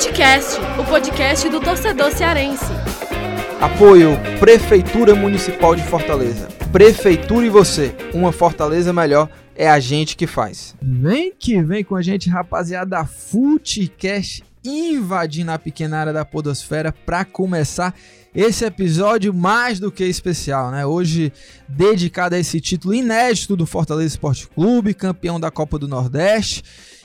Futecast, 0.00 0.58
o 0.80 0.84
podcast 0.86 1.46
do 1.50 1.60
torcedor 1.60 2.10
cearense. 2.10 2.64
Apoio 3.60 4.18
Prefeitura 4.38 5.14
Municipal 5.14 5.76
de 5.76 5.82
Fortaleza. 5.82 6.48
Prefeitura 6.72 7.44
e 7.44 7.50
você, 7.50 7.94
uma 8.14 8.32
Fortaleza 8.32 8.94
melhor 8.94 9.28
é 9.54 9.68
a 9.68 9.78
gente 9.78 10.16
que 10.16 10.26
faz. 10.26 10.74
Vem 10.80 11.34
que 11.38 11.62
vem 11.62 11.84
com 11.84 11.96
a 11.96 12.00
gente, 12.00 12.30
rapaziada, 12.30 13.04
Futecast 13.04 14.42
invadindo 14.64 15.50
a 15.50 15.58
pequena 15.58 15.98
área 15.98 16.12
da 16.14 16.24
podosfera 16.24 16.92
para 16.92 17.22
começar 17.22 17.94
esse 18.34 18.64
episódio 18.64 19.34
mais 19.34 19.78
do 19.78 19.92
que 19.92 20.04
especial, 20.04 20.70
né? 20.70 20.86
Hoje 20.86 21.30
dedicado 21.68 22.36
a 22.36 22.38
esse 22.38 22.58
título 22.58 22.94
inédito 22.94 23.54
do 23.54 23.66
Fortaleza 23.66 24.08
Esporte 24.08 24.48
Clube, 24.48 24.94
campeão 24.94 25.38
da 25.38 25.50
Copa 25.50 25.78
do 25.78 25.86
Nordeste. 25.86 26.62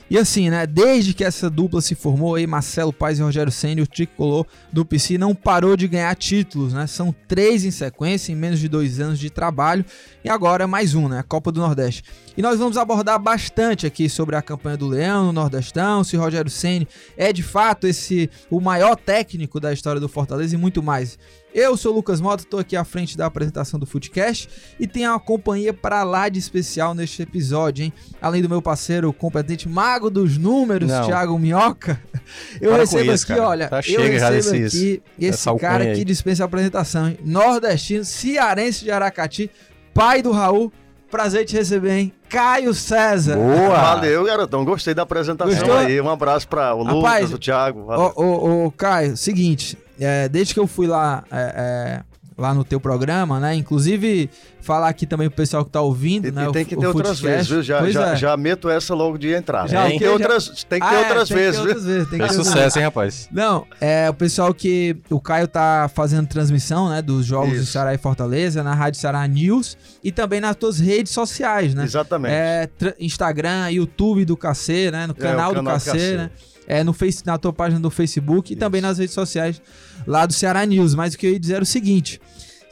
E 0.08 0.16
assim, 0.16 0.50
né, 0.50 0.66
desde 0.66 1.12
que 1.12 1.24
essa 1.24 1.50
dupla 1.50 1.80
se 1.80 1.96
formou 1.96 2.36
aí, 2.36 2.46
Marcelo 2.46 2.92
Paes 2.92 3.18
e 3.18 3.22
Rogério 3.22 3.50
Senna, 3.50 3.82
o 3.82 3.86
tricolor 3.86 4.46
do 4.72 4.84
PC 4.84 5.18
não 5.18 5.34
parou 5.34 5.76
de 5.76 5.88
ganhar 5.88 6.14
títulos, 6.14 6.72
né? 6.72 6.86
São 6.86 7.14
três 7.26 7.64
em 7.64 7.72
sequência, 7.72 8.30
em 8.30 8.36
menos 8.36 8.60
de 8.60 8.68
dois 8.68 9.00
anos 9.00 9.18
de 9.18 9.30
trabalho, 9.30 9.84
e 10.24 10.28
agora 10.28 10.68
mais 10.68 10.94
um, 10.94 11.08
né? 11.08 11.24
Copa 11.26 11.50
do 11.50 11.60
Nordeste. 11.60 12.04
E 12.36 12.42
nós 12.42 12.56
vamos 12.58 12.76
abordar 12.76 13.18
bastante 13.18 13.84
aqui 13.84 14.08
sobre 14.08 14.36
a 14.36 14.42
campanha 14.42 14.76
do 14.76 14.86
Leão 14.86 15.26
no 15.26 15.32
Nordestão, 15.32 16.04
se 16.04 16.16
Rogério 16.16 16.50
Senna 16.50 16.86
é 17.16 17.32
de 17.32 17.42
fato 17.42 17.88
esse 17.88 18.30
o 18.48 18.60
maior 18.60 18.94
técnico 18.94 19.58
da 19.58 19.72
história 19.72 20.00
do 20.00 20.08
Fortaleza 20.08 20.54
e 20.54 20.58
muito 20.58 20.82
mais. 20.82 21.18
Eu 21.56 21.74
sou 21.74 21.90
o 21.90 21.94
Lucas 21.96 22.20
Mota, 22.20 22.42
estou 22.42 22.60
aqui 22.60 22.76
à 22.76 22.84
frente 22.84 23.16
da 23.16 23.24
apresentação 23.24 23.80
do 23.80 23.86
Footcast 23.86 24.46
e 24.78 24.86
tenho 24.86 25.10
uma 25.10 25.18
companhia 25.18 25.72
para 25.72 26.02
lá 26.02 26.28
de 26.28 26.38
especial 26.38 26.94
neste 26.94 27.22
episódio, 27.22 27.82
hein? 27.82 27.94
Além 28.20 28.42
do 28.42 28.48
meu 28.48 28.60
parceiro 28.60 29.10
competente 29.10 29.66
mago 29.66 30.10
dos 30.10 30.36
números, 30.36 30.90
Não. 30.90 31.06
Thiago 31.06 31.38
Minhoca, 31.38 31.98
eu 32.60 32.72
Para 32.72 32.80
recebo 32.80 33.10
isso, 33.10 33.24
aqui, 33.24 33.34
cara. 33.36 33.48
olha, 33.48 33.68
tá 33.68 33.80
eu 33.88 34.02
recebo 34.02 34.66
aqui 34.66 35.02
esse 35.18 35.54
cara 35.56 35.94
que 35.94 36.04
dispensa 36.04 36.44
a 36.44 36.46
apresentação, 36.46 37.08
hein? 37.08 37.18
Nordestino, 37.24 38.04
cearense 38.04 38.84
de 38.84 38.90
Aracati, 38.90 39.50
pai 39.94 40.20
do 40.20 40.32
Raul, 40.32 40.70
Prazer 41.10 41.44
te 41.44 41.56
receber, 41.56 41.92
hein? 41.92 42.12
Caio 42.28 42.74
César. 42.74 43.36
Boa! 43.36 43.68
Valeu, 43.68 44.24
garotão. 44.24 44.64
Gostei 44.64 44.92
da 44.92 45.02
apresentação 45.02 45.54
Gostou? 45.54 45.76
aí. 45.78 46.00
Um 46.00 46.10
abraço 46.10 46.48
para 46.48 46.74
o 46.74 46.82
Lucas, 46.82 47.32
o 47.32 47.38
Thiago. 47.38 47.86
Ô, 47.88 48.22
ô, 48.22 48.66
ô, 48.66 48.70
Caio, 48.72 49.16
seguinte, 49.16 49.78
é, 50.00 50.28
desde 50.28 50.52
que 50.52 50.60
eu 50.60 50.66
fui 50.66 50.86
lá 50.86 51.24
é, 51.30 51.54
é, 51.56 52.15
lá 52.36 52.52
no 52.52 52.64
teu 52.64 52.78
programa, 52.78 53.40
né? 53.40 53.54
Inclusive, 53.54 54.28
falar 54.60 54.88
aqui 54.88 55.06
também 55.06 55.28
pro 55.28 55.36
pessoal 55.36 55.64
que 55.64 55.70
tá 55.70 55.80
ouvindo, 55.80 56.28
e, 56.28 56.30
né? 56.30 56.46
E 56.48 56.52
tem 56.52 56.64
que 56.64 56.76
ter 56.76 56.86
outras 56.86 57.18
vezes, 57.18 57.48
viu? 57.48 57.62
Já, 57.62 57.88
já, 57.90 58.12
é. 58.12 58.16
já, 58.16 58.36
meto 58.36 58.68
essa 58.68 58.94
logo 58.94 59.16
de 59.16 59.32
entrar. 59.32 59.66
Já, 59.68 59.86
tem, 59.86 59.98
que 59.98 60.06
outras, 60.06 60.64
tem 60.64 60.80
que 60.80 60.86
ter 60.86 60.94
ah, 60.94 60.98
outras 60.98 61.28
tem 61.28 61.36
vezes, 61.36 61.60
que 61.60 61.66
outras 61.66 61.84
vezes. 61.84 62.10
Tem 62.10 62.18
que 62.18 62.32
sucesso, 62.34 62.78
hein, 62.78 62.84
rapaz? 62.84 63.28
Não, 63.32 63.66
é 63.80 64.10
o 64.10 64.14
pessoal 64.14 64.52
que... 64.52 64.96
O 65.08 65.20
Caio 65.20 65.48
tá 65.48 65.90
fazendo 65.94 66.26
transmissão, 66.26 66.90
né? 66.90 67.00
Dos 67.00 67.24
jogos 67.24 67.54
Isso. 67.54 67.60
do 67.60 67.66
Ceará 67.66 67.94
e 67.94 67.98
Fortaleza, 67.98 68.62
na 68.62 68.74
Rádio 68.74 69.00
Ceará 69.00 69.26
News 69.26 69.78
e 70.04 70.12
também 70.12 70.40
nas 70.40 70.56
tuas 70.56 70.78
redes 70.78 71.12
sociais, 71.12 71.74
né? 71.74 71.84
Exatamente. 71.84 72.32
É, 72.32 72.68
Instagram, 73.00 73.70
YouTube 73.70 74.24
do 74.26 74.36
KC, 74.36 74.90
né? 74.90 75.06
No 75.06 75.14
canal, 75.14 75.52
é, 75.52 75.54
canal 75.54 75.78
do 75.78 75.80
KC, 75.80 76.16
né? 76.16 76.30
É, 76.66 76.82
no 76.82 76.92
face, 76.92 77.24
na 77.24 77.38
tua 77.38 77.52
página 77.52 77.80
do 77.80 77.90
Facebook 77.90 78.52
Isso. 78.52 78.58
e 78.58 78.60
também 78.60 78.80
nas 78.80 78.98
redes 78.98 79.14
sociais 79.14 79.62
lá 80.06 80.26
do 80.26 80.32
Ceará 80.32 80.64
News. 80.66 80.94
Mas 80.94 81.14
o 81.14 81.18
que 81.18 81.26
eu 81.26 81.30
ia 81.32 81.40
dizer 81.40 81.54
era 81.54 81.62
o 81.62 81.66
seguinte: 81.66 82.20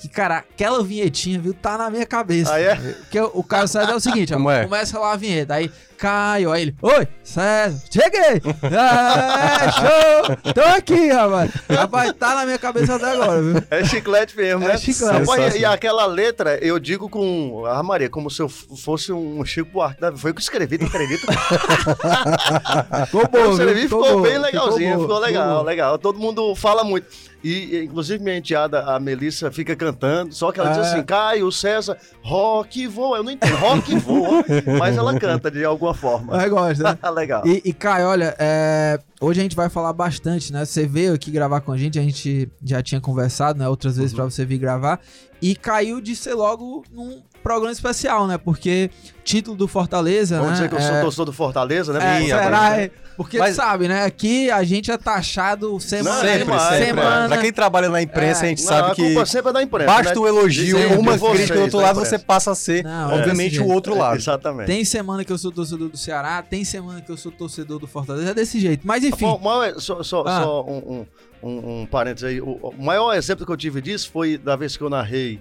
que, 0.00 0.08
cara, 0.08 0.38
aquela 0.38 0.82
vinhetinha, 0.84 1.40
viu, 1.40 1.54
tá 1.54 1.78
na 1.78 1.88
minha 1.88 2.04
cabeça. 2.04 2.52
Ah, 2.52 2.60
é? 2.60 2.96
Que 3.10 3.18
o 3.20 3.42
Caio 3.42 3.66
César 3.66 3.90
é 3.90 3.94
o 3.94 4.00
seguinte, 4.00 4.34
ó, 4.34 4.50
é? 4.50 4.64
começa 4.64 4.98
lá 4.98 5.12
a 5.12 5.16
vinheta, 5.16 5.54
aí 5.54 5.70
Caio, 6.04 6.52
aí 6.52 6.60
ele, 6.60 6.76
oi, 6.82 7.08
César, 7.22 7.82
cheguei! 7.90 8.42
É, 8.74 9.72
show! 9.72 10.52
Tô 10.52 10.60
aqui, 10.60 11.08
rapaz. 11.08 11.50
Rapaz, 11.70 12.12
tá 12.12 12.34
na 12.34 12.44
minha 12.44 12.58
cabeça 12.58 12.96
até 12.96 13.12
agora, 13.12 13.40
viu? 13.40 13.62
É 13.70 13.84
chiclete 13.84 14.36
mesmo, 14.36 14.64
é 14.64 14.68
né? 14.68 14.76
Chiclete. 14.76 15.20
Rapaz, 15.20 15.54
e 15.54 15.64
aquela 15.64 16.04
letra, 16.04 16.58
eu 16.58 16.78
digo 16.78 17.08
com, 17.08 17.64
ah, 17.66 17.82
Maria, 17.82 18.10
como 18.10 18.30
se 18.30 18.42
eu 18.42 18.50
fosse 18.50 19.14
um 19.14 19.42
Chico 19.46 19.70
Buarque, 19.72 20.00
foi 20.16 20.32
o 20.32 20.34
que 20.34 20.42
escrevi, 20.42 20.76
tu 20.76 20.84
acredita? 20.84 21.32
ficou 23.06 23.26
bom, 23.28 23.38
Eu 23.38 23.52
escrevi, 23.52 23.82
ficou, 23.82 24.04
ficou 24.04 24.22
bem 24.22 24.36
legalzinho, 24.36 24.90
ficou, 24.90 25.02
ficou 25.04 25.18
legal, 25.20 25.48
ficou 25.48 25.62
legal. 25.62 25.98
Todo 25.98 26.18
mundo 26.18 26.54
fala 26.54 26.84
muito. 26.84 27.06
E, 27.44 27.84
inclusive, 27.84 28.24
minha 28.24 28.38
enteada, 28.38 28.84
a 28.84 28.98
Melissa, 28.98 29.52
fica 29.52 29.76
cantando, 29.76 30.34
só 30.34 30.50
que 30.50 30.58
ela 30.58 30.70
é. 30.70 30.72
diz 30.72 30.86
assim, 30.86 31.02
Caio, 31.02 31.52
César, 31.52 31.98
rock 32.22 32.86
voa. 32.86 33.18
Eu 33.18 33.22
não 33.22 33.30
entendo, 33.30 33.54
rock 33.56 33.94
voa, 33.96 34.42
mas 34.78 34.96
ela 34.96 35.18
canta 35.18 35.50
de 35.50 35.62
alguma 35.62 35.92
forma. 35.94 36.36
Mas 36.36 36.50
gosta, 36.50 36.82
né? 36.82 36.98
Legal. 37.10 37.46
E, 37.46 37.62
e 37.64 37.72
Caio, 37.72 38.06
olha, 38.06 38.34
é, 38.38 38.98
hoje 39.20 39.40
a 39.40 39.42
gente 39.42 39.56
vai 39.56 39.68
falar 39.68 39.92
bastante, 39.92 40.52
né? 40.52 40.64
Você 40.64 40.86
veio 40.86 41.14
aqui 41.14 41.30
gravar 41.30 41.60
com 41.60 41.72
a 41.72 41.78
gente, 41.78 41.98
a 41.98 42.02
gente 42.02 42.50
já 42.62 42.82
tinha 42.82 43.00
conversado, 43.00 43.58
né? 43.58 43.68
Outras 43.68 43.96
vezes 43.96 44.12
uhum. 44.12 44.16
para 44.16 44.24
você 44.26 44.44
vir 44.44 44.58
gravar. 44.58 45.00
E 45.40 45.54
caiu 45.54 46.00
de 46.00 46.14
ser 46.16 46.34
logo 46.34 46.84
num 46.92 47.22
programa 47.44 47.70
especial, 47.70 48.26
né? 48.26 48.38
Porque 48.38 48.90
título 49.22 49.54
do 49.54 49.68
Fortaleza, 49.68 50.36
Vamos 50.38 50.52
né? 50.52 50.56
dizer 50.56 50.68
que 50.70 50.74
eu 50.74 50.80
sou 50.80 50.96
é... 50.96 51.00
torcedor 51.02 51.26
do 51.26 51.32
Fortaleza, 51.32 51.92
né? 51.92 52.16
É, 52.16 52.20
Minha, 52.20 52.42
será? 52.42 52.80
É... 52.80 52.90
Porque 53.16 53.38
Mas... 53.38 53.54
sabe, 53.54 53.86
né? 53.86 54.04
Aqui 54.04 54.50
a 54.50 54.64
gente 54.64 54.90
é 54.90 54.96
taxado 54.96 55.78
semana, 55.78 56.16
não, 56.16 56.22
sempre, 56.22 56.58
sempre, 56.58 56.86
semana. 56.86 57.28
Pra 57.28 57.38
quem 57.38 57.52
trabalha 57.52 57.88
na 57.88 58.02
imprensa, 58.02 58.42
é. 58.42 58.46
a 58.46 58.48
gente 58.48 58.62
não, 58.62 58.68
sabe 58.68 58.90
a 58.90 58.94
que 58.94 59.26
sempre 59.26 59.50
é 59.50 59.52
da 59.52 59.62
imprensa, 59.62 59.92
basta 59.92 60.14
né? 60.14 60.20
um 60.20 60.26
elogio, 60.26 60.76
Dizem 60.76 60.98
uma 60.98 61.16
crítica 61.16 61.54
do 61.54 61.62
outro 61.62 61.78
lado, 61.80 62.00
você 62.00 62.18
passa 62.18 62.50
a 62.50 62.54
ser, 62.54 62.82
não, 62.82 63.12
é 63.12 63.14
obviamente, 63.14 63.60
o 63.60 63.68
outro 63.68 63.96
lado. 63.96 64.16
Exatamente. 64.16 64.66
Tem 64.66 64.84
semana 64.84 65.24
que 65.24 65.30
eu 65.30 65.38
sou 65.38 65.52
torcedor 65.52 65.90
do 65.90 65.96
Ceará, 65.96 66.42
tem 66.42 66.64
semana 66.64 67.00
que 67.02 67.12
eu 67.12 67.16
sou 67.16 67.30
torcedor 67.30 67.78
do 67.78 67.86
Fortaleza, 67.86 68.30
é 68.30 68.34
desse 68.34 68.58
jeito. 68.58 68.84
Mas 68.84 69.04
enfim. 69.04 69.26
Bom, 69.26 69.40
só, 69.78 70.02
só, 70.02 70.24
ah. 70.26 70.42
só 70.42 70.64
um, 70.64 71.06
um, 71.42 71.48
um, 71.48 71.82
um 71.82 71.86
parênteses 71.86 72.30
aí. 72.30 72.40
O, 72.40 72.58
o 72.62 72.82
maior 72.82 73.14
exemplo 73.14 73.46
que 73.46 73.52
eu 73.52 73.56
tive 73.56 73.80
disso 73.80 74.10
foi 74.10 74.36
da 74.38 74.56
vez 74.56 74.76
que 74.76 74.82
eu 74.82 74.90
narrei 74.90 75.40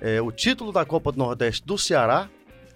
é, 0.00 0.20
o 0.20 0.30
título 0.30 0.72
da 0.72 0.84
Copa 0.84 1.12
do 1.12 1.18
Nordeste 1.18 1.64
do 1.64 1.78
Ceará 1.78 2.28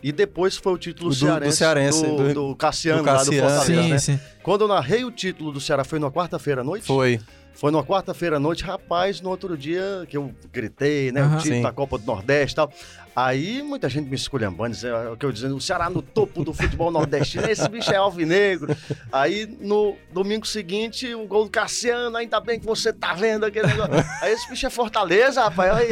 e 0.03 0.13
depois 0.13 0.57
foi 0.57 0.73
o 0.73 0.79
título 0.79 1.11
do, 1.11 1.17
cearense, 1.17 1.51
do, 1.51 1.57
Cearense, 1.57 2.03
do, 2.03 2.17
do, 2.17 2.35
do 2.35 2.57
Cassiano, 2.57 3.03
do 3.03 3.05
Cassiano, 3.05 3.49
lá 3.49 3.55
do 3.55 3.57
Fortaleza, 3.57 3.83
sim, 3.83 3.91
né? 3.91 3.99
sim. 3.99 4.21
Quando 4.43 4.63
eu 4.63 4.69
narrei 4.69 5.05
o 5.05 5.11
título 5.11 5.51
do 5.51 5.61
Ceará, 5.61 5.85
foi 5.85 5.99
na 5.99 6.11
quarta-feira 6.11 6.61
à 6.61 6.65
noite? 6.65 6.87
Foi. 6.87 7.21
Foi 7.53 7.73
numa 7.73 7.83
quarta-feira 7.83 8.37
à 8.37 8.39
noite, 8.39 8.63
rapaz, 8.63 9.21
no 9.21 9.31
outro 9.31 9.59
dia 9.59 10.07
que 10.09 10.17
eu 10.17 10.33
gritei, 10.53 11.11
né? 11.11 11.23
Uhum, 11.25 11.35
o 11.35 11.37
título 11.39 11.57
sim. 11.57 11.63
da 11.63 11.73
Copa 11.73 11.99
do 11.99 12.07
Nordeste 12.07 12.53
e 12.53 12.55
tal. 12.55 12.73
Aí 13.15 13.63
muita 13.63 13.89
gente 13.89 14.09
me 14.09 14.17
esculhambando, 14.17 14.77
o 15.13 15.17
que 15.17 15.27
eu 15.27 15.33
dizendo, 15.33 15.57
o 15.57 15.61
Ceará 15.61 15.91
no 15.91 16.03
topo 16.03 16.45
do 16.45 16.53
futebol 16.53 16.91
nordestino, 16.91 17.49
esse 17.49 17.69
bicho 17.69 17.91
é 17.91 17.97
alvinegro. 17.97 18.77
Aí 19.13 19.47
no 19.61 19.97
domingo 20.13 20.47
seguinte, 20.47 21.15
o 21.15 21.27
gol 21.27 21.45
do 21.45 21.51
Cassiano, 21.51 22.17
ainda 22.17 22.41
bem 22.41 22.61
que 22.61 22.67
você 22.67 22.93
tá 22.93 23.15
vendo 23.15 23.45
aquele 23.45 23.67
negócio. 23.67 23.95
Aí 24.23 24.33
esse 24.33 24.49
bicho 24.49 24.67
é 24.67 24.71
Fortaleza, 24.71 25.43
rapaz, 25.43 25.73
aí. 25.73 25.89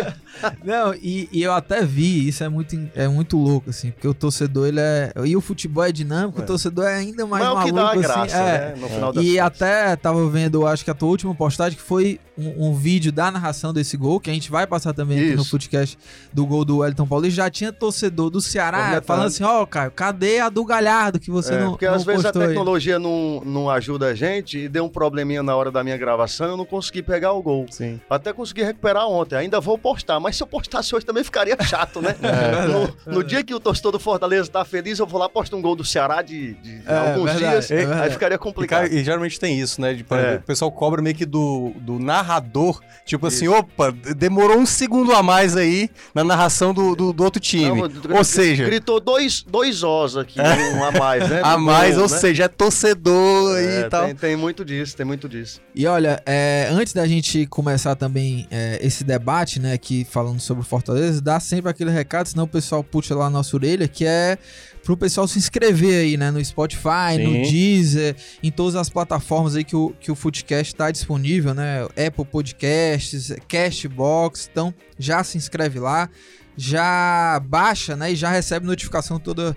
Não, 0.64 0.94
e, 0.94 1.28
e, 1.32 1.42
eu 1.42 1.52
até 1.52 1.82
vi, 1.84 2.28
isso 2.28 2.44
é 2.44 2.48
muito, 2.48 2.76
é 2.94 3.08
muito 3.08 3.36
louco, 3.36 3.70
assim, 3.70 3.90
porque 3.90 4.06
o 4.06 4.14
torcedor, 4.14 4.68
ele 4.68 4.80
é... 4.80 5.12
E 5.24 5.36
o 5.36 5.40
futebol 5.40 5.84
é 5.84 5.90
dinâmico, 5.90 6.40
é. 6.40 6.44
o 6.44 6.46
torcedor 6.46 6.84
é 6.86 6.96
ainda 6.96 7.26
mais 7.26 7.44
Mas 7.44 7.54
maluco, 7.54 7.78
é 7.78 7.84
o 7.84 7.90
que 7.92 8.06
dá 8.06 8.14
assim. 8.14 8.26
Graça, 8.26 8.36
é. 8.36 8.58
né? 8.58 8.74
No 8.76 8.88
final 8.88 9.14
e 9.22 9.38
até 9.38 9.96
tava 9.96 10.28
vendo, 10.28 10.66
acho 10.66 10.84
que 10.84 10.90
a 10.90 10.94
tua 10.94 11.08
última 11.08 11.34
postagem, 11.34 11.76
que 11.76 11.82
foi 11.82 12.20
um, 12.36 12.68
um, 12.68 12.74
vídeo 12.74 13.10
da 13.10 13.30
narração 13.30 13.72
desse 13.72 13.96
gol, 13.96 14.20
que 14.20 14.30
a 14.30 14.32
gente 14.32 14.50
vai 14.50 14.66
passar 14.66 14.92
também 14.92 15.18
isso. 15.18 15.26
aqui 15.28 15.36
no 15.36 15.46
podcast 15.46 15.98
do 16.32 16.46
gol 16.46 16.64
do 16.64 16.78
Wellington 16.78 17.05
Paulista, 17.06 17.36
já 17.36 17.50
tinha 17.50 17.72
torcedor 17.72 18.30
do 18.30 18.40
Ceará 18.40 19.00
falando 19.04 19.26
assim, 19.26 19.44
ó, 19.44 19.62
oh, 19.62 19.66
Caio, 19.66 19.90
cadê 19.90 20.40
a 20.40 20.48
do 20.48 20.64
Galhardo 20.64 21.18
que 21.18 21.30
você 21.30 21.54
é, 21.54 21.60
não 21.60 21.70
Porque 21.70 21.86
às 21.86 22.04
vezes 22.04 22.24
a 22.24 22.32
tecnologia 22.32 22.98
não, 22.98 23.42
não 23.44 23.70
ajuda 23.70 24.08
a 24.08 24.14
gente 24.14 24.58
e 24.58 24.68
deu 24.68 24.84
um 24.84 24.88
probleminha 24.88 25.42
na 25.42 25.54
hora 25.54 25.70
da 25.70 25.82
minha 25.82 25.96
gravação, 25.96 26.48
eu 26.48 26.56
não 26.56 26.64
consegui 26.64 27.02
pegar 27.02 27.32
o 27.32 27.42
gol. 27.42 27.66
Sim. 27.70 28.00
Até 28.08 28.32
consegui 28.32 28.62
recuperar 28.62 29.06
ontem, 29.08 29.36
ainda 29.36 29.60
vou 29.60 29.78
postar, 29.78 30.18
mas 30.20 30.36
se 30.36 30.42
eu 30.42 30.46
postasse 30.46 30.94
hoje 30.94 31.04
também 31.04 31.24
ficaria 31.24 31.56
chato, 31.62 32.00
né? 32.00 32.14
É, 32.26 32.66
no, 32.66 33.14
no 33.18 33.24
dia 33.24 33.42
que 33.42 33.54
o 33.54 33.60
torcedor 33.60 33.92
do 33.92 33.98
Fortaleza 33.98 34.50
tá 34.50 34.64
feliz, 34.64 34.98
eu 34.98 35.06
vou 35.06 35.18
lá 35.18 35.28
posto 35.28 35.56
um 35.56 35.62
gol 35.62 35.74
do 35.74 35.84
Ceará 35.84 36.22
de, 36.22 36.54
de 36.54 36.82
é, 36.84 37.12
alguns 37.12 37.32
verdade, 37.32 37.66
dias, 37.66 37.70
é 37.70 38.02
aí 38.02 38.10
ficaria 38.10 38.36
complicado. 38.36 38.92
E, 38.92 38.98
e, 38.98 39.04
geralmente 39.04 39.38
tem 39.38 39.58
isso, 39.58 39.80
né? 39.80 39.94
De, 39.94 40.04
é. 40.10 40.36
O 40.36 40.42
pessoal 40.42 40.70
cobra 40.70 41.00
meio 41.00 41.14
que 41.14 41.24
do, 41.24 41.72
do 41.76 41.98
narrador, 41.98 42.80
tipo 43.04 43.26
assim, 43.26 43.46
isso. 43.46 43.54
assim, 43.54 43.60
opa, 43.60 43.92
demorou 44.16 44.58
um 44.58 44.66
segundo 44.66 45.12
a 45.12 45.22
mais 45.22 45.56
aí 45.56 45.88
na 46.14 46.24
narração 46.24 46.74
do, 46.74 46.95
do, 46.96 47.12
do 47.12 47.24
outro 47.24 47.40
time. 47.40 47.82
Não, 47.82 48.16
ou 48.16 48.24
seja. 48.24 48.64
Gritou 48.64 48.98
dois, 48.98 49.42
dois 49.42 49.82
Os 49.82 50.16
aqui, 50.16 50.40
um 50.40 50.84
a 50.84 50.90
mais, 50.90 51.28
né? 51.28 51.40
a 51.42 51.58
mais, 51.58 51.96
ou 51.96 52.02
né? 52.02 52.08
seja, 52.08 52.44
é 52.44 52.48
torcedor 52.48 53.56
é, 53.56 53.80
e 53.80 53.88
tal. 53.88 54.06
Tem, 54.06 54.14
tem, 54.16 54.36
muito 54.36 54.64
disso, 54.64 54.96
tem 54.96 55.06
muito 55.06 55.28
disso. 55.28 55.60
E 55.74 55.86
olha, 55.86 56.22
é, 56.26 56.68
antes 56.70 56.92
da 56.92 57.06
gente 57.06 57.46
começar 57.46 57.94
também 57.94 58.46
é, 58.50 58.78
esse 58.82 59.04
debate, 59.04 59.60
né, 59.60 59.72
aqui 59.72 60.06
falando 60.08 60.40
sobre 60.40 60.62
o 60.62 60.66
Fortaleza, 60.66 61.20
dá 61.20 61.38
sempre 61.38 61.70
aquele 61.70 61.90
recado, 61.90 62.26
senão 62.26 62.44
o 62.44 62.48
pessoal 62.48 62.82
puxa 62.82 63.14
lá 63.14 63.26
a 63.26 63.30
nossa 63.30 63.54
orelha, 63.56 63.86
que 63.86 64.04
é 64.04 64.38
pro 64.86 64.96
pessoal 64.96 65.26
se 65.26 65.36
inscrever 65.36 66.04
aí, 66.04 66.16
né? 66.16 66.30
No 66.30 66.42
Spotify, 66.42 67.16
Sim. 67.16 67.24
no 67.24 67.32
Deezer, 67.50 68.14
em 68.40 68.52
todas 68.52 68.76
as 68.76 68.88
plataformas 68.88 69.56
aí 69.56 69.64
que 69.64 69.74
o, 69.74 69.92
que 70.00 70.12
o 70.12 70.14
Footcast 70.14 70.72
está 70.72 70.92
disponível, 70.92 71.52
né? 71.52 71.82
Apple 72.06 72.24
Podcasts, 72.24 73.34
Castbox, 73.48 74.48
então 74.50 74.72
já 74.96 75.24
se 75.24 75.36
inscreve 75.36 75.80
lá 75.80 76.08
já 76.56 77.40
baixa, 77.44 77.96
né, 77.96 78.12
e 78.12 78.16
já 78.16 78.30
recebe 78.30 78.66
notificação 78.66 79.18
toda 79.18 79.56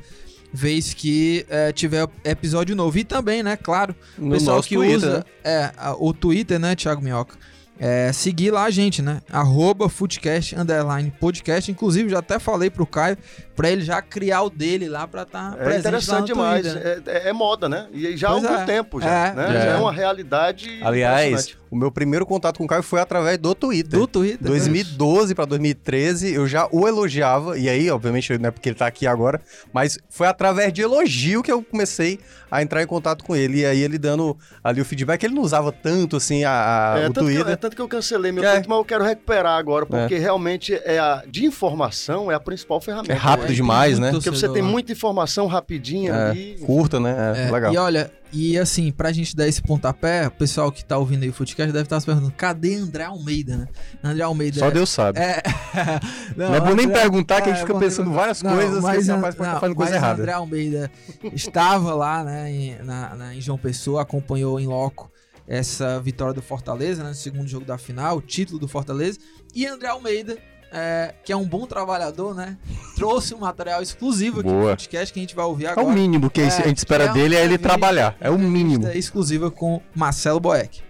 vez 0.51 0.94
que 0.94 1.46
é, 1.50 1.72
tiver 1.72 2.07
episódio 2.24 2.75
novo. 2.75 2.98
E 2.98 3.04
também, 3.04 3.44
né, 3.44 3.56
claro, 3.56 3.96
o 4.18 4.30
pessoal 4.31 4.62
que 4.62 4.75
Twitter, 4.75 4.98
usa 4.98 5.18
né? 5.19 5.24
é, 5.44 5.72
a- 5.78 5.96
o 5.98 6.13
Twitter, 6.13 6.60
né, 6.60 6.75
Thiago 6.75 7.01
Minhoca? 7.01 7.36
É, 7.81 8.12
seguir 8.12 8.51
lá 8.51 8.66
a 8.66 8.69
gente, 8.69 9.01
né? 9.01 9.22
Arroba 9.31 9.88
Footcast, 9.88 10.54
underline 10.54 11.10
podcast. 11.18 11.72
Inclusive, 11.72 12.10
já 12.10 12.19
até 12.19 12.38
falei 12.38 12.69
pro 12.69 12.86
Caio 12.86 13.18
pra 13.56 13.69
ele 13.69 13.84
já 13.84 14.02
criar 14.02 14.42
o 14.42 14.50
dele 14.50 14.90
lá 14.90 15.07
pra 15.07 15.22
estar 15.22 15.54
É 15.54 15.63
presente 15.63 15.66
lá 15.66 15.72
no 15.72 15.80
interessante 15.80 16.25
demais. 16.28 16.62
Twitter, 16.63 16.84
né? 16.84 17.02
É, 17.06 17.12
é- 17.28 17.30
é 17.30 17.31
moda, 17.34 17.69
né? 17.69 17.88
E 17.94 18.18
já 18.18 18.28
há 18.28 18.31
Pois 18.34 18.44
algum 18.44 18.57
é. 18.57 18.66
tempo 18.66 19.00
já. 19.00 19.28
É. 19.28 19.34
né? 19.34 19.44
É. 19.48 19.54
Já 19.62 19.69
é 19.69 19.75
uma 19.78 19.94
realidade. 19.94 20.78
Aliás. 20.84 21.56
O 21.71 21.75
meu 21.75 21.92
primeiro 21.92 22.25
contato 22.25 22.57
com 22.57 22.63
o 22.66 22.68
Caio 22.68 22.81
foi 22.83 23.00
através 23.00 23.38
do 23.38 23.54
Twitter. 23.54 24.00
Do 24.00 24.07
Twitter. 24.07 24.48
2012 24.48 25.36
para 25.36 25.45
2013, 25.45 26.33
eu 26.33 26.48
já 26.48 26.68
o 26.71 26.88
elogiava, 26.88 27.57
e 27.57 27.69
aí, 27.69 27.89
obviamente, 27.92 28.38
não 28.38 28.48
é 28.50 28.51
porque 28.51 28.69
ele 28.69 28.75
tá 28.75 28.88
aqui 28.88 29.06
agora, 29.06 29.39
mas 29.74 29.98
foi 30.10 30.27
através 30.27 30.71
de 30.74 30.81
elogio 30.81 31.44
que 31.44 31.51
eu 31.51 31.62
comecei 31.63 32.19
a 32.51 32.63
entrar 32.63 32.81
em 32.81 32.88
contato 32.88 33.24
com 33.24 33.36
ele. 33.36 33.60
E 33.60 33.66
aí, 33.66 33.80
ele 33.81 33.98
dando 34.00 34.36
ali 34.63 34.81
o 34.81 34.86
feedback, 34.86 35.24
ele 35.24 35.36
não 35.36 35.44
usava 35.44 35.71
tanto 35.71 36.16
assim 36.18 36.44
a, 36.44 36.94
a- 36.95 37.00
É, 37.00 37.01
o 37.07 37.13
tanto 37.13 37.13
que, 37.13 37.19
eu- 37.19 37.36
Twitter. 37.36 37.54
é 37.54 37.56
tanto 37.56 37.75
que 37.75 37.81
eu 37.81 37.88
cancelei 37.88 38.31
meu 38.31 38.44
É. 38.44 38.51
tweet, 38.54 38.68
mas 38.68 38.77
eu 38.80 38.86
quero 38.86 39.04
recuperar 39.04 39.57
agora, 39.57 39.86
porque 39.86 40.18
realmente 40.18 40.74
é 40.83 40.98
a, 40.98 41.24
de 41.27 41.45
informação 41.45 42.31
é 42.31 42.36
a 42.36 42.39
principal 42.39 42.81
ferramenta. 42.81 43.13
É 43.13 43.16
rápido 43.16 43.50
né? 43.50 43.56
demais, 43.56 44.00
né? 44.00 44.12
Porque 44.12 44.30
você 44.30 44.50
tem 44.50 44.62
muita 44.63 44.92
informação 44.92 45.45
rapidinha 45.48 46.12
É, 46.12 46.30
ali. 46.31 46.57
curta, 46.66 47.00
né? 47.00 47.33
É, 47.38 47.48
É, 47.48 47.51
legal. 47.51 47.74
E 47.74 47.77
olha, 47.77 48.12
e 48.31 48.58
assim, 48.58 48.92
pra 48.92 49.12
gente 49.12 49.36
dar 49.36 49.48
esse 49.48 49.62
pontapé, 49.62 50.28
o 50.28 50.31
pessoal 50.31 50.72
que 50.72 50.84
tá 50.86 50.98
ouvindo 50.98 51.24
aí 51.24 51.30
o 51.30 51.34
Footcast 51.34 51.72
deve 51.72 51.84
estar 51.86 52.00
se 52.00 52.06
perguntando, 52.06 52.31
cadê 52.34 52.76
André 52.76 53.04
Almeida, 53.04 53.58
né? 53.58 53.68
André 54.04 54.24
Almeida 54.24 54.60
Só 54.60 54.68
é... 54.68 54.72
Deus 54.72 54.90
sabe. 54.90 55.20
É... 55.20 55.42
Não 56.38 56.54
é 56.56 56.60
bom 56.60 56.76
nem 56.76 56.86
André- 56.86 57.02
perguntar 57.02 57.42
que 57.42 57.50
a 57.50 57.52
é, 57.52 57.56
gente 57.56 57.62
fica 57.62 57.74
bom 57.74 57.80
pensando 57.80 58.08
nem- 58.08 58.16
várias 58.16 58.42
Não, 58.42 58.52
coisas 58.54 58.76
que 58.78 58.81
mas, 58.84 59.02
esse 59.02 59.12
An- 59.12 59.16
rapaz 59.16 59.36
pode 59.36 59.48
estar 59.48 59.54
não, 59.54 59.60
fazendo 59.62 59.76
coisa 59.76 59.96
errada. 59.96 60.22
André 60.22 60.31
Almeida 60.34 60.92
estava 61.34 61.94
lá, 61.96 62.24
né, 62.24 62.52
em, 62.52 62.76
na, 62.84 63.16
na- 63.16 63.36
em 63.36 63.42
João 63.42 63.58
Pessoa, 63.58 64.02
acompanhou 64.02 64.60
em 64.60 64.68
loco 64.68 65.12
essa 65.48 66.00
vitória 66.00 66.34
do 66.34 66.42
Fortaleza, 66.42 67.02
né, 67.04 67.10
no 67.10 67.16
segundo 67.16 67.48
jogo 67.48 67.66
da 67.66 67.78
final, 67.78 68.18
o 68.18 68.22
título 68.22 68.60
do 68.60 68.68
Fortaleza, 68.68 69.18
e 69.56 69.66
André 69.66 69.88
Almeida, 69.88 70.38
é, 70.71 71.13
que 71.24 71.31
é 71.31 71.36
um 71.36 71.45
bom 71.48 71.66
trabalhador, 71.66 72.36
né, 72.36 72.57
trouxe 72.95 73.33
um 73.33 73.39
material 73.39 73.81
exclusivo 73.81 74.39
aqui 74.42 74.50
no 74.50 74.56
Boa. 74.60 74.69
podcast 74.71 75.13
que 75.13 75.19
a 75.19 75.24
gente 75.24 75.36
vai 75.36 75.45
ouvir 75.45 75.66
É 75.66 75.69
agora. 75.69 75.88
o 75.88 75.92
mínimo 75.92 76.30
que 76.30 76.42
a 76.42 76.50
gente 76.50 76.77
espera 76.77 77.06
é 77.06 77.10
dele 77.13 77.36
é 77.36 77.44
ele 77.44 77.57
trabalhar. 77.57 78.16
É 78.19 78.30
o 78.30 78.38
mínimo. 78.38 78.88
exclusiva 78.89 79.50
com 79.50 79.81
Marcelo 79.95 80.39
Boeck. 80.39 80.81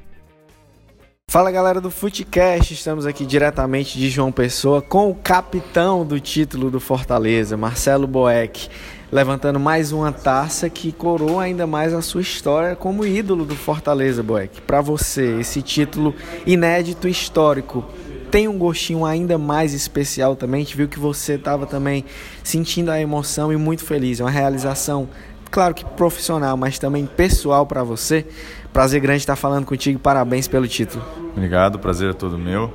Fala 1.30 1.52
galera 1.52 1.80
do 1.80 1.92
Footcast, 1.92 2.74
estamos 2.74 3.06
aqui 3.06 3.24
diretamente 3.24 4.00
de 4.00 4.10
João 4.10 4.32
Pessoa 4.32 4.82
com 4.82 5.12
o 5.12 5.16
capitão 5.16 6.04
do 6.04 6.20
título 6.20 6.72
do 6.72 6.80
Fortaleza, 6.80 7.56
Marcelo 7.56 8.08
Boeck, 8.08 8.68
levantando 9.12 9.60
mais 9.60 9.92
uma 9.92 10.12
taça 10.12 10.68
que 10.72 10.92
coroa 10.92 11.44
ainda 11.44 11.68
mais 11.68 11.94
a 11.94 12.02
sua 12.02 12.22
história 12.22 12.76
como 12.76 13.06
ídolo 13.06 13.46
do 13.46 13.56
Fortaleza, 13.56 14.24
Boeck. 14.24 14.60
Para 14.62 14.82
você, 14.82 15.40
esse 15.40 15.62
título 15.62 16.16
inédito 16.48 17.08
histórico 17.08 17.86
tem 18.32 18.48
um 18.48 18.58
gostinho 18.58 19.06
ainda 19.06 19.38
mais 19.38 19.74
especial 19.74 20.36
também. 20.36 20.62
A 20.62 20.64
gente 20.64 20.78
viu 20.78 20.88
que 20.88 21.00
você 21.00 21.34
estava 21.34 21.66
também 21.66 22.06
sentindo 22.44 22.92
a 22.92 23.00
emoção 23.00 23.52
e 23.52 23.58
muito 23.58 23.84
feliz. 23.84 24.20
É 24.20 24.24
uma 24.24 24.30
realização, 24.30 25.10
claro 25.50 25.74
que 25.74 25.84
profissional, 25.84 26.56
mas 26.56 26.80
também 26.80 27.06
pessoal 27.06 27.66
para 27.66 27.84
você. 27.84 28.26
Prazer 28.72 29.02
grande 29.02 29.20
estar 29.20 29.36
falando 29.36 29.66
contigo. 29.66 30.00
Parabéns 30.00 30.48
pelo 30.48 30.68
título. 30.68 31.04
Obrigado, 31.32 31.80
prazer 31.80 32.12
é 32.12 32.14
todo 32.14 32.38
meu. 32.38 32.72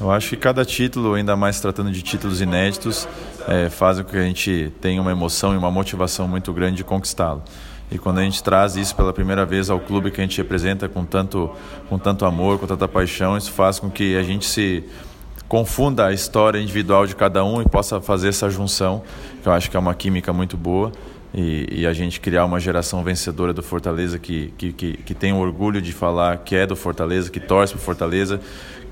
Eu 0.00 0.10
acho 0.10 0.30
que 0.30 0.36
cada 0.36 0.64
título, 0.64 1.14
ainda 1.14 1.36
mais 1.36 1.60
tratando 1.60 1.92
de 1.92 2.00
títulos 2.00 2.40
inéditos, 2.40 3.06
é, 3.46 3.68
fazem 3.68 4.02
com 4.02 4.10
que 4.10 4.16
a 4.16 4.22
gente 4.22 4.72
tenha 4.80 5.00
uma 5.00 5.10
emoção 5.10 5.52
e 5.52 5.56
uma 5.58 5.70
motivação 5.70 6.26
muito 6.26 6.52
grande 6.54 6.78
de 6.78 6.84
conquistá-lo. 6.84 7.42
E 7.90 7.98
quando 7.98 8.18
a 8.18 8.22
gente 8.22 8.42
traz 8.42 8.76
isso 8.76 8.94
pela 8.94 9.12
primeira 9.12 9.44
vez 9.44 9.68
ao 9.68 9.80
clube 9.80 10.10
que 10.10 10.20
a 10.20 10.24
gente 10.24 10.38
representa 10.38 10.88
com 10.88 11.04
tanto, 11.04 11.50
com 11.88 11.98
tanto 11.98 12.24
amor, 12.24 12.58
com 12.58 12.66
tanta 12.66 12.86
paixão, 12.86 13.36
isso 13.36 13.50
faz 13.50 13.80
com 13.80 13.90
que 13.90 14.16
a 14.16 14.22
gente 14.22 14.46
se 14.46 14.84
confunda 15.48 16.06
a 16.06 16.12
história 16.12 16.60
individual 16.60 17.06
de 17.06 17.16
cada 17.16 17.44
um 17.44 17.60
e 17.60 17.68
possa 17.68 18.00
fazer 18.00 18.28
essa 18.28 18.48
junção, 18.48 19.02
que 19.42 19.48
eu 19.48 19.52
acho 19.52 19.68
que 19.68 19.76
é 19.76 19.80
uma 19.80 19.94
química 19.94 20.32
muito 20.32 20.56
boa. 20.56 20.92
E, 21.32 21.66
e 21.70 21.86
a 21.86 21.92
gente 21.92 22.20
criar 22.20 22.44
uma 22.44 22.58
geração 22.58 23.04
vencedora 23.04 23.52
do 23.52 23.62
Fortaleza 23.62 24.18
que, 24.18 24.52
que, 24.58 24.72
que, 24.72 24.92
que 24.96 25.14
tem 25.14 25.32
o 25.32 25.38
orgulho 25.38 25.80
de 25.80 25.92
falar 25.92 26.38
que 26.38 26.56
é 26.56 26.66
do 26.66 26.74
Fortaleza, 26.74 27.30
que 27.30 27.38
torce 27.38 27.72
para 27.72 27.82
Fortaleza, 27.82 28.40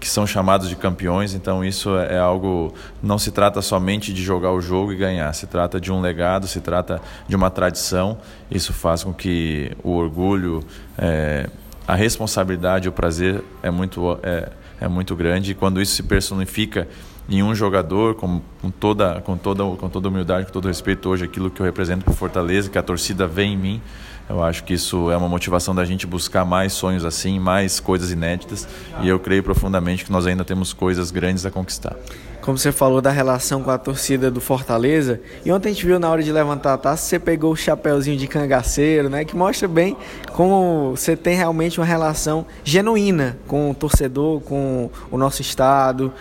que 0.00 0.08
são 0.08 0.26
chamados 0.26 0.68
de 0.68 0.76
campeões. 0.76 1.32
Então 1.34 1.64
isso 1.64 1.96
é 1.96 2.08
é 2.08 2.18
algo. 2.18 2.74
Não 3.02 3.18
se 3.18 3.30
trata 3.30 3.62
somente 3.62 4.12
de 4.12 4.22
jogar 4.22 4.52
o 4.52 4.60
jogo 4.60 4.92
e 4.92 4.96
ganhar, 4.96 5.32
se 5.34 5.46
trata 5.46 5.80
de 5.80 5.92
um 5.92 6.00
legado, 6.00 6.46
se 6.46 6.60
trata 6.60 7.00
de 7.28 7.36
uma 7.36 7.50
tradição. 7.50 8.18
Isso 8.50 8.72
faz 8.72 9.04
com 9.04 9.12
que 9.12 9.72
o 9.84 9.92
orgulho, 9.92 10.62
é, 10.96 11.48
a 11.86 11.94
responsabilidade, 11.94 12.88
o 12.88 12.92
prazer 12.92 13.42
é 13.62 13.70
muito, 13.70 14.18
é, 14.22 14.50
é 14.80 14.88
muito 14.88 15.14
grande. 15.14 15.52
E 15.52 15.54
quando 15.54 15.80
isso 15.80 15.94
se 15.94 16.02
personifica 16.02 16.88
em 17.28 17.42
um 17.42 17.54
jogador 17.54 18.14
com, 18.14 18.40
com 18.60 18.70
toda 18.70 19.20
com 19.20 19.36
toda 19.36 19.64
com 19.64 19.88
toda 19.88 20.08
humildade, 20.08 20.46
com 20.46 20.52
todo 20.52 20.66
respeito 20.66 21.08
hoje 21.08 21.24
aquilo 21.24 21.50
que 21.50 21.60
eu 21.60 21.66
represento 21.66 22.04
para 22.04 22.14
Fortaleza, 22.14 22.70
que 22.70 22.78
a 22.78 22.82
torcida 22.82 23.26
vê 23.26 23.44
em 23.44 23.56
mim. 23.56 23.82
Eu 24.28 24.42
acho 24.42 24.62
que 24.64 24.74
isso 24.74 25.10
é 25.10 25.16
uma 25.16 25.28
motivação 25.28 25.74
da 25.74 25.86
gente 25.86 26.06
buscar 26.06 26.44
mais 26.44 26.74
sonhos 26.74 27.02
assim, 27.04 27.38
mais 27.38 27.80
coisas 27.80 28.12
inéditas, 28.12 28.68
e 29.00 29.08
eu 29.08 29.18
creio 29.18 29.42
profundamente 29.42 30.04
que 30.04 30.12
nós 30.12 30.26
ainda 30.26 30.44
temos 30.44 30.74
coisas 30.74 31.10
grandes 31.10 31.46
a 31.46 31.50
conquistar. 31.50 31.96
Como 32.42 32.56
você 32.56 32.70
falou 32.70 33.00
da 33.00 33.10
relação 33.10 33.62
com 33.62 33.70
a 33.70 33.78
torcida 33.78 34.30
do 34.30 34.40
Fortaleza, 34.40 35.20
e 35.44 35.52
ontem 35.52 35.70
a 35.70 35.72
gente 35.72 35.84
viu 35.84 35.98
na 35.98 36.10
hora 36.10 36.22
de 36.22 36.30
levantar 36.30 36.74
a 36.74 36.78
taça, 36.78 37.04
você 37.04 37.18
pegou 37.18 37.52
o 37.52 37.56
chapéuzinho 37.56 38.18
de 38.18 38.26
cangaceiro, 38.26 39.08
né? 39.08 39.24
Que 39.24 39.36
mostra 39.36 39.66
bem 39.66 39.96
como 40.32 40.90
você 40.94 41.16
tem 41.16 41.36
realmente 41.36 41.80
uma 41.80 41.86
relação 41.86 42.46
genuína 42.64 43.38
com 43.46 43.70
o 43.70 43.74
torcedor, 43.74 44.40
com 44.40 44.90
o 45.10 45.18
nosso 45.18 45.42
estado. 45.42 46.12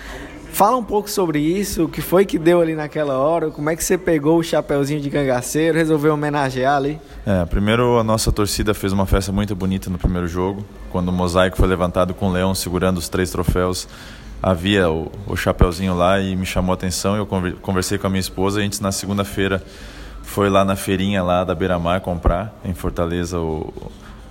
Fala 0.57 0.75
um 0.75 0.83
pouco 0.83 1.07
sobre 1.07 1.37
isso, 1.37 1.83
o 1.83 1.87
que 1.87 2.01
foi 2.01 2.25
que 2.25 2.39
deu 2.39 2.59
ali 2.59 2.73
naquela 2.73 3.15
hora, 3.19 3.51
como 3.51 3.69
é 3.69 3.75
que 3.75 3.83
você 3.83 3.95
pegou 3.95 4.39
o 4.39 4.43
chapéuzinho 4.43 4.99
de 4.99 5.07
cangaceiro, 5.07 5.77
resolveu 5.77 6.15
homenagear 6.15 6.77
ali? 6.77 6.99
É, 7.27 7.45
primeiro 7.45 7.99
a 7.99 8.03
nossa 8.03 8.31
torcida 8.31 8.73
fez 8.73 8.91
uma 8.91 9.05
festa 9.05 9.31
muito 9.31 9.55
bonita 9.55 9.87
no 9.87 9.99
primeiro 9.99 10.27
jogo, 10.27 10.65
quando 10.89 11.09
o 11.09 11.11
mosaico 11.11 11.57
foi 11.57 11.67
levantado 11.67 12.11
com 12.15 12.29
o 12.29 12.31
leão 12.31 12.55
segurando 12.55 12.97
os 12.97 13.07
três 13.07 13.29
troféus. 13.29 13.87
Havia 14.41 14.89
o, 14.89 15.11
o 15.27 15.35
chapeuzinho 15.35 15.95
lá 15.95 16.19
e 16.19 16.35
me 16.35 16.43
chamou 16.47 16.71
a 16.71 16.73
atenção. 16.73 17.15
Eu 17.15 17.27
conver- 17.27 17.57
conversei 17.61 17.99
com 17.99 18.07
a 18.07 18.09
minha 18.09 18.19
esposa. 18.19 18.59
A 18.59 18.63
gente 18.63 18.81
na 18.81 18.91
segunda-feira 18.91 19.61
foi 20.23 20.49
lá 20.49 20.65
na 20.65 20.75
feirinha 20.75 21.21
lá 21.21 21.43
da 21.43 21.53
Beira 21.53 21.77
Mar 21.77 22.01
comprar 22.01 22.59
em 22.65 22.73
Fortaleza 22.73 23.39
o, 23.39 23.71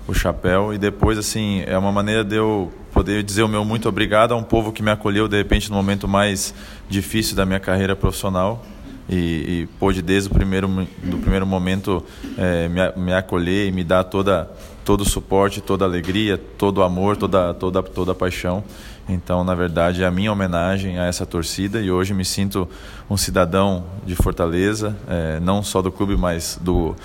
o 0.09 0.13
chapéu 0.13 0.75
e 0.75 0.79
depois 0.79 1.19
assim 1.19 1.63
é 1.69 1.79
uma 1.79 1.93
maneira 1.93 2.25
de 2.25 2.35
eu 2.35 2.73
poder 2.97 3.23
dizer 3.23 3.43
o 3.43 3.49
meu 3.49 3.63
muito 3.63 3.87
obrigado 3.91 4.33
a 4.33 4.37
um 4.37 4.43
povo 4.43 4.73
que 4.73 4.83
me 4.83 4.91
acolheu 4.91 5.29
de 5.29 5.37
repente 5.37 5.69
no 5.69 5.77
momento 5.77 6.09
mais 6.09 6.55
difícil 6.89 7.37
da 7.37 7.45
minha 7.45 7.61
carreira 7.61 7.95
profissional 7.95 8.65
e, 9.07 9.15
e 9.15 9.69
pôde 9.79 10.01
desde 10.01 10.31
o 10.31 10.33
primeiro 10.33 10.67
do 11.05 11.19
primeiro 11.19 11.47
momento 11.47 12.03
eh, 12.39 12.69
me, 12.69 13.05
me 13.05 13.13
acolher 13.13 13.69
e 13.69 13.71
me 13.71 13.85
dar 13.85 14.03
toda 14.05 14.51
todo 14.83 15.03
o 15.03 15.05
suporte 15.05 15.61
toda 15.61 15.85
a 15.85 15.89
alegria 15.89 16.39
todo 16.39 16.79
o 16.79 16.83
amor 16.83 17.19
toda 17.19 17.53
toda 17.53 17.83
toda 17.83 18.13
a 18.13 18.15
paixão 18.15 18.65
então 19.07 19.45
na 19.45 19.55
verdade 19.55 20.03
é 20.03 20.07
a 20.07 20.11
minha 20.11 20.33
homenagem 20.33 20.99
a 20.99 21.05
essa 21.05 21.27
torcida 21.27 21.83
e 21.83 21.91
hoje 21.91 22.15
me 22.15 22.25
sinto 22.25 22.67
um 23.11 23.17
cidadão 23.19 23.85
de 24.07 24.15
Fortaleza 24.15 24.97
eh, 25.07 25.39
não 25.43 25.63
só 25.63 25.83
do 25.83 25.93
clube 25.93 26.17
mas 26.17 26.59
do 26.63 26.97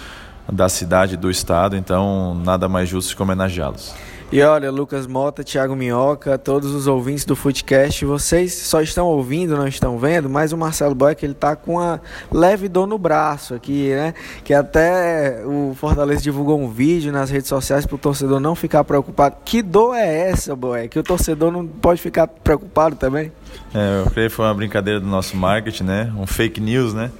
da 0.51 0.67
cidade, 0.67 1.15
do 1.15 1.29
estado, 1.29 1.77
então 1.77 2.35
nada 2.43 2.67
mais 2.67 2.89
justo 2.89 3.15
que 3.15 3.21
homenageá-los. 3.21 3.93
E 4.31 4.41
olha, 4.41 4.71
Lucas 4.71 5.05
Mota, 5.07 5.43
Thiago 5.43 5.75
Minhoca, 5.75 6.37
todos 6.37 6.73
os 6.73 6.87
ouvintes 6.87 7.25
do 7.25 7.35
Footcast, 7.35 8.05
vocês 8.05 8.53
só 8.53 8.81
estão 8.81 9.05
ouvindo, 9.05 9.57
não 9.57 9.67
estão 9.67 9.99
vendo, 9.99 10.29
mas 10.29 10.53
o 10.53 10.57
Marcelo 10.57 10.95
Boeck, 10.95 11.25
ele 11.25 11.33
tá 11.33 11.53
com 11.53 11.73
uma 11.73 12.01
leve 12.31 12.69
dor 12.69 12.87
no 12.87 12.97
braço 12.97 13.53
aqui, 13.53 13.89
né? 13.89 14.13
Que 14.45 14.53
até 14.53 15.43
o 15.45 15.75
Fortaleza 15.75 16.21
divulgou 16.21 16.57
um 16.57 16.69
vídeo 16.69 17.11
nas 17.11 17.29
redes 17.29 17.49
sociais 17.49 17.85
para 17.85 17.95
o 17.95 17.97
torcedor 17.97 18.39
não 18.39 18.55
ficar 18.55 18.85
preocupado. 18.85 19.35
Que 19.43 19.61
dor 19.61 19.95
é 19.95 20.29
essa, 20.29 20.55
Boeck? 20.55 20.87
Que 20.87 20.99
o 20.99 21.03
torcedor 21.03 21.51
não 21.51 21.67
pode 21.67 22.01
ficar 22.01 22.25
preocupado 22.25 22.95
também? 22.95 23.33
É, 23.73 23.99
eu 24.05 24.11
creio 24.11 24.29
que 24.29 24.35
foi 24.37 24.45
uma 24.45 24.53
brincadeira 24.53 25.01
do 25.01 25.07
nosso 25.07 25.35
marketing, 25.35 25.83
né? 25.83 26.13
Um 26.15 26.25
fake 26.25 26.61
news, 26.61 26.93
né? 26.93 27.11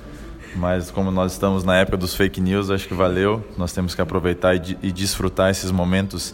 Mas 0.55 0.89
como 0.89 1.11
nós 1.11 1.33
estamos 1.33 1.65
na 1.65 1.75
época 1.77 1.97
dos 1.97 2.15
fake 2.15 2.39
news, 2.39 2.69
acho 2.69 2.87
que 2.87 2.93
valeu. 2.93 3.43
Nós 3.57 3.73
temos 3.73 3.93
que 3.93 4.01
aproveitar 4.01 4.55
e, 4.55 4.77
e 4.81 4.93
desfrutar 4.93 5.49
esses 5.49 5.71
momentos 5.71 6.33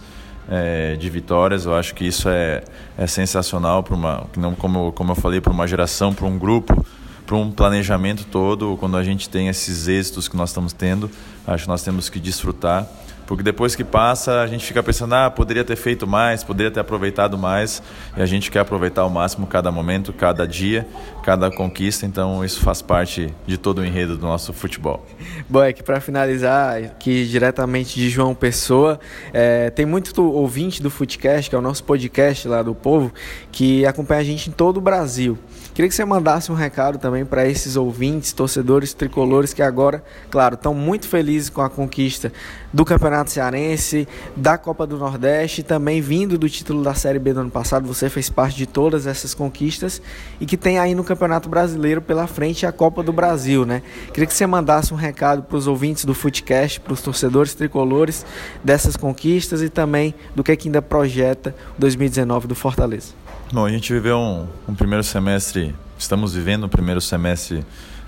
é, 0.50 0.96
de 0.96 1.10
vitórias. 1.10 1.66
Eu 1.66 1.76
acho 1.76 1.94
que 1.94 2.06
isso 2.06 2.30
é, 2.30 2.64
é 2.98 3.08
sensacional 3.08 3.84
para 3.84 3.96
uma, 3.96 4.28
não 4.36 4.56
como, 4.56 4.92
como 4.92 5.12
eu 5.12 5.16
falei, 5.16 5.42
para 5.42 5.52
uma 5.52 5.68
geração, 5.68 6.14
para 6.14 6.26
um 6.26 6.38
grupo, 6.38 6.86
para 7.26 7.36
um 7.36 7.52
planejamento 7.52 8.26
todo. 8.26 8.78
Quando 8.78 8.98
a 8.98 9.04
gente 9.04 9.30
tem 9.30 9.48
esses 9.48 9.88
êxitos 9.88 10.28
que 10.28 10.38
nós 10.38 10.50
estamos 10.50 10.74
tendo, 10.74 11.10
acho 11.46 11.64
que 11.64 11.70
nós 11.70 11.84
temos 11.84 12.10
que 12.10 12.20
desfrutar. 12.20 12.88
Porque 13.28 13.44
depois 13.44 13.76
que 13.76 13.84
passa, 13.84 14.42
a 14.42 14.48
gente 14.48 14.66
fica 14.66 14.82
pensando, 14.82 15.14
ah, 15.14 15.30
poderia 15.30 15.64
ter 15.66 15.76
feito 15.76 16.08
mais, 16.08 16.46
poderia 16.46 16.72
ter 16.72 16.80
aproveitado 16.80 17.38
mais. 17.38 17.84
E 18.16 18.22
a 18.22 18.26
gente 18.26 18.50
quer 18.50 18.62
aproveitar 18.62 19.02
ao 19.02 19.10
máximo 19.10 19.46
cada 19.46 19.70
momento, 19.70 20.14
cada 20.14 20.48
dia, 20.48 20.88
cada 21.24 21.52
conquista. 21.52 22.06
Então 22.06 22.44
isso 22.44 22.62
faz 22.62 22.82
parte 22.82 23.32
de 23.46 23.58
todo 23.58 23.80
o 23.80 23.86
enredo 23.86 24.18
do 24.18 24.26
nosso 24.26 24.54
futebol. 24.54 25.06
Bom, 25.50 25.62
é 25.62 25.74
que 25.74 25.84
para 25.84 26.00
finalizar, 26.00 26.78
aqui 26.78 27.26
diretamente 27.28 28.00
de 28.00 28.10
João 28.10 28.34
Pessoa, 28.34 28.98
é, 29.34 29.70
tem 29.70 29.86
muito 29.86 30.24
ouvinte 30.24 30.82
do 30.82 30.90
Footcast, 30.90 31.50
que 31.50 31.56
é 31.56 31.60
o 31.60 31.62
nosso 31.62 31.84
podcast 31.84 32.48
lá 32.48 32.64
do 32.64 32.74
povo, 32.74 33.14
que 33.52 33.86
acompanha 33.86 34.22
a 34.22 34.24
gente 34.24 34.50
em 34.50 34.54
todo 34.54 34.78
o 34.78 34.82
Brasil. 34.82 35.38
Queria 35.78 35.90
que 35.90 35.96
você 35.96 36.06
mandasse 36.06 36.52
um 36.52 36.56
recado 36.56 36.98
também 36.98 37.24
para 37.24 37.48
esses 37.48 37.76
ouvintes, 37.76 38.34
torcedores 38.34 38.96
tricolores 38.96 39.54
que 39.54 39.62
agora, 39.62 40.04
claro, 40.28 40.56
estão 40.56 40.74
muito 40.74 41.08
felizes 41.08 41.52
com 41.52 41.62
a 41.62 41.70
conquista 41.70 42.34
do 42.74 42.84
Campeonato 42.84 43.30
Cearense, 43.30 44.08
da 44.36 44.58
Copa 44.58 44.88
do 44.88 44.98
Nordeste, 44.98 45.62
também 45.62 46.02
vindo 46.02 46.36
do 46.36 46.50
título 46.50 46.82
da 46.82 46.96
Série 46.96 47.20
B 47.20 47.32
do 47.32 47.42
ano 47.42 47.52
passado. 47.52 47.86
Você 47.86 48.10
fez 48.10 48.28
parte 48.28 48.58
de 48.58 48.66
todas 48.66 49.06
essas 49.06 49.36
conquistas 49.36 50.02
e 50.42 50.48
que 50.48 50.58
tem 50.58 50.80
aí 50.80 50.96
no 50.96 51.04
Campeonato 51.04 51.48
Brasileiro 51.48 52.02
pela 52.02 52.26
frente 52.26 52.66
a 52.66 52.72
Copa 52.72 53.04
do 53.04 53.14
Brasil, 53.14 53.64
né? 53.64 53.84
Queria 54.08 54.26
que 54.26 54.34
você 54.34 54.48
mandasse 54.48 54.92
um 54.96 54.98
recado 54.98 55.44
para 55.44 55.58
os 55.58 55.68
ouvintes 55.68 56.06
do 56.06 56.16
Footcast, 56.16 56.80
para 56.80 56.94
os 56.94 57.04
torcedores 57.04 57.54
tricolores 57.54 58.26
dessas 58.64 58.98
conquistas 58.98 59.62
e 59.62 59.70
também 59.70 60.16
do 60.36 60.44
que, 60.44 60.52
é 60.52 60.56
que 60.56 60.70
ainda 60.70 60.82
projeta 60.82 61.56
2019 61.78 62.48
do 62.48 62.56
Fortaleza. 62.56 63.14
Bom, 63.52 63.66
a 63.66 63.70
gente 63.70 63.94
viveu 63.94 64.18
um, 64.18 64.46
um 64.68 64.76
primeiro 64.76 65.04
semestre, 65.06 65.67
estamos 65.98 66.34
vivendo 66.34 66.66
um 66.66 66.70
primeiro 66.70 67.02
semestre 67.02 67.66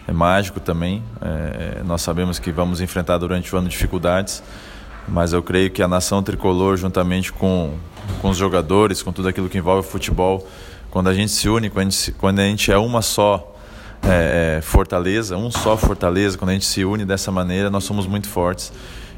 é, 0.07 0.11
mágico 0.11 0.59
também. 0.59 1.03
É, 1.21 1.81
nós 1.83 2.01
sabemos 2.01 2.39
que 2.39 2.51
vamos 2.51 2.81
enfrentar 2.81 3.17
durante 3.17 3.53
o 3.53 3.57
ano 3.57 3.69
dificuldades, 3.69 4.43
mas 5.07 5.33
eu 5.33 5.41
creio 5.41 5.69
que 5.71 5.81
a 5.81 5.87
nação 5.87 6.21
tricolor, 6.21 6.77
juntamente 6.77 7.31
com, 7.31 7.73
com 8.21 8.29
os 8.29 8.37
jogadores, 8.37 9.01
com 9.01 9.11
tudo 9.11 9.27
aquilo 9.27 9.49
que 9.49 9.57
envolve 9.57 9.87
o 9.87 9.91
futebol, 9.91 10.47
quando 10.89 11.09
a 11.09 11.13
gente 11.13 11.31
se 11.31 11.47
une, 11.47 11.69
quando 11.69 11.87
a 11.87 11.89
gente, 11.89 12.11
quando 12.13 12.39
a 12.39 12.43
gente 12.43 12.71
é 12.71 12.77
uma 12.77 13.01
só 13.01 13.55
é, 14.01 14.57
é 14.57 14.61
fortaleza, 14.61 15.37
um 15.37 15.51
só 15.51 15.77
fortaleza, 15.77 16.37
quando 16.37 16.51
a 16.51 16.53
gente 16.53 16.65
se 16.65 16.83
une 16.83 17.05
dessa 17.05 17.31
maneira, 17.31 17.69
nós 17.69 17.83
somos 17.83 18.07
muito 18.07 18.27
fortes. 18.27 18.71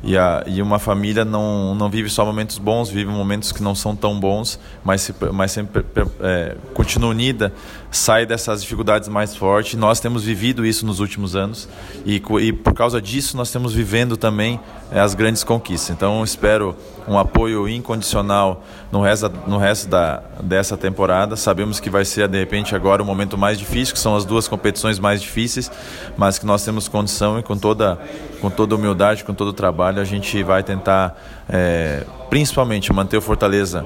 E, 0.03 0.17
a, 0.17 0.43
e 0.47 0.61
uma 0.61 0.79
família 0.79 1.23
não, 1.23 1.75
não 1.75 1.89
vive 1.89 2.09
só 2.09 2.25
momentos 2.25 2.57
bons, 2.57 2.89
vive 2.89 3.11
momentos 3.11 3.51
que 3.51 3.61
não 3.61 3.75
são 3.75 3.95
tão 3.95 4.19
bons, 4.19 4.59
mas, 4.83 5.01
se, 5.01 5.15
mas 5.31 5.51
sempre 5.51 5.85
é, 6.21 6.55
continua 6.73 7.11
unida, 7.11 7.53
sai 7.91 8.25
dessas 8.25 8.61
dificuldades 8.61 9.09
mais 9.09 9.35
forte. 9.35 9.75
Nós 9.75 9.99
temos 9.99 10.23
vivido 10.23 10.65
isso 10.65 10.85
nos 10.85 11.01
últimos 11.01 11.35
anos 11.35 11.67
e, 12.05 12.23
e 12.39 12.53
por 12.53 12.73
causa 12.73 13.01
disso 13.01 13.35
nós 13.35 13.49
estamos 13.49 13.73
vivendo 13.73 14.15
também 14.15 14.59
é, 14.89 14.99
as 14.99 15.13
grandes 15.13 15.43
conquistas. 15.43 15.89
Então 15.89 16.23
espero 16.23 16.73
um 17.05 17.19
apoio 17.19 17.67
incondicional 17.67 18.63
no 18.91 19.01
resto, 19.01 19.31
no 19.45 19.57
resto 19.57 19.89
da, 19.89 20.23
dessa 20.41 20.77
temporada. 20.77 21.35
Sabemos 21.35 21.81
que 21.81 21.89
vai 21.89 22.05
ser 22.05 22.29
de 22.29 22.39
repente 22.39 22.73
agora 22.73 23.03
o 23.03 23.05
momento 23.05 23.37
mais 23.37 23.59
difícil, 23.59 23.93
que 23.93 23.99
são 23.99 24.15
as 24.15 24.23
duas 24.23 24.47
competições 24.47 24.97
mais 24.97 25.21
difíceis, 25.21 25.69
mas 26.15 26.39
que 26.39 26.45
nós 26.45 26.63
temos 26.63 26.87
condição 26.87 27.39
e 27.39 27.43
com 27.43 27.57
toda, 27.57 27.99
com 28.39 28.49
toda 28.49 28.73
humildade, 28.73 29.25
com 29.25 29.33
todo 29.33 29.49
o 29.49 29.53
trabalho, 29.53 30.01
a 30.01 30.05
gente 30.05 30.41
vai 30.43 30.63
tentar 30.63 31.19
é, 31.49 32.05
principalmente 32.29 32.93
manter 32.93 33.17
o 33.17 33.21
Fortaleza 33.21 33.85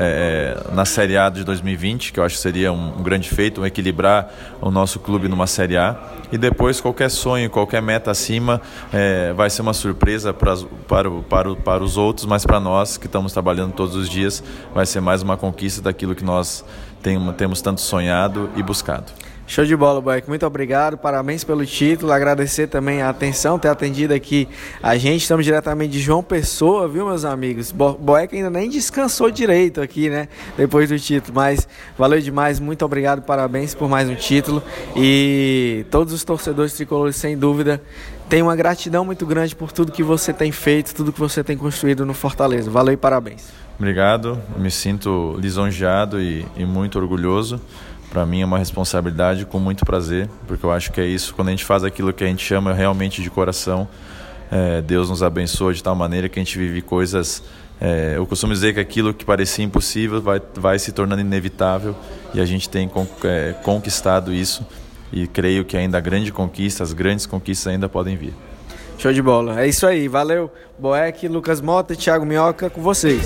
é, 0.00 0.56
na 0.72 0.84
Série 0.84 1.16
A 1.18 1.28
de 1.28 1.42
2020, 1.42 2.12
que 2.12 2.20
eu 2.20 2.24
acho 2.24 2.36
que 2.36 2.40
seria 2.40 2.72
um, 2.72 3.00
um, 3.00 3.02
grande 3.02 3.28
feito, 3.28 3.60
um 3.60 3.66
equilibrar 3.66 4.32
o 4.60 4.70
nosso 4.70 5.00
clube 5.00 5.26
numa 5.26 5.48
Série 5.48 5.76
A. 5.76 5.96
E 6.30 6.38
depois 6.38 6.80
qualquer 6.80 7.10
sonho, 7.10 7.50
qualquer 7.50 7.82
meta 7.82 8.12
acima 8.12 8.60
é, 8.92 9.32
vai 9.32 9.50
ser 9.50 9.62
uma 9.62 9.74
surpresa 9.74 10.32
pra, 10.32 10.54
para, 10.86 11.10
para, 11.10 11.56
para 11.56 11.82
os 11.82 11.96
outros, 11.96 12.26
mas 12.26 12.46
para 12.46 12.60
nós 12.60 12.96
que 12.96 13.06
estamos 13.06 13.32
trabalhando 13.32 13.72
todos 13.72 13.96
os 13.96 14.08
dias 14.08 14.42
vai 14.72 14.86
ser 14.86 15.00
mais 15.00 15.20
uma 15.20 15.36
conquista 15.36 15.82
daquilo 15.82 16.14
que 16.14 16.24
nós 16.24 16.64
tem, 17.02 17.18
temos 17.32 17.60
tanto 17.60 17.80
sonhado 17.80 18.50
e 18.54 18.62
buscado. 18.62 19.12
Show 19.48 19.64
de 19.64 19.74
bola, 19.74 19.98
Boeck. 19.98 20.28
Muito 20.28 20.44
obrigado, 20.44 20.98
parabéns 20.98 21.42
pelo 21.42 21.64
título. 21.64 22.12
Agradecer 22.12 22.66
também 22.66 23.00
a 23.00 23.08
atenção, 23.08 23.58
ter 23.58 23.68
atendido 23.68 24.12
aqui 24.12 24.46
a 24.82 24.98
gente. 24.98 25.22
Estamos 25.22 25.42
diretamente 25.42 25.90
de 25.90 26.00
João 26.00 26.22
Pessoa, 26.22 26.86
viu, 26.86 27.06
meus 27.06 27.24
amigos? 27.24 27.72
Bo 27.72 27.94
Boeck 27.94 28.36
ainda 28.36 28.50
nem 28.50 28.68
descansou 28.68 29.30
direito 29.30 29.80
aqui, 29.80 30.10
né? 30.10 30.28
Depois 30.54 30.90
do 30.90 30.98
título. 30.98 31.34
Mas 31.34 31.66
valeu 31.96 32.20
demais, 32.20 32.60
muito 32.60 32.84
obrigado, 32.84 33.22
parabéns 33.22 33.74
por 33.74 33.88
mais 33.88 34.06
um 34.06 34.14
título. 34.14 34.62
E 34.94 35.86
todos 35.90 36.12
os 36.12 36.22
torcedores 36.22 36.74
tricolores, 36.74 37.16
sem 37.16 37.34
dúvida, 37.34 37.80
têm 38.28 38.42
uma 38.42 38.54
gratidão 38.54 39.02
muito 39.02 39.24
grande 39.24 39.56
por 39.56 39.72
tudo 39.72 39.90
que 39.90 40.02
você 40.02 40.30
tem 40.30 40.52
feito, 40.52 40.94
tudo 40.94 41.10
que 41.10 41.18
você 41.18 41.42
tem 41.42 41.56
construído 41.56 42.04
no 42.04 42.12
Fortaleza. 42.12 42.70
Valeu 42.70 42.92
e 42.92 42.98
parabéns. 42.98 43.48
Obrigado, 43.78 44.38
me 44.58 44.70
sinto 44.70 45.38
lisonjeado 45.40 46.20
e, 46.20 46.44
e 46.54 46.66
muito 46.66 46.98
orgulhoso 46.98 47.58
para 48.10 48.24
mim 48.24 48.42
é 48.42 48.44
uma 48.44 48.58
responsabilidade 48.58 49.44
com 49.44 49.58
muito 49.58 49.84
prazer, 49.84 50.28
porque 50.46 50.64
eu 50.64 50.72
acho 50.72 50.92
que 50.92 51.00
é 51.00 51.06
isso, 51.06 51.34
quando 51.34 51.48
a 51.48 51.50
gente 51.50 51.64
faz 51.64 51.84
aquilo 51.84 52.12
que 52.12 52.24
a 52.24 52.26
gente 52.26 52.44
chama 52.44 52.72
realmente 52.72 53.22
de 53.22 53.30
coração, 53.30 53.88
é, 54.50 54.80
Deus 54.80 55.10
nos 55.10 55.22
abençoa 55.22 55.74
de 55.74 55.82
tal 55.82 55.94
maneira 55.94 56.28
que 56.28 56.38
a 56.38 56.42
gente 56.42 56.58
vive 56.58 56.80
coisas. 56.80 57.42
É, 57.80 58.14
eu 58.16 58.26
costumo 58.26 58.52
dizer 58.52 58.74
que 58.74 58.80
aquilo 58.80 59.14
que 59.14 59.24
parecia 59.24 59.64
impossível 59.64 60.20
vai, 60.20 60.40
vai 60.54 60.78
se 60.78 60.90
tornando 60.90 61.20
inevitável 61.20 61.94
e 62.34 62.40
a 62.40 62.44
gente 62.44 62.68
tem 62.68 62.90
é, 63.24 63.54
conquistado 63.62 64.32
isso 64.32 64.66
e 65.12 65.26
creio 65.26 65.64
que 65.64 65.76
ainda 65.76 65.98
a 65.98 66.00
grande 66.00 66.32
conquista, 66.32 66.82
as 66.82 66.92
grandes 66.92 67.26
conquistas 67.26 67.72
ainda 67.72 67.88
podem 67.88 68.16
vir. 68.16 68.34
Show 68.98 69.12
de 69.12 69.22
bola. 69.22 69.60
É 69.60 69.68
isso 69.68 69.86
aí. 69.86 70.08
Valeu, 70.08 70.50
Boeck, 70.76 71.28
Lucas 71.28 71.60
Mota 71.60 71.92
e 71.92 71.96
Thiago 71.96 72.26
Minhoca 72.26 72.68
com 72.68 72.82
vocês. 72.82 73.22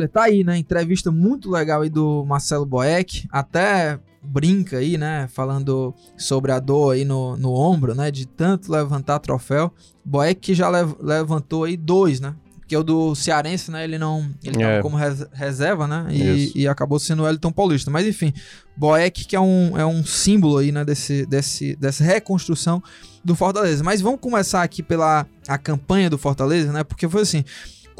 Olha, 0.00 0.08
tá 0.08 0.22
aí, 0.22 0.42
né? 0.42 0.56
Entrevista 0.56 1.10
muito 1.10 1.50
legal 1.50 1.82
aí 1.82 1.90
do 1.90 2.24
Marcelo 2.24 2.64
Boeck. 2.64 3.28
Até 3.30 4.00
brinca 4.22 4.78
aí, 4.78 4.96
né? 4.96 5.28
Falando 5.28 5.94
sobre 6.16 6.52
a 6.52 6.58
dor 6.58 6.94
aí 6.94 7.04
no, 7.04 7.36
no 7.36 7.52
ombro, 7.52 7.94
né? 7.94 8.10
De 8.10 8.26
tanto 8.26 8.72
levantar 8.72 9.18
troféu. 9.18 9.70
Boeck 10.02 10.40
que 10.40 10.54
já 10.54 10.70
lev 10.70 10.94
levantou 11.02 11.64
aí 11.64 11.76
dois, 11.76 12.18
né? 12.18 12.34
Porque 12.60 12.74
o 12.74 12.82
do 12.82 13.14
Cearense, 13.14 13.70
né? 13.70 13.84
Ele 13.84 13.98
não. 13.98 14.26
Ele 14.42 14.62
é. 14.62 14.80
como 14.80 14.96
res 14.96 15.26
reserva, 15.34 15.86
né? 15.86 16.06
E, 16.10 16.52
e, 16.54 16.66
acabou 16.66 16.98
sendo 16.98 17.24
o 17.24 17.28
Elton 17.28 17.52
Paulista. 17.52 17.90
Mas 17.90 18.06
enfim, 18.06 18.32
Boeck 18.74 19.26
que 19.26 19.36
é 19.36 19.40
um, 19.40 19.76
é 19.76 19.84
um 19.84 20.02
símbolo 20.02 20.56
aí, 20.56 20.72
né? 20.72 20.82
Desse, 20.82 21.26
desse, 21.26 21.76
dessa 21.76 22.02
reconstrução 22.02 22.82
do 23.22 23.34
Fortaleza. 23.34 23.84
Mas 23.84 24.00
vamos 24.00 24.20
começar 24.20 24.62
aqui 24.62 24.82
pela 24.82 25.26
a 25.46 25.58
campanha 25.58 26.08
do 26.08 26.16
Fortaleza, 26.16 26.72
né? 26.72 26.84
Porque 26.84 27.06
foi 27.06 27.20
assim 27.20 27.44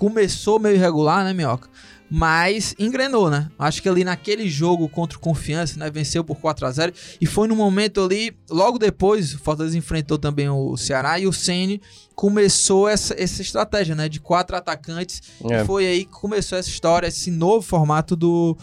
começou 0.00 0.58
meio 0.58 0.76
irregular, 0.76 1.22
né, 1.22 1.34
Minhoca? 1.34 1.68
Mas 2.10 2.74
engrenou, 2.78 3.30
né? 3.30 3.48
Acho 3.58 3.82
que 3.82 3.88
ali 3.88 4.02
naquele 4.02 4.48
jogo 4.48 4.88
contra 4.88 5.16
o 5.16 5.20
Confiança, 5.20 5.78
né? 5.78 5.90
Venceu 5.90 6.24
por 6.24 6.40
4 6.40 6.66
a 6.66 6.70
0 6.72 6.92
E 7.20 7.26
foi 7.26 7.46
no 7.46 7.54
momento 7.54 8.02
ali, 8.02 8.34
logo 8.50 8.78
depois, 8.78 9.34
o 9.34 9.38
Fortaleza 9.38 9.76
enfrentou 9.76 10.18
também 10.18 10.48
o 10.48 10.76
Ceará 10.76 11.20
e 11.20 11.26
o 11.26 11.32
Ceni 11.32 11.80
começou 12.16 12.88
essa, 12.88 13.14
essa 13.16 13.42
estratégia, 13.42 13.94
né? 13.94 14.08
De 14.08 14.18
quatro 14.18 14.56
atacantes. 14.56 15.22
É. 15.48 15.60
E 15.60 15.64
foi 15.66 15.86
aí 15.86 16.04
que 16.06 16.10
começou 16.10 16.58
essa 16.58 16.68
história, 16.68 17.06
esse 17.06 17.30
novo 17.30 17.62
formato 17.62 18.16
do, 18.16 18.56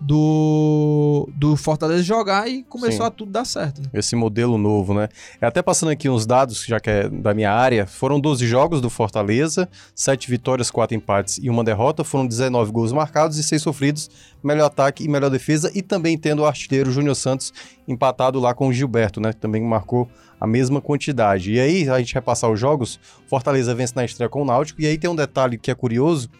do, 0.00 1.28
do 1.36 1.56
Fortaleza 1.56 2.02
jogar 2.02 2.48
e 2.48 2.62
começou 2.62 3.02
Sim. 3.02 3.06
a 3.06 3.10
tudo 3.10 3.30
dar 3.30 3.44
certo. 3.44 3.82
Né? 3.82 3.88
Esse 3.92 4.16
modelo 4.16 4.56
novo, 4.56 4.94
né? 4.94 5.08
É 5.40 5.46
até 5.46 5.60
passando 5.60 5.90
aqui 5.90 6.08
uns 6.08 6.24
dados, 6.24 6.64
já 6.64 6.80
que 6.80 6.88
é 6.88 7.08
da 7.08 7.34
minha 7.34 7.52
área, 7.52 7.86
foram 7.86 8.18
12 8.18 8.46
jogos 8.46 8.80
do 8.80 8.88
Fortaleza, 8.88 9.68
7 9.94 10.30
vitórias, 10.30 10.70
4 10.70 10.96
empates 10.96 11.38
e 11.42 11.50
uma 11.50 11.62
derrota, 11.62 12.02
foram 12.02 12.26
19 12.26 12.72
gols 12.72 12.92
marcados 12.92 13.36
e 13.36 13.42
6 13.42 13.60
sofridos, 13.60 14.10
melhor 14.42 14.66
ataque 14.66 15.04
e 15.04 15.08
melhor 15.08 15.28
defesa, 15.28 15.70
e 15.74 15.82
também 15.82 16.16
tendo 16.16 16.40
o 16.42 16.46
artilheiro 16.46 16.90
Júnior 16.90 17.14
Santos 17.14 17.52
empatado 17.86 18.40
lá 18.40 18.54
com 18.54 18.68
o 18.68 18.72
Gilberto, 18.72 19.20
né? 19.20 19.32
Que 19.32 19.40
também 19.40 19.62
marcou 19.62 20.08
a 20.40 20.46
mesma 20.46 20.80
quantidade. 20.80 21.52
E 21.52 21.60
aí, 21.60 21.88
a 21.88 21.98
gente 21.98 22.14
repassar 22.14 22.50
os 22.50 22.58
jogos, 22.58 22.98
Fortaleza 23.26 23.74
vence 23.74 23.94
na 23.94 24.04
estreia 24.04 24.30
com 24.30 24.40
o 24.40 24.44
Náutico, 24.44 24.80
e 24.80 24.86
aí 24.86 24.96
tem 24.96 25.10
um 25.10 25.16
detalhe 25.16 25.58
que 25.58 25.70
é 25.70 25.74
curioso, 25.74 26.30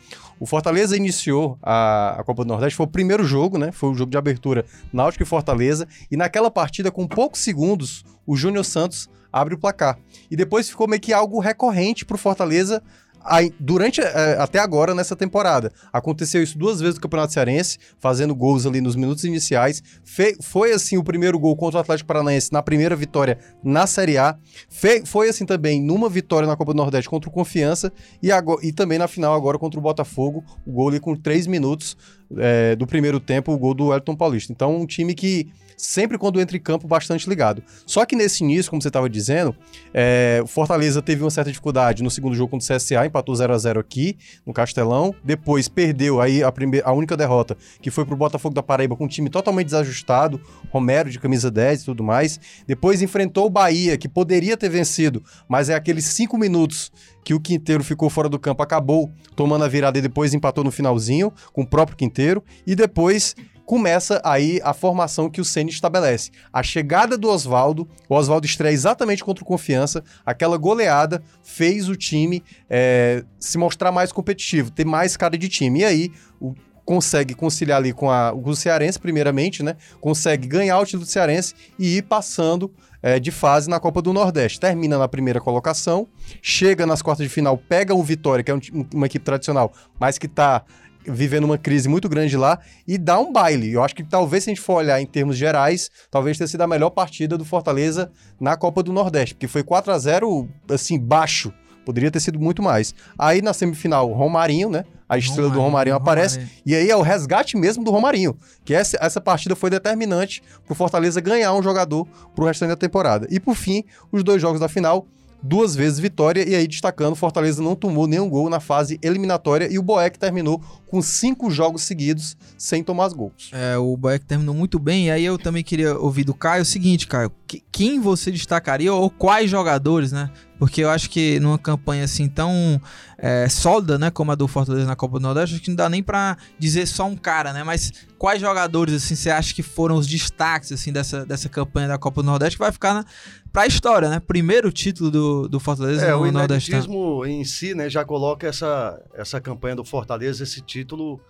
o 0.40 0.46
Fortaleza 0.46 0.96
iniciou 0.96 1.58
a, 1.62 2.16
a 2.18 2.24
Copa 2.24 2.44
do 2.44 2.48
Nordeste, 2.48 2.74
foi 2.74 2.86
o 2.86 2.90
primeiro 2.90 3.22
jogo, 3.24 3.58
né? 3.58 3.70
Foi 3.70 3.90
o 3.90 3.94
jogo 3.94 4.10
de 4.10 4.16
abertura 4.16 4.64
Náutico 4.90 5.22
e 5.22 5.26
Fortaleza. 5.26 5.86
E 6.10 6.16
naquela 6.16 6.50
partida, 6.50 6.90
com 6.90 7.06
poucos 7.06 7.40
segundos, 7.40 8.02
o 8.26 8.34
Júnior 8.34 8.64
Santos 8.64 9.10
abre 9.30 9.54
o 9.54 9.58
placar. 9.58 9.98
E 10.30 10.34
depois 10.34 10.70
ficou 10.70 10.88
meio 10.88 11.02
que 11.02 11.12
algo 11.12 11.38
recorrente 11.40 12.06
para 12.06 12.14
o 12.14 12.18
Fortaleza 12.18 12.82
Aí, 13.24 13.52
durante 13.60 14.00
é, 14.00 14.36
até 14.38 14.58
agora 14.58 14.94
nessa 14.94 15.14
temporada. 15.14 15.72
Aconteceu 15.92 16.42
isso 16.42 16.58
duas 16.58 16.80
vezes 16.80 16.96
no 16.96 17.00
Campeonato 17.00 17.32
Cearense, 17.32 17.78
fazendo 17.98 18.34
gols 18.34 18.66
ali 18.66 18.80
nos 18.80 18.96
minutos 18.96 19.24
iniciais. 19.24 19.82
Fe, 20.04 20.36
foi 20.40 20.72
assim 20.72 20.96
o 20.96 21.04
primeiro 21.04 21.38
gol 21.38 21.56
contra 21.56 21.78
o 21.78 21.80
Atlético 21.80 22.08
Paranaense 22.08 22.52
na 22.52 22.62
primeira 22.62 22.96
vitória 22.96 23.38
na 23.62 23.86
Série 23.86 24.16
A. 24.16 24.36
Fe, 24.68 25.02
foi 25.04 25.28
assim 25.28 25.44
também 25.44 25.82
numa 25.82 26.08
vitória 26.08 26.48
na 26.48 26.56
Copa 26.56 26.72
do 26.72 26.76
Nordeste 26.76 27.08
contra 27.08 27.28
o 27.28 27.32
Confiança 27.32 27.92
e, 28.22 28.32
agora, 28.32 28.60
e 28.66 28.72
também 28.72 28.98
na 28.98 29.08
final 29.08 29.34
agora 29.34 29.58
contra 29.58 29.78
o 29.78 29.82
Botafogo. 29.82 30.44
O 30.66 30.72
gol 30.72 30.88
ali 30.88 31.00
com 31.00 31.14
três 31.14 31.46
minutos 31.46 31.96
é, 32.36 32.74
do 32.76 32.86
primeiro 32.86 33.20
tempo 33.20 33.52
o 33.52 33.58
gol 33.58 33.74
do 33.74 33.92
Elton 33.92 34.16
Paulista. 34.16 34.52
Então, 34.52 34.76
um 34.76 34.86
time 34.86 35.14
que 35.14 35.52
sempre 35.80 36.18
quando 36.18 36.40
entra 36.40 36.56
em 36.56 36.60
campo 36.60 36.86
bastante 36.86 37.28
ligado. 37.28 37.62
Só 37.86 38.04
que 38.04 38.14
nesse 38.14 38.44
início, 38.44 38.70
como 38.70 38.80
você 38.80 38.88
estava 38.88 39.08
dizendo, 39.08 39.54
é, 39.92 40.40
o 40.42 40.46
Fortaleza 40.46 41.00
teve 41.00 41.22
uma 41.22 41.30
certa 41.30 41.50
dificuldade 41.50 42.02
no 42.02 42.10
segundo 42.10 42.34
jogo 42.34 42.50
contra 42.50 42.74
o 42.74 42.76
CSA, 42.76 43.06
empatou 43.06 43.34
0 43.34 43.52
a 43.52 43.58
0 43.58 43.80
aqui 43.80 44.16
no 44.46 44.52
Castelão, 44.52 45.14
depois 45.24 45.68
perdeu 45.68 46.20
aí 46.20 46.42
a, 46.42 46.52
primeira, 46.52 46.86
a 46.86 46.92
única 46.92 47.16
derrota, 47.16 47.56
que 47.80 47.90
foi 47.90 48.04
pro 48.04 48.16
Botafogo 48.16 48.54
da 48.54 48.62
Paraíba 48.62 48.96
com 48.96 49.04
um 49.04 49.08
time 49.08 49.30
totalmente 49.30 49.66
desajustado, 49.66 50.40
Romero 50.70 51.10
de 51.10 51.18
camisa 51.18 51.50
10 51.50 51.82
e 51.82 51.84
tudo 51.84 52.02
mais. 52.02 52.38
Depois 52.66 53.02
enfrentou 53.02 53.46
o 53.46 53.50
Bahia, 53.50 53.96
que 53.96 54.08
poderia 54.08 54.56
ter 54.56 54.68
vencido, 54.68 55.22
mas 55.48 55.68
é 55.68 55.74
aqueles 55.74 56.04
cinco 56.04 56.36
minutos 56.36 56.92
que 57.24 57.34
o 57.34 57.40
Quinteiro 57.40 57.84
ficou 57.84 58.08
fora 58.08 58.28
do 58.28 58.38
campo, 58.38 58.62
acabou 58.62 59.10
tomando 59.36 59.64
a 59.64 59.68
virada 59.68 59.98
e 59.98 60.02
depois 60.02 60.34
empatou 60.34 60.64
no 60.64 60.70
finalzinho 60.70 61.32
com 61.52 61.62
o 61.62 61.66
próprio 61.66 61.96
Quinteiro. 61.96 62.42
E 62.66 62.74
depois 62.74 63.34
começa 63.70 64.20
aí 64.24 64.60
a 64.64 64.74
formação 64.74 65.30
que 65.30 65.40
o 65.40 65.44
Ceni 65.44 65.70
estabelece. 65.70 66.32
A 66.52 66.60
chegada 66.60 67.16
do 67.16 67.28
Oswaldo, 67.28 67.88
o 68.08 68.16
Oswaldo 68.16 68.44
estreia 68.44 68.74
exatamente 68.74 69.22
contra 69.22 69.44
o 69.44 69.46
Confiança, 69.46 70.02
aquela 70.26 70.56
goleada 70.56 71.22
fez 71.44 71.88
o 71.88 71.94
time 71.94 72.42
é, 72.68 73.22
se 73.38 73.56
mostrar 73.56 73.92
mais 73.92 74.10
competitivo, 74.10 74.72
ter 74.72 74.84
mais 74.84 75.16
cara 75.16 75.38
de 75.38 75.48
time. 75.48 75.82
E 75.82 75.84
aí, 75.84 76.12
o, 76.40 76.52
consegue 76.84 77.32
conciliar 77.32 77.78
ali 77.78 77.92
com, 77.92 78.10
a, 78.10 78.32
o 78.32 78.56
Cearense, 78.56 78.98
primeiramente, 78.98 79.62
né? 79.62 79.76
Consegue 80.00 80.48
ganhar 80.48 80.76
o 80.80 80.84
título 80.84 81.04
do 81.04 81.08
Cearense 81.08 81.54
e 81.78 81.98
ir 81.98 82.02
passando 82.02 82.74
é, 83.00 83.20
de 83.20 83.30
fase 83.30 83.70
na 83.70 83.78
Copa 83.78 84.02
do 84.02 84.12
Nordeste. 84.12 84.58
Termina 84.58 84.98
na 84.98 85.06
primeira 85.06 85.40
colocação, 85.40 86.08
chega 86.42 86.84
nas 86.84 87.02
quartas 87.02 87.24
de 87.24 87.32
final, 87.32 87.56
pega 87.56 87.94
o 87.94 88.02
Vitória, 88.02 88.42
que 88.42 88.50
é 88.50 88.54
um, 88.56 88.60
uma 88.92 89.06
equipe 89.06 89.24
tradicional, 89.24 89.72
mas 90.00 90.18
que 90.18 90.26
está 90.26 90.64
vivendo 91.04 91.44
uma 91.44 91.58
crise 91.58 91.88
muito 91.88 92.08
grande 92.08 92.36
lá 92.36 92.58
e 92.86 92.98
dá 92.98 93.18
um 93.18 93.32
baile. 93.32 93.72
Eu 93.72 93.82
acho 93.82 93.94
que 93.94 94.04
talvez 94.04 94.44
se 94.44 94.50
a 94.50 94.54
gente 94.54 94.60
for 94.60 94.74
olhar 94.74 95.00
em 95.00 95.06
termos 95.06 95.36
gerais, 95.36 95.90
talvez 96.10 96.36
tenha 96.36 96.48
sido 96.48 96.60
a 96.60 96.66
melhor 96.66 96.90
partida 96.90 97.36
do 97.38 97.44
Fortaleza 97.44 98.10
na 98.40 98.56
Copa 98.56 98.82
do 98.82 98.92
Nordeste, 98.92 99.34
porque 99.34 99.48
foi 99.48 99.62
4 99.62 99.92
a 99.92 99.98
0 99.98 100.48
assim, 100.68 100.98
baixo. 100.98 101.52
Poderia 101.84 102.10
ter 102.10 102.20
sido 102.20 102.38
muito 102.38 102.62
mais. 102.62 102.94
Aí 103.18 103.40
na 103.40 103.52
semifinal, 103.52 104.12
Romarinho, 104.12 104.68
né? 104.68 104.84
A 105.08 105.18
estrela 105.18 105.48
Romarinho, 105.48 105.54
do 105.54 105.64
Romarinho 105.64 105.96
aparece. 105.96 106.36
Romarinho. 106.36 106.62
E 106.66 106.74
aí 106.74 106.90
é 106.90 106.96
o 106.96 107.02
resgate 107.02 107.56
mesmo 107.56 107.82
do 107.82 107.90
Romarinho. 107.90 108.36
Que 108.64 108.74
essa, 108.74 108.98
essa 109.00 109.20
partida 109.20 109.56
foi 109.56 109.70
determinante 109.70 110.42
pro 110.64 110.74
Fortaleza 110.74 111.20
ganhar 111.20 111.52
um 111.54 111.62
jogador 111.62 112.06
pro 112.34 112.44
restante 112.44 112.68
da 112.68 112.76
temporada. 112.76 113.26
E 113.30 113.40
por 113.40 113.56
fim, 113.56 113.82
os 114.12 114.22
dois 114.22 114.40
jogos 114.40 114.60
da 114.60 114.68
final 114.68 115.06
duas 115.42 115.74
vezes 115.74 115.98
vitória, 115.98 116.48
e 116.48 116.54
aí 116.54 116.66
destacando, 116.66 117.14
Fortaleza 117.14 117.62
não 117.62 117.74
tomou 117.74 118.06
nenhum 118.06 118.28
gol 118.28 118.50
na 118.50 118.60
fase 118.60 118.98
eliminatória 119.02 119.68
e 119.70 119.78
o 119.78 119.82
Boeck 119.82 120.18
terminou 120.18 120.60
com 120.86 121.00
cinco 121.00 121.50
jogos 121.50 121.82
seguidos 121.82 122.36
sem 122.58 122.82
tomar 122.82 123.08
gols. 123.10 123.50
É, 123.52 123.76
o 123.78 123.96
Boeck 123.96 124.24
terminou 124.24 124.54
muito 124.54 124.78
bem, 124.78 125.06
e 125.06 125.10
aí 125.10 125.24
eu 125.24 125.38
também 125.38 125.62
queria 125.62 125.96
ouvir 125.96 126.24
do 126.24 126.34
Caio 126.34 126.62
o 126.62 126.66
seguinte, 126.66 127.06
Caio, 127.06 127.32
que, 127.46 127.62
quem 127.72 128.00
você 128.00 128.30
destacaria 128.30 128.92
ou 128.92 129.08
quais 129.10 129.50
jogadores, 129.50 130.12
né? 130.12 130.30
Porque 130.58 130.82
eu 130.82 130.90
acho 130.90 131.08
que 131.08 131.40
numa 131.40 131.58
campanha 131.58 132.04
assim 132.04 132.28
tão 132.28 132.78
é, 133.16 133.48
sólida, 133.48 133.98
né, 133.98 134.10
como 134.10 134.30
a 134.30 134.34
do 134.34 134.46
Fortaleza 134.46 134.86
na 134.86 134.94
Copa 134.94 135.18
do 135.18 135.22
Nordeste, 135.22 135.54
acho 135.54 135.64
que 135.64 135.70
não 135.70 135.76
dá 135.76 135.88
nem 135.88 136.02
para 136.02 136.36
dizer 136.58 136.86
só 136.86 137.06
um 137.06 137.16
cara, 137.16 137.52
né? 137.54 137.64
Mas 137.64 137.90
quais 138.18 138.40
jogadores 138.40 138.94
assim 138.94 139.14
você 139.14 139.30
acha 139.30 139.54
que 139.54 139.62
foram 139.62 139.96
os 139.96 140.06
destaques 140.06 140.70
assim 140.70 140.92
dessa, 140.92 141.24
dessa 141.24 141.48
campanha 141.48 141.88
da 141.88 141.96
Copa 141.96 142.22
do 142.22 142.26
Nordeste 142.26 142.58
que 142.58 142.62
vai 142.62 142.72
ficar 142.72 142.92
na, 142.92 143.04
pra 143.52 143.66
história, 143.66 144.08
né? 144.08 144.20
Primeiro 144.20 144.70
título 144.72 145.10
do, 145.10 145.48
do 145.48 145.60
Fortaleza 145.60 146.06
é, 146.06 146.12
no 146.12 146.22
o 146.22 146.32
Nordeste. 146.32 146.74
O 146.88 147.26
em 147.26 147.44
si, 147.44 147.74
né, 147.74 147.88
já 147.88 148.04
coloca 148.04 148.46
essa, 148.46 149.00
essa 149.14 149.40
campanha 149.40 149.76
do 149.76 149.84
Fortaleza, 149.84 150.42
esse 150.42 150.60
título 150.60 151.20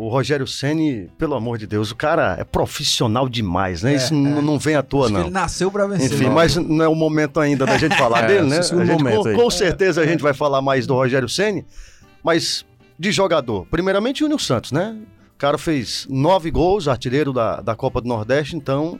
o 0.00 0.08
Rogério 0.08 0.46
Ceni, 0.46 1.10
pelo 1.18 1.34
amor 1.34 1.58
de 1.58 1.66
Deus, 1.66 1.90
o 1.90 1.96
cara 1.96 2.36
é 2.38 2.44
profissional 2.44 3.28
demais, 3.28 3.82
né? 3.82 3.92
É, 3.92 3.96
Isso 3.96 4.14
é. 4.14 4.16
não 4.16 4.58
vem 4.58 4.74
à 4.74 4.82
toa, 4.82 5.04
Acho 5.04 5.12
não. 5.12 5.20
ele 5.22 5.30
nasceu 5.30 5.70
para 5.70 5.86
vencer. 5.86 6.12
Enfim, 6.12 6.30
mas 6.30 6.56
não 6.56 6.82
é 6.82 6.88
o 6.88 6.94
momento 6.94 7.38
ainda 7.38 7.66
da 7.66 7.76
gente 7.76 7.94
falar 7.96 8.24
é, 8.24 8.26
dele, 8.26 8.48
né? 8.48 8.62
Gente, 8.62 9.04
com, 9.04 9.34
com, 9.34 9.50
certeza 9.50 10.00
a 10.00 10.06
gente 10.06 10.22
vai 10.22 10.32
falar 10.32 10.62
mais 10.62 10.86
do 10.86 10.94
Rogério 10.94 11.28
Ceni, 11.28 11.66
mas 12.22 12.64
de 12.98 13.12
jogador. 13.12 13.66
Primeiramente, 13.66 14.22
o 14.22 14.24
Júnior 14.24 14.40
Santos, 14.40 14.72
né? 14.72 14.96
O 15.34 15.38
cara 15.38 15.58
fez 15.58 16.06
nove 16.08 16.50
gols, 16.50 16.88
artilheiro 16.88 17.32
da, 17.32 17.60
da 17.60 17.74
Copa 17.74 18.00
do 18.00 18.08
Nordeste, 18.08 18.56
então. 18.56 18.98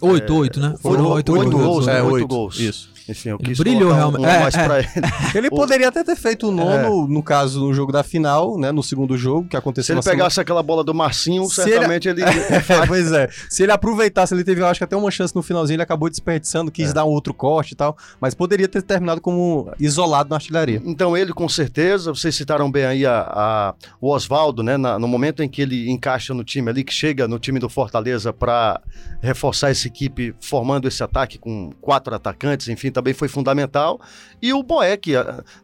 Oito, 0.00 0.32
é, 0.32 0.36
oito, 0.36 0.60
né? 0.60 0.74
Foram 0.80 1.08
oito, 1.08 1.32
oito, 1.32 1.44
oito 1.44 1.58
gols, 1.58 1.86
né? 1.86 2.02
Oito 2.02 2.26
gols. 2.26 2.58
Isso. 2.58 2.90
Enfim, 3.08 3.30
eu 3.30 3.38
quis 3.38 3.58
ele 3.58 3.70
brilhou 3.70 3.92
realmente. 3.92 4.22
Um 4.22 4.26
é, 4.26 4.40
mais 4.40 4.54
é. 4.54 4.64
pra 4.64 4.78
ele. 4.78 4.88
ele 5.34 5.48
o... 5.48 5.50
poderia 5.50 5.88
até 5.88 6.04
ter 6.04 6.16
feito 6.16 6.48
o 6.48 6.52
nono, 6.52 7.04
é. 7.04 7.12
no 7.12 7.22
caso, 7.22 7.60
no 7.60 7.72
jogo 7.72 7.92
da 7.92 8.02
final, 8.02 8.58
né? 8.58 8.70
No 8.72 8.82
segundo 8.82 9.16
jogo, 9.16 9.48
que 9.48 9.56
aconteceu 9.56 9.94
Se 9.94 10.08
ele 10.08 10.16
pegasse 10.16 10.34
semana... 10.34 10.42
aquela 10.42 10.62
bola 10.62 10.84
do 10.84 10.94
Marcinho, 10.94 11.44
Se 11.46 11.62
certamente 11.62 12.08
ele. 12.08 12.22
ele... 12.22 12.30
É, 12.70 12.86
pois 12.86 13.10
é. 13.10 13.28
Se 13.48 13.62
ele 13.62 13.72
aproveitasse, 13.72 14.32
ele 14.32 14.44
teve, 14.44 14.60
eu 14.60 14.66
acho 14.66 14.78
que 14.78 14.84
até 14.84 14.96
uma 14.96 15.10
chance 15.10 15.34
no 15.34 15.42
finalzinho, 15.42 15.76
ele 15.76 15.82
acabou 15.82 16.08
desperdiçando, 16.08 16.70
quis 16.70 16.90
é. 16.90 16.92
dar 16.92 17.04
um 17.04 17.08
outro 17.08 17.34
corte 17.34 17.72
e 17.72 17.76
tal. 17.76 17.96
Mas 18.20 18.34
poderia 18.34 18.68
ter 18.68 18.82
terminado 18.82 19.20
como 19.20 19.70
isolado 19.78 20.30
na 20.30 20.36
artilharia. 20.36 20.80
Então, 20.84 21.16
ele, 21.16 21.32
com 21.32 21.48
certeza, 21.48 22.12
vocês 22.14 22.34
citaram 22.34 22.70
bem 22.70 22.84
aí 22.84 23.06
a, 23.06 23.20
a 23.20 23.74
o 24.00 24.10
Oswaldo, 24.10 24.62
né? 24.62 24.76
Na, 24.76 24.98
no 24.98 25.08
momento 25.08 25.42
em 25.42 25.48
que 25.48 25.62
ele 25.62 25.90
encaixa 25.90 26.32
no 26.32 26.44
time 26.44 26.70
ali, 26.70 26.84
que 26.84 26.92
chega 26.92 27.26
no 27.26 27.38
time 27.38 27.58
do 27.58 27.68
Fortaleza 27.68 28.32
para 28.32 28.80
reforçar 29.20 29.70
essa 29.70 29.86
equipe, 29.86 30.34
formando 30.40 30.88
esse 30.88 31.02
ataque 31.02 31.38
com 31.38 31.72
quatro 31.80 32.14
atacantes, 32.14 32.68
enfim, 32.68 32.89
também 32.90 33.14
foi 33.14 33.28
fundamental 33.28 34.00
e 34.42 34.52
o 34.52 34.62
Boeck, 34.62 35.12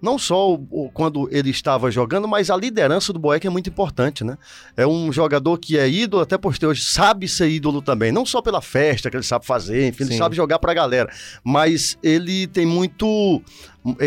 não 0.03 0.19
só 0.19 0.53
o, 0.53 0.91
quando 0.93 1.29
ele 1.33 1.51
estava 1.51 1.91
jogando, 1.91 2.29
mas 2.29 2.51
a 2.51 2.57
liderança 2.57 3.13
do 3.13 3.19
Boeck 3.19 3.47
é 3.47 3.51
muito 3.51 3.71
importante, 3.71 4.23
né? 4.23 4.37
É 4.77 4.87
um 4.87 5.11
jogador 5.11 5.59
que 5.59 5.79
é 5.79 5.89
ídolo, 5.89 6.23
até 6.23 6.37
por 6.37 6.55
hoje, 6.63 6.83
sabe 6.83 7.27
ser 7.29 7.49
ídolo 7.49 7.81
também. 7.81 8.13
Não 8.13 8.27
só 8.27 8.43
pela 8.43 8.61
festa 8.61 9.11
que 9.11 9.17
ele 9.17 9.25
sabe 9.25 9.47
fazer, 9.47 9.89
enfim, 9.89 10.05
Sim. 10.05 10.11
ele 10.11 10.19
sabe 10.19 10.37
jogar 10.37 10.59
pra 10.59 10.75
galera. 10.75 11.11
Mas 11.43 11.99
ele 12.03 12.47
tem 12.47 12.67
muito. 12.67 13.43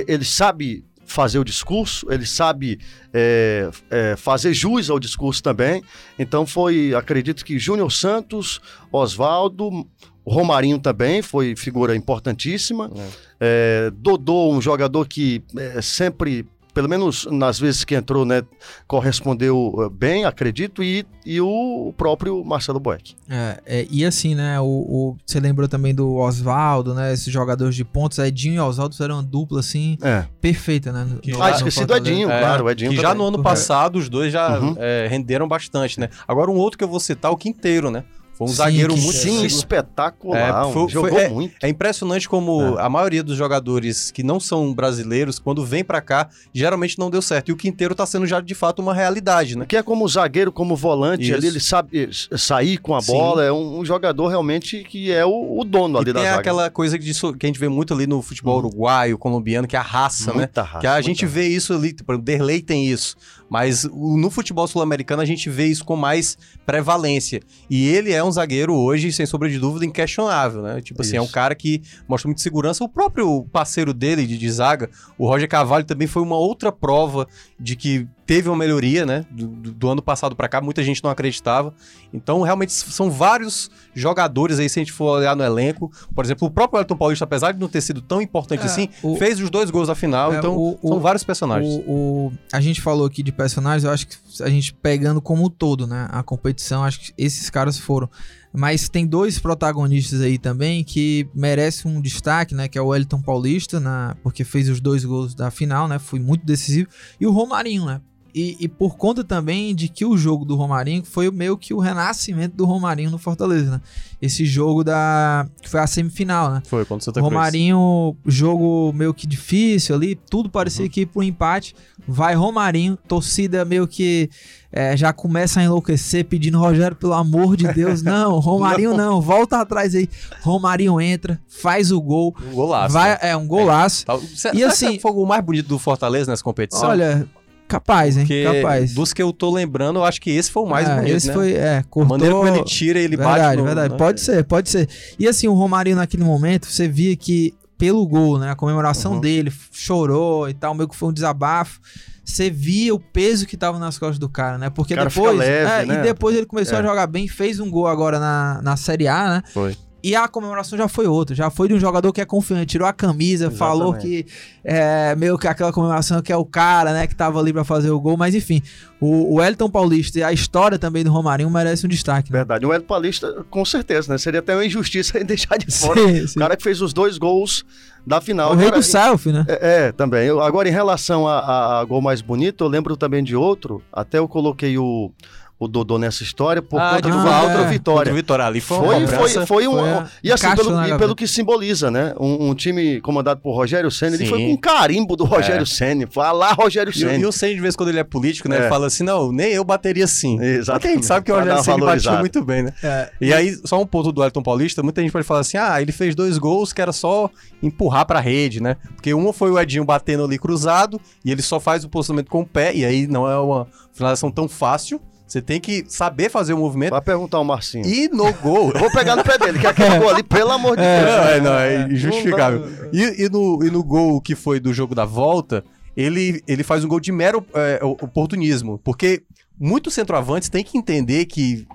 Ele 0.07 0.25
sabe 0.25 0.83
fazer 1.09 1.39
o 1.39 1.43
discurso, 1.43 2.05
ele 2.11 2.25
sabe 2.25 2.79
é, 3.11 3.69
é, 3.89 4.15
fazer 4.15 4.53
jus 4.53 4.89
ao 4.89 4.99
discurso 4.99 5.41
também. 5.41 5.83
Então 6.17 6.45
foi, 6.45 6.93
acredito 6.93 7.43
que 7.43 7.57
Júnior 7.57 7.91
Santos, 7.91 8.61
Oswaldo, 8.91 9.69
o 9.69 9.85
Romarinho 10.29 10.79
também 10.79 11.21
foi 11.21 11.55
figura 11.55 11.95
importantíssima. 11.95 12.91
É. 12.95 13.07
É, 13.41 13.91
Dodô, 13.91 14.51
um 14.51 14.61
jogador 14.61 15.07
que 15.07 15.41
é, 15.57 15.81
sempre 15.81 16.45
pelo 16.73 16.87
menos 16.87 17.27
nas 17.31 17.59
vezes 17.59 17.83
que 17.83 17.95
entrou, 17.95 18.25
né, 18.25 18.43
correspondeu 18.87 19.73
eh, 19.79 19.89
bem, 19.91 20.23
acredito, 20.23 20.83
e, 20.83 21.05
e 21.25 21.41
o 21.41 21.93
próprio 21.97 22.43
Marcelo 22.45 22.79
Boeck. 22.79 23.15
É, 23.29 23.59
é, 23.65 23.87
e 23.89 24.05
assim, 24.05 24.35
né, 24.35 24.59
o, 24.61 24.65
o, 24.65 25.17
você 25.25 25.39
lembrou 25.39 25.67
também 25.67 25.93
do 25.93 26.15
Oswaldo, 26.15 26.93
né, 26.93 27.11
esses 27.11 27.33
jogadores 27.33 27.75
de 27.75 27.83
pontos, 27.83 28.17
Edinho 28.19 28.55
e 28.55 28.59
Oswaldo 28.59 28.95
fizeram 28.95 29.15
uma 29.15 29.23
dupla, 29.23 29.59
assim, 29.59 29.97
é. 30.01 30.25
perfeita, 30.39 30.91
né? 30.91 31.05
No, 31.05 31.43
ah, 31.43 31.51
esqueci 31.51 31.85
do 31.85 31.95
Edinho, 31.95 32.29
é, 32.29 32.39
claro, 32.39 32.65
o 32.65 32.69
Edinho 32.69 32.91
Que 32.91 32.97
também. 32.97 33.11
já 33.11 33.17
no 33.17 33.27
ano 33.27 33.41
passado 33.41 33.97
os 33.97 34.07
dois 34.07 34.31
já 34.31 34.59
uhum. 34.59 34.75
É, 34.77 35.07
renderam 35.09 35.47
bastante, 35.47 35.99
né? 35.99 36.09
Agora 36.27 36.49
um 36.49 36.55
outro 36.55 36.77
que 36.77 36.83
eu 36.83 36.87
vou 36.87 36.99
citar, 36.99 37.31
o 37.31 37.37
Quinteiro, 37.37 37.91
né? 37.91 38.03
Foi 38.39 38.47
um 38.47 38.51
sim, 38.51 38.55
zagueiro 38.55 38.95
muito 38.95 39.17
sim, 39.17 39.45
espetacular. 39.45 40.69
É, 40.69 40.71
foi, 40.71 40.87
jogou 40.87 41.09
foi, 41.09 41.23
é, 41.23 41.27
muito. 41.27 41.55
É 41.61 41.67
impressionante 41.67 42.29
como 42.29 42.77
é. 42.79 42.81
a 42.81 42.87
maioria 42.87 43.21
dos 43.21 43.35
jogadores 43.35 44.11
que 44.11 44.23
não 44.23 44.39
são 44.39 44.73
brasileiros, 44.73 45.39
quando 45.39 45.65
vem 45.65 45.83
para 45.83 45.99
cá, 45.99 46.29
geralmente 46.53 46.97
não 46.97 47.09
deu 47.09 47.21
certo. 47.21 47.49
E 47.49 47.51
o 47.51 47.57
Quinteiro 47.57 47.93
tá 47.93 48.05
sendo 48.05 48.25
já 48.25 48.39
de 48.39 48.55
fato 48.55 48.81
uma 48.81 48.93
realidade, 48.93 49.57
né? 49.57 49.65
Que 49.67 49.75
é 49.75 49.83
como 49.83 50.07
zagueiro, 50.07 50.53
como 50.53 50.73
volante 50.73 51.23
Isso. 51.23 51.33
ali, 51.33 51.47
ele 51.47 51.59
sabe 51.59 52.09
sair 52.37 52.77
com 52.77 52.95
a 52.95 53.01
bola. 53.01 53.43
É 53.43 53.51
um, 53.51 53.79
um, 53.79 53.83
jogador 53.83 54.29
realmente 54.29 54.85
que 54.85 55.11
é 55.11 55.25
o, 55.25 55.59
o 55.59 55.65
dono 55.65 55.97
ali 55.97 56.11
e 56.11 56.13
da 56.13 56.21
tem 56.21 56.29
zaga. 56.29 56.39
aquela 56.39 56.69
coisa 56.69 56.97
que, 56.97 57.11
que, 57.11 57.45
a 57.45 57.47
gente 57.47 57.59
vê 57.59 57.67
muito 57.67 57.93
ali 57.93 58.07
no 58.07 58.21
futebol 58.21 58.55
hum. 58.55 58.59
uruguaio, 58.59 59.17
colombiano, 59.17 59.67
que 59.67 59.75
é 59.75 59.79
a 59.79 59.81
raça, 59.81 60.31
né? 60.31 60.37
muita 60.37 60.61
né? 60.61 60.67
Raça, 60.67 60.79
que 60.79 60.87
a 60.87 61.01
gente 61.01 61.25
raça. 61.25 61.35
vê 61.35 61.47
isso 61.47 61.73
ali, 61.73 61.91
tipo, 61.91 62.13
o 62.13 62.17
Derlei 62.17 62.61
tem 62.61 62.87
isso. 62.87 63.17
Mas 63.49 63.83
no 63.83 64.29
futebol 64.29 64.67
sul-americano 64.67 65.21
a 65.21 65.25
gente 65.25 65.49
vê 65.49 65.65
isso 65.65 65.83
com 65.83 65.95
mais 65.95 66.37
prevalência. 66.65 67.41
E 67.69 67.87
ele 67.87 68.13
é 68.13 68.23
um 68.23 68.28
zagueiro 68.31 68.73
hoje, 68.75 69.11
sem 69.11 69.25
sombra 69.25 69.49
de 69.49 69.59
dúvida, 69.59 69.85
inquestionável, 69.85 70.61
né? 70.61 70.81
Tipo 70.81 71.01
assim, 71.01 71.11
isso. 71.11 71.17
é 71.17 71.21
um 71.21 71.27
cara 71.27 71.55
que 71.55 71.81
mostra 72.07 72.27
muita 72.27 72.41
segurança. 72.41 72.83
O 72.83 72.89
próprio 72.89 73.43
parceiro 73.51 73.93
dele 73.93 74.25
de, 74.25 74.37
de 74.37 74.51
zaga, 74.51 74.89
o 75.17 75.27
Roger 75.27 75.47
Carvalho, 75.47 75.85
também 75.85 76.07
foi 76.07 76.21
uma 76.21 76.37
outra 76.37 76.71
prova 76.71 77.27
de 77.59 77.75
que 77.75 78.07
teve 78.29 78.47
uma 78.47 78.55
melhoria, 78.55 79.07
né? 79.07 79.25
Do, 79.31 79.47
do 79.47 79.89
ano 79.89 80.03
passado 80.03 80.35
para 80.35 80.47
cá, 80.47 80.61
muita 80.61 80.83
gente 80.83 81.03
não 81.03 81.09
acreditava. 81.09 81.73
Então, 82.13 82.43
realmente, 82.43 82.71
são 82.71 83.09
vários 83.09 83.71
jogadores 83.95 84.59
aí, 84.59 84.69
se 84.69 84.79
a 84.79 84.81
gente 84.83 84.91
for 84.91 85.17
olhar 85.17 85.35
no 85.35 85.43
elenco. 85.43 85.91
Por 86.13 86.23
exemplo, 86.23 86.47
o 86.47 86.51
próprio 86.51 86.79
Elton 86.79 86.95
Paulista, 86.95 87.25
apesar 87.25 87.53
de 87.53 87.59
não 87.59 87.67
ter 87.67 87.81
sido 87.81 88.03
tão 88.03 88.21
importante 88.21 88.61
é, 88.61 88.65
assim, 88.65 88.87
o, 89.01 89.15
fez 89.15 89.39
os 89.39 89.49
dois 89.49 89.71
gols 89.71 89.87
da 89.87 89.95
final. 89.95 90.31
É, 90.31 90.37
então, 90.37 90.55
o, 90.55 90.77
são 90.79 90.97
o, 90.97 90.99
vários 90.99 91.23
personagens. 91.23 91.81
O, 91.87 92.31
a 92.53 92.61
gente 92.61 92.81
falou 92.81 93.07
aqui 93.07 93.23
de 93.23 93.31
personagens, 93.31 93.83
eu 93.83 93.89
acho 93.89 94.05
que 94.05 94.15
a 94.43 94.49
gente 94.49 94.75
pegando 94.75 95.19
como 95.19 95.47
um 95.47 95.49
todo, 95.49 95.87
né? 95.87 96.07
A 96.11 96.21
competição, 96.21 96.83
acho 96.83 96.99
que 96.99 97.13
esses 97.17 97.49
caras 97.49 97.79
foram. 97.79 98.07
Mas 98.53 98.89
tem 98.89 99.07
dois 99.07 99.39
protagonistas 99.39 100.21
aí 100.21 100.37
também 100.37 100.83
que 100.83 101.27
merecem 101.33 101.91
um 101.91 101.99
destaque, 101.99 102.53
né? 102.53 102.67
Que 102.67 102.77
é 102.77 102.81
o 102.81 102.93
Elton 102.93 103.23
Paulista, 103.23 103.79
na, 103.79 104.15
porque 104.21 104.43
fez 104.43 104.69
os 104.69 104.79
dois 104.79 105.03
gols 105.03 105.33
da 105.33 105.49
final, 105.49 105.87
né? 105.87 105.97
Foi 105.97 106.19
muito 106.19 106.45
decisivo. 106.45 106.87
E 107.19 107.25
o 107.25 107.31
Romarinho, 107.31 107.87
né? 107.87 108.01
E, 108.33 108.57
e, 108.59 108.67
por 108.67 108.95
conta 108.95 109.23
também 109.23 109.73
de 109.73 109.87
que 109.87 110.05
o 110.05 110.17
jogo 110.17 110.45
do 110.45 110.55
Romarinho 110.55 111.03
foi 111.03 111.29
meio 111.31 111.57
que 111.57 111.73
o 111.73 111.79
renascimento 111.79 112.55
do 112.55 112.65
Romarinho 112.65 113.09
no 113.09 113.17
Fortaleza, 113.17 113.71
né? 113.71 113.81
Esse 114.21 114.45
jogo 114.45 114.83
da. 114.83 115.47
que 115.61 115.69
foi 115.69 115.79
a 115.79 115.87
semifinal, 115.87 116.51
né? 116.51 116.61
Foi, 116.65 116.85
quando 116.85 117.01
Santa 117.01 117.19
Cruz. 117.19 117.33
Romarinho, 117.33 118.15
jogo 118.25 118.91
meio 118.93 119.13
que 119.13 119.25
difícil 119.25 119.95
ali, 119.95 120.15
tudo 120.15 120.49
parecia 120.49 120.85
uhum. 120.85 120.91
que 120.91 121.01
ir 121.01 121.05
pro 121.05 121.23
empate. 121.23 121.73
Vai 122.07 122.35
Romarinho, 122.35 122.97
torcida 123.07 123.63
meio 123.63 123.87
que 123.87 124.29
é, 124.71 124.95
já 124.95 125.11
começa 125.11 125.59
a 125.59 125.63
enlouquecer, 125.63 126.25
pedindo 126.25 126.59
Rogério, 126.59 126.95
pelo 126.95 127.13
amor 127.13 127.55
de 127.55 127.71
Deus, 127.73 128.01
não, 128.03 128.39
Romarinho 128.39 128.91
não, 128.91 129.13
não 129.13 129.21
volta 129.21 129.59
atrás 129.59 129.95
aí. 129.95 130.09
Romarinho 130.41 130.99
entra, 131.01 131.39
faz 131.47 131.91
o 131.91 131.99
gol. 131.99 132.35
Um 132.51 132.53
golaço. 132.53 132.93
Vai, 132.93 133.11
né? 133.11 133.17
É, 133.21 133.37
um 133.37 133.47
golaço. 133.47 134.05
É. 134.45 134.55
E 134.55 134.63
assim. 134.63 134.99
Foi 134.99 135.11
o 135.11 135.25
mais 135.25 135.43
bonito 135.43 135.67
do 135.67 135.79
Fortaleza 135.79 136.31
nessa 136.31 136.43
competição? 136.43 136.89
Olha, 136.89 137.27
Capaz, 137.69 138.17
hein? 138.17 138.23
Porque 138.23 138.43
Capaz. 138.43 138.93
Dos 138.95 139.13
que 139.13 139.21
eu 139.21 139.31
tô 139.31 139.51
lembrando, 139.51 139.99
eu 139.99 140.03
acho 140.03 140.19
que 140.19 140.31
esse 140.31 140.49
foi 140.49 140.63
o 140.63 140.65
mais 140.65 140.89
é, 140.89 140.95
bonito, 140.95 141.15
esse 141.15 141.27
né? 141.27 141.33
foi, 141.33 141.53
é, 141.53 141.83
cortou... 141.87 142.15
A 142.15 142.17
maneira 142.17 142.35
como 142.35 142.47
ele 142.47 142.63
tira, 142.65 142.99
ele 142.99 143.15
verdade, 143.15 143.41
bate 143.41 143.57
no... 143.57 143.63
Verdade, 143.63 143.95
pode 143.95 144.21
ser, 144.21 144.43
pode 144.43 144.69
ser. 144.69 144.89
E 145.19 145.27
assim, 145.27 145.47
o 145.47 145.53
Romarinho 145.53 145.95
naquele 145.95 146.23
momento, 146.23 146.65
você 146.65 146.87
via 146.87 147.15
que 147.15 147.53
pelo 147.77 148.05
gol, 148.07 148.39
né, 148.39 148.51
a 148.51 148.55
comemoração 148.55 149.13
uhum. 149.13 149.19
dele, 149.21 149.53
chorou 149.71 150.49
e 150.49 150.53
tal, 150.53 150.73
meio 150.73 150.89
que 150.89 150.95
foi 150.95 151.09
um 151.09 151.13
desabafo. 151.13 151.79
Você 152.25 152.49
via 152.49 152.93
o 152.93 152.99
peso 152.99 153.45
que 153.45 153.55
tava 153.55 153.79
nas 153.79 153.97
costas 153.97 154.19
do 154.19 154.29
cara, 154.29 154.57
né? 154.57 154.69
Porque 154.69 154.95
depois. 154.95 155.37
Leve, 155.37 155.71
é, 155.71 155.85
né? 155.85 155.99
E 155.99 156.03
depois 156.03 156.35
ele 156.35 156.45
começou 156.45 156.77
é. 156.77 156.81
a 156.81 156.83
jogar 156.83 157.07
bem, 157.07 157.27
fez 157.27 157.59
um 157.59 157.71
gol 157.71 157.87
agora 157.87 158.19
na, 158.19 158.61
na 158.61 158.77
Série 158.77 159.07
A, 159.07 159.29
né? 159.29 159.43
Foi. 159.51 159.75
E 160.01 160.15
a 160.15 160.27
comemoração 160.27 160.77
já 160.77 160.87
foi 160.87 161.07
outra, 161.07 161.35
já 161.35 161.49
foi 161.49 161.67
de 161.67 161.73
um 161.73 161.79
jogador 161.79 162.13
que 162.13 162.21
é 162.21 162.25
confiante, 162.25 162.67
tirou 162.67 162.87
a 162.87 162.93
camisa, 162.93 163.45
Exatamente. 163.45 163.57
falou 163.57 163.93
que 163.93 164.25
é 164.63 165.15
meio 165.15 165.37
que 165.37 165.47
aquela 165.47 165.73
comemoração 165.73 166.21
que 166.21 166.31
é 166.31 166.37
o 166.37 166.45
cara, 166.45 166.93
né, 166.93 167.05
que 167.05 167.15
tava 167.15 167.39
ali 167.39 167.51
para 167.51 167.63
fazer 167.63 167.89
o 167.89 167.99
gol, 167.99 168.15
mas 168.15 168.33
enfim, 168.33 168.61
o, 168.99 169.35
o 169.35 169.43
Elton 169.43 169.69
Paulista 169.69 170.19
e 170.19 170.23
a 170.23 170.31
história 170.31 170.79
também 170.79 171.03
do 171.03 171.11
Romarinho 171.11 171.49
merece 171.49 171.85
um 171.85 171.89
destaque. 171.89 172.31
Né? 172.31 172.39
Verdade, 172.39 172.65
o 172.65 172.73
Elton 172.73 172.87
Paulista, 172.87 173.45
com 173.49 173.65
certeza, 173.65 174.11
né, 174.11 174.17
seria 174.17 174.39
até 174.39 174.55
uma 174.55 174.65
injustiça 174.65 175.19
em 175.19 175.25
deixar 175.25 175.57
de 175.57 175.67
fora 175.75 175.99
sim, 175.99 176.27
sim. 176.27 176.39
o 176.39 176.41
cara 176.41 176.55
que 176.55 176.63
fez 176.63 176.81
os 176.81 176.93
dois 176.93 177.17
gols 177.17 177.65
da 178.07 178.21
final. 178.21 178.53
O 178.53 178.55
rei 178.55 178.71
do 178.71 178.81
selfie, 178.81 179.31
né? 179.31 179.45
É, 179.47 179.87
é 179.87 179.91
também. 179.91 180.25
Eu, 180.25 180.41
agora, 180.41 180.69
em 180.69 180.71
relação 180.71 181.27
a, 181.27 181.39
a, 181.39 181.79
a 181.81 181.83
gol 181.83 182.01
mais 182.01 182.21
bonito, 182.21 182.63
eu 182.63 182.67
lembro 182.67 182.95
também 182.95 183.23
de 183.23 183.35
outro, 183.35 183.83
até 183.91 184.17
eu 184.17 184.27
coloquei 184.27 184.77
o 184.77 185.11
o 185.59 185.67
Dodô 185.67 185.99
nessa 185.99 186.23
história 186.23 186.61
por 186.61 186.79
ah, 186.79 186.95
conta 186.95 187.09
do 187.09 187.17
ah, 187.17 187.43
outra 187.43 187.61
é. 187.63 187.67
vitória. 187.67 188.13
Vitória 188.13 188.45
ali 188.45 188.61
foi 188.61 188.77
foi, 188.77 189.07
foi, 189.07 189.45
foi 189.45 189.67
um, 189.67 189.73
foi 189.77 190.05
e 190.23 190.31
assim 190.31 190.55
pelo, 190.55 190.85
e 190.85 190.97
pelo 190.97 191.15
que 191.15 191.27
simboliza, 191.27 191.91
né? 191.91 192.13
Um, 192.17 192.49
um, 192.49 192.55
time 192.55 193.01
comandado 193.01 193.41
por 193.41 193.53
Rogério 193.53 193.91
Ceni, 193.91 194.15
ele 194.15 194.25
foi 194.25 194.39
com 194.39 194.53
um 194.53 194.57
carimbo 194.57 195.17
do 195.17 195.25
Rogério 195.25 195.63
é. 195.63 195.65
Ceni, 195.65 196.07
foi 196.09 196.23
lá 196.31 196.53
Rogério 196.53 196.93
Ceni. 196.93 197.17
E, 197.17 197.21
e, 197.21 197.25
o 197.25 197.31
Ceni 197.31 197.55
de 197.55 197.61
vez 197.61 197.75
quando 197.75 197.89
ele 197.89 197.99
é 197.99 198.05
político, 198.05 198.47
né? 198.47 198.55
É. 198.55 198.59
Ele 198.61 198.69
fala 198.69 198.87
assim, 198.87 199.03
não, 199.03 199.33
nem 199.33 199.51
eu 199.51 199.65
bateria 199.65 200.05
assim. 200.05 200.41
Exatamente. 200.41 200.87
a 200.87 200.93
gente 200.93 201.05
sabe 201.05 201.25
que 201.25 201.31
o 201.31 201.35
Rogério 201.35 201.61
Ceni 201.61 201.81
batia 201.81 202.13
muito 202.19 202.41
bem, 202.41 202.63
né? 202.63 202.73
É. 202.81 203.09
E 203.19 203.33
aí 203.33 203.53
só 203.65 203.81
um 203.81 203.85
ponto 203.85 204.13
do 204.13 204.23
Elton 204.23 204.41
Paulista, 204.41 204.81
muita 204.81 205.01
gente 205.01 205.11
pode 205.11 205.25
falar 205.25 205.41
assim, 205.41 205.57
ah, 205.57 205.81
ele 205.81 205.91
fez 205.91 206.15
dois 206.15 206.37
gols 206.37 206.71
que 206.71 206.81
era 206.81 206.93
só 206.93 207.29
empurrar 207.61 208.05
para 208.05 208.21
rede, 208.21 208.63
né? 208.63 208.77
Porque 208.95 209.13
um 209.13 209.33
foi 209.33 209.51
o 209.51 209.59
Edinho 209.59 209.83
batendo 209.83 210.23
ali 210.23 210.39
cruzado 210.39 211.01
e 211.25 211.31
ele 211.31 211.41
só 211.41 211.59
faz 211.59 211.83
o 211.83 211.89
posicionamento 211.89 212.29
com 212.29 212.41
o 212.41 212.45
pé 212.45 212.73
e 212.73 212.85
aí 212.85 213.07
não 213.07 213.29
é 213.29 213.37
uma 213.37 213.67
finalização 213.91 214.31
tão 214.31 214.47
fácil. 214.47 215.01
Você 215.29 215.43
tem 215.43 215.59
que 215.61 215.85
saber 215.87 216.27
fazer 216.29 216.53
o 216.53 216.57
movimento. 216.57 216.89
Vai 216.89 217.01
perguntar 217.01 217.37
ao 217.37 217.43
Marcinho. 217.43 217.85
E 217.85 218.09
no 218.09 218.33
gol. 218.33 218.71
Eu 218.73 218.79
vou 218.79 218.91
pegar 218.91 219.15
no 219.15 219.23
pé 219.23 219.37
dele, 219.37 219.59
que 219.59 219.67
aquele 219.67 219.99
gol 219.99 220.09
ali, 220.09 220.23
pelo 220.23 220.51
amor 220.51 220.75
de 220.75 220.81
é, 220.81 221.03
Deus. 221.03 221.27
É, 221.27 221.39
não, 221.39 221.53
é 221.53 221.83
injustificável. 221.83 222.67
E, 222.91 223.25
e, 223.25 223.29
no, 223.29 223.63
e 223.63 223.69
no 223.69 223.83
gol 223.83 224.19
que 224.19 224.33
foi 224.33 224.59
do 224.59 224.73
jogo 224.73 224.95
da 224.95 225.05
volta, 225.05 225.63
ele, 225.95 226.41
ele 226.47 226.63
faz 226.63 226.83
um 226.83 226.87
gol 226.87 226.99
de 226.99 227.11
mero 227.11 227.45
é, 227.53 227.79
oportunismo. 227.83 228.79
Porque 228.83 229.21
muitos 229.59 229.93
centroavantes 229.93 230.49
têm 230.49 230.63
que 230.63 230.75
entender 230.79 231.25
que 231.27 231.67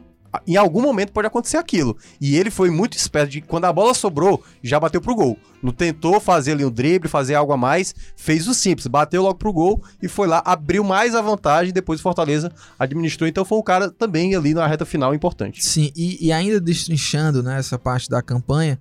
em 0.46 0.56
algum 0.56 0.80
momento 0.80 1.12
pode 1.12 1.26
acontecer 1.26 1.56
aquilo. 1.56 1.96
E 2.20 2.36
ele 2.36 2.50
foi 2.50 2.70
muito 2.70 2.96
esperto 2.96 3.30
de 3.30 3.40
quando 3.40 3.64
a 3.64 3.72
bola 3.72 3.94
sobrou, 3.94 4.42
já 4.62 4.78
bateu 4.78 5.00
pro 5.00 5.14
gol. 5.14 5.38
Não 5.62 5.72
tentou 5.72 6.20
fazer 6.20 6.52
ali 6.52 6.64
um 6.64 6.70
drible, 6.70 7.08
fazer 7.08 7.34
algo 7.34 7.52
a 7.52 7.56
mais, 7.56 7.94
fez 8.16 8.46
o 8.46 8.52
simples, 8.54 8.86
bateu 8.86 9.22
logo 9.22 9.36
pro 9.36 9.52
gol 9.52 9.82
e 10.02 10.08
foi 10.08 10.26
lá, 10.26 10.42
abriu 10.44 10.84
mais 10.84 11.14
a 11.14 11.22
vantagem, 11.22 11.72
depois 11.72 12.00
o 12.00 12.02
Fortaleza 12.02 12.52
administrou. 12.78 13.26
Então 13.26 13.44
foi 13.44 13.58
um 13.58 13.62
cara 13.62 13.90
também 13.90 14.34
ali 14.34 14.52
na 14.52 14.66
reta 14.66 14.84
final 14.84 15.14
importante. 15.14 15.64
Sim, 15.64 15.90
e, 15.96 16.26
e 16.26 16.32
ainda 16.32 16.60
destrinchando 16.60 17.42
né, 17.42 17.58
essa 17.58 17.78
parte 17.78 18.10
da 18.10 18.20
campanha, 18.20 18.78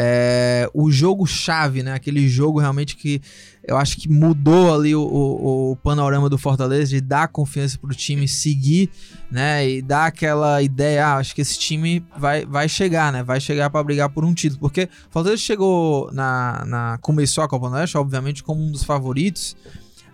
é, 0.00 0.70
o 0.72 0.92
jogo-chave, 0.92 1.82
né? 1.82 1.92
Aquele 1.92 2.28
jogo 2.28 2.60
realmente 2.60 2.94
que 2.94 3.20
eu 3.64 3.76
acho 3.76 3.96
que 3.96 4.08
mudou 4.08 4.72
ali 4.72 4.94
o, 4.94 5.02
o, 5.02 5.72
o, 5.72 5.76
panorama 5.76 6.28
do 6.30 6.38
Fortaleza 6.38 6.90
de 6.90 7.00
dar 7.00 7.26
confiança 7.26 7.76
pro 7.76 7.92
time 7.92 8.28
seguir, 8.28 8.90
né? 9.28 9.68
E 9.68 9.82
dar 9.82 10.06
aquela 10.06 10.62
ideia, 10.62 11.04
ah, 11.04 11.16
acho 11.16 11.34
que 11.34 11.40
esse 11.40 11.58
time 11.58 12.06
vai, 12.16 12.46
vai 12.46 12.68
chegar, 12.68 13.12
né? 13.12 13.24
Vai 13.24 13.40
chegar 13.40 13.70
para 13.70 13.82
brigar 13.82 14.08
por 14.08 14.24
um 14.24 14.32
título. 14.32 14.60
Porque 14.60 14.84
o 14.84 15.10
Fortaleza 15.10 15.42
chegou 15.42 16.08
na, 16.12 16.64
na. 16.64 16.98
Começou 16.98 17.42
a 17.42 17.48
Copa 17.48 17.68
Nordeste, 17.68 17.98
obviamente, 17.98 18.44
como 18.44 18.62
um 18.62 18.70
dos 18.70 18.84
favoritos 18.84 19.56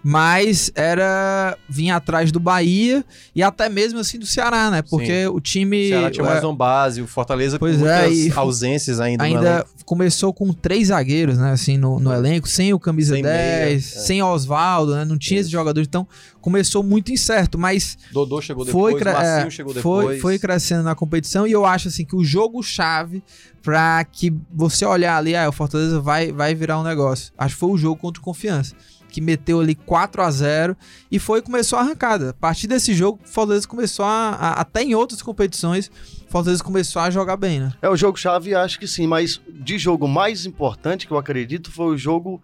mas 0.04 0.70
era 0.74 1.56
vinha 1.66 1.96
atrás 1.96 2.30
do 2.30 2.38
Bahia 2.38 3.02
e 3.34 3.42
até 3.42 3.70
mesmo 3.70 3.98
assim 3.98 4.18
do 4.18 4.26
Ceará, 4.26 4.70
né? 4.70 4.82
Porque 4.82 5.22
Sim. 5.22 5.28
o 5.28 5.40
time. 5.40 5.86
O 5.86 5.88
Ceará 5.88 6.10
tinha 6.10 6.24
mais 6.26 6.42
é, 6.42 6.46
uma 6.46 6.54
base, 6.54 7.00
o 7.00 7.06
Fortaleza 7.06 7.58
pois 7.58 7.78
com 7.78 7.86
é, 7.86 8.06
ausências 8.36 9.00
ainda. 9.00 9.24
Ainda 9.24 9.66
começou 9.84 10.32
com 10.32 10.52
três 10.52 10.88
zagueiros, 10.88 11.38
né? 11.38 11.52
Assim, 11.52 11.76
no, 11.76 12.00
no 12.00 12.12
elenco, 12.12 12.48
sem 12.48 12.72
o 12.72 12.78
camisa 12.78 13.14
sem 13.14 13.22
10, 13.22 13.34
meia, 13.34 13.76
é. 13.76 13.78
sem 13.78 14.22
Oswaldo, 14.22 14.94
né? 14.94 15.04
Não 15.04 15.18
tinha 15.18 15.40
esse 15.40 15.50
jogador. 15.50 15.80
Então 15.80 16.06
começou 16.40 16.82
muito 16.82 17.12
incerto, 17.12 17.58
mas. 17.58 17.98
Dodô 18.12 18.40
chegou 18.40 18.64
depois, 18.64 18.98
foi, 18.98 19.12
é, 19.12 19.50
chegou 19.50 19.74
depois. 19.74 20.06
Foi, 20.06 20.18
foi 20.18 20.38
crescendo 20.38 20.82
na 20.82 20.94
competição 20.94 21.46
e 21.46 21.52
eu 21.52 21.64
acho 21.64 21.88
assim 21.88 22.04
que 22.04 22.16
o 22.16 22.24
jogo-chave 22.24 23.22
para 23.62 24.04
que 24.04 24.32
você 24.52 24.84
olhar 24.84 25.16
ali, 25.16 25.34
ah, 25.34 25.48
o 25.48 25.52
Fortaleza 25.52 26.00
vai, 26.00 26.32
vai 26.32 26.54
virar 26.54 26.78
um 26.78 26.82
negócio. 26.82 27.32
Acho 27.36 27.54
que 27.54 27.60
foi 27.60 27.70
o 27.70 27.78
jogo 27.78 28.00
contra 28.00 28.20
o 28.20 28.24
Confiança 28.24 28.74
que 29.14 29.20
meteu 29.20 29.60
ali 29.60 29.76
4 29.76 30.22
a 30.22 30.28
0 30.28 30.76
e 31.08 31.20
foi 31.20 31.40
começou 31.40 31.78
a 31.78 31.82
arrancada. 31.82 32.30
A 32.30 32.32
partir 32.32 32.66
desse 32.66 32.92
jogo, 32.92 33.20
o 33.24 33.28
Fortaleza 33.28 33.68
começou 33.68 34.04
a, 34.04 34.30
a, 34.30 34.60
até 34.60 34.82
em 34.82 34.96
outras 34.96 35.22
competições, 35.22 35.88
Fortaleza 36.34 36.64
começou 36.64 37.00
a 37.00 37.10
jogar 37.10 37.36
bem, 37.36 37.60
né? 37.60 37.72
É 37.80 37.88
o 37.88 37.96
jogo 37.96 38.18
chave, 38.18 38.56
acho 38.56 38.76
que 38.76 38.88
sim, 38.88 39.06
mas 39.06 39.40
de 39.48 39.78
jogo 39.78 40.08
mais 40.08 40.44
importante 40.44 41.06
que 41.06 41.12
eu 41.12 41.16
acredito 41.16 41.70
foi 41.70 41.94
o 41.94 41.96
jogo 41.96 42.42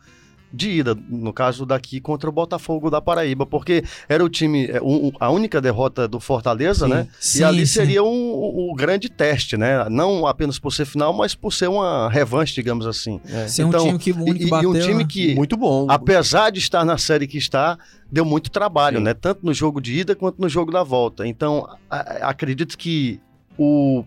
de 0.53 0.71
ida, 0.71 0.97
no 1.09 1.33
caso 1.33 1.67
daqui 1.67 2.01
contra 2.01 2.31
o 2.31 2.33
Botafogo 2.33 2.89
da 2.89 3.01
Paraíba, 3.01 3.45
porque 3.45 3.83
era 4.09 4.25
o 4.25 4.29
time, 4.29 4.67
é, 4.67 4.81
a 5.19 5.31
única 5.31 5.61
derrota 5.61 6.07
do 6.07 6.21
Fortaleza, 6.21 6.87
sim, 6.87 6.93
né? 6.93 7.09
Sim, 7.19 7.41
e 7.41 7.45
ali 7.45 7.67
sim. 7.67 7.73
seria 7.73 8.05
um, 8.05 8.71
um, 8.71 8.75
grande 8.77 9.09
teste, 9.09 9.57
né? 9.57 9.89
Não 9.89 10.25
apenas 10.25 10.57
por 10.57 10.73
ser 10.73 10.85
final, 10.85 11.13
mas 11.13 11.35
por 11.35 11.53
ser 11.53 11.69
uma 11.69 12.09
revanche, 12.09 12.55
digamos 12.55 12.87
assim. 12.87 13.21
É. 13.29 13.49
Ser 13.49 13.63
então, 13.63 13.89
um 13.89 13.99
time 13.99 13.99
que, 13.99 14.13
único 14.13 14.47
e, 14.47 14.51
bateu, 14.51 14.73
e 14.73 14.79
um 14.79 14.81
time 14.81 15.05
que, 15.05 15.35
muito 15.35 15.57
bom. 15.57 15.87
apesar 15.89 16.51
de 16.51 16.61
estar 16.61 16.85
na 16.85 16.97
série 16.97 17.27
que 17.27 17.39
está, 17.39 17.77
deu 18.11 18.25
muito 18.25 18.53
trabalho, 18.53 19.01
né? 19.01 19.15
Tanto 19.15 19.45
no 19.45 19.53
jogo 19.53 19.81
de 19.81 19.99
ida 19.99 20.15
quanto 20.15 20.41
no 20.41 20.49
jogo 20.49 20.71
da 20.71 20.85
volta. 20.85 21.27
Então, 21.27 21.69
a, 21.91 22.29
acredito 22.29 22.79
que 22.79 23.21
o 23.59 24.05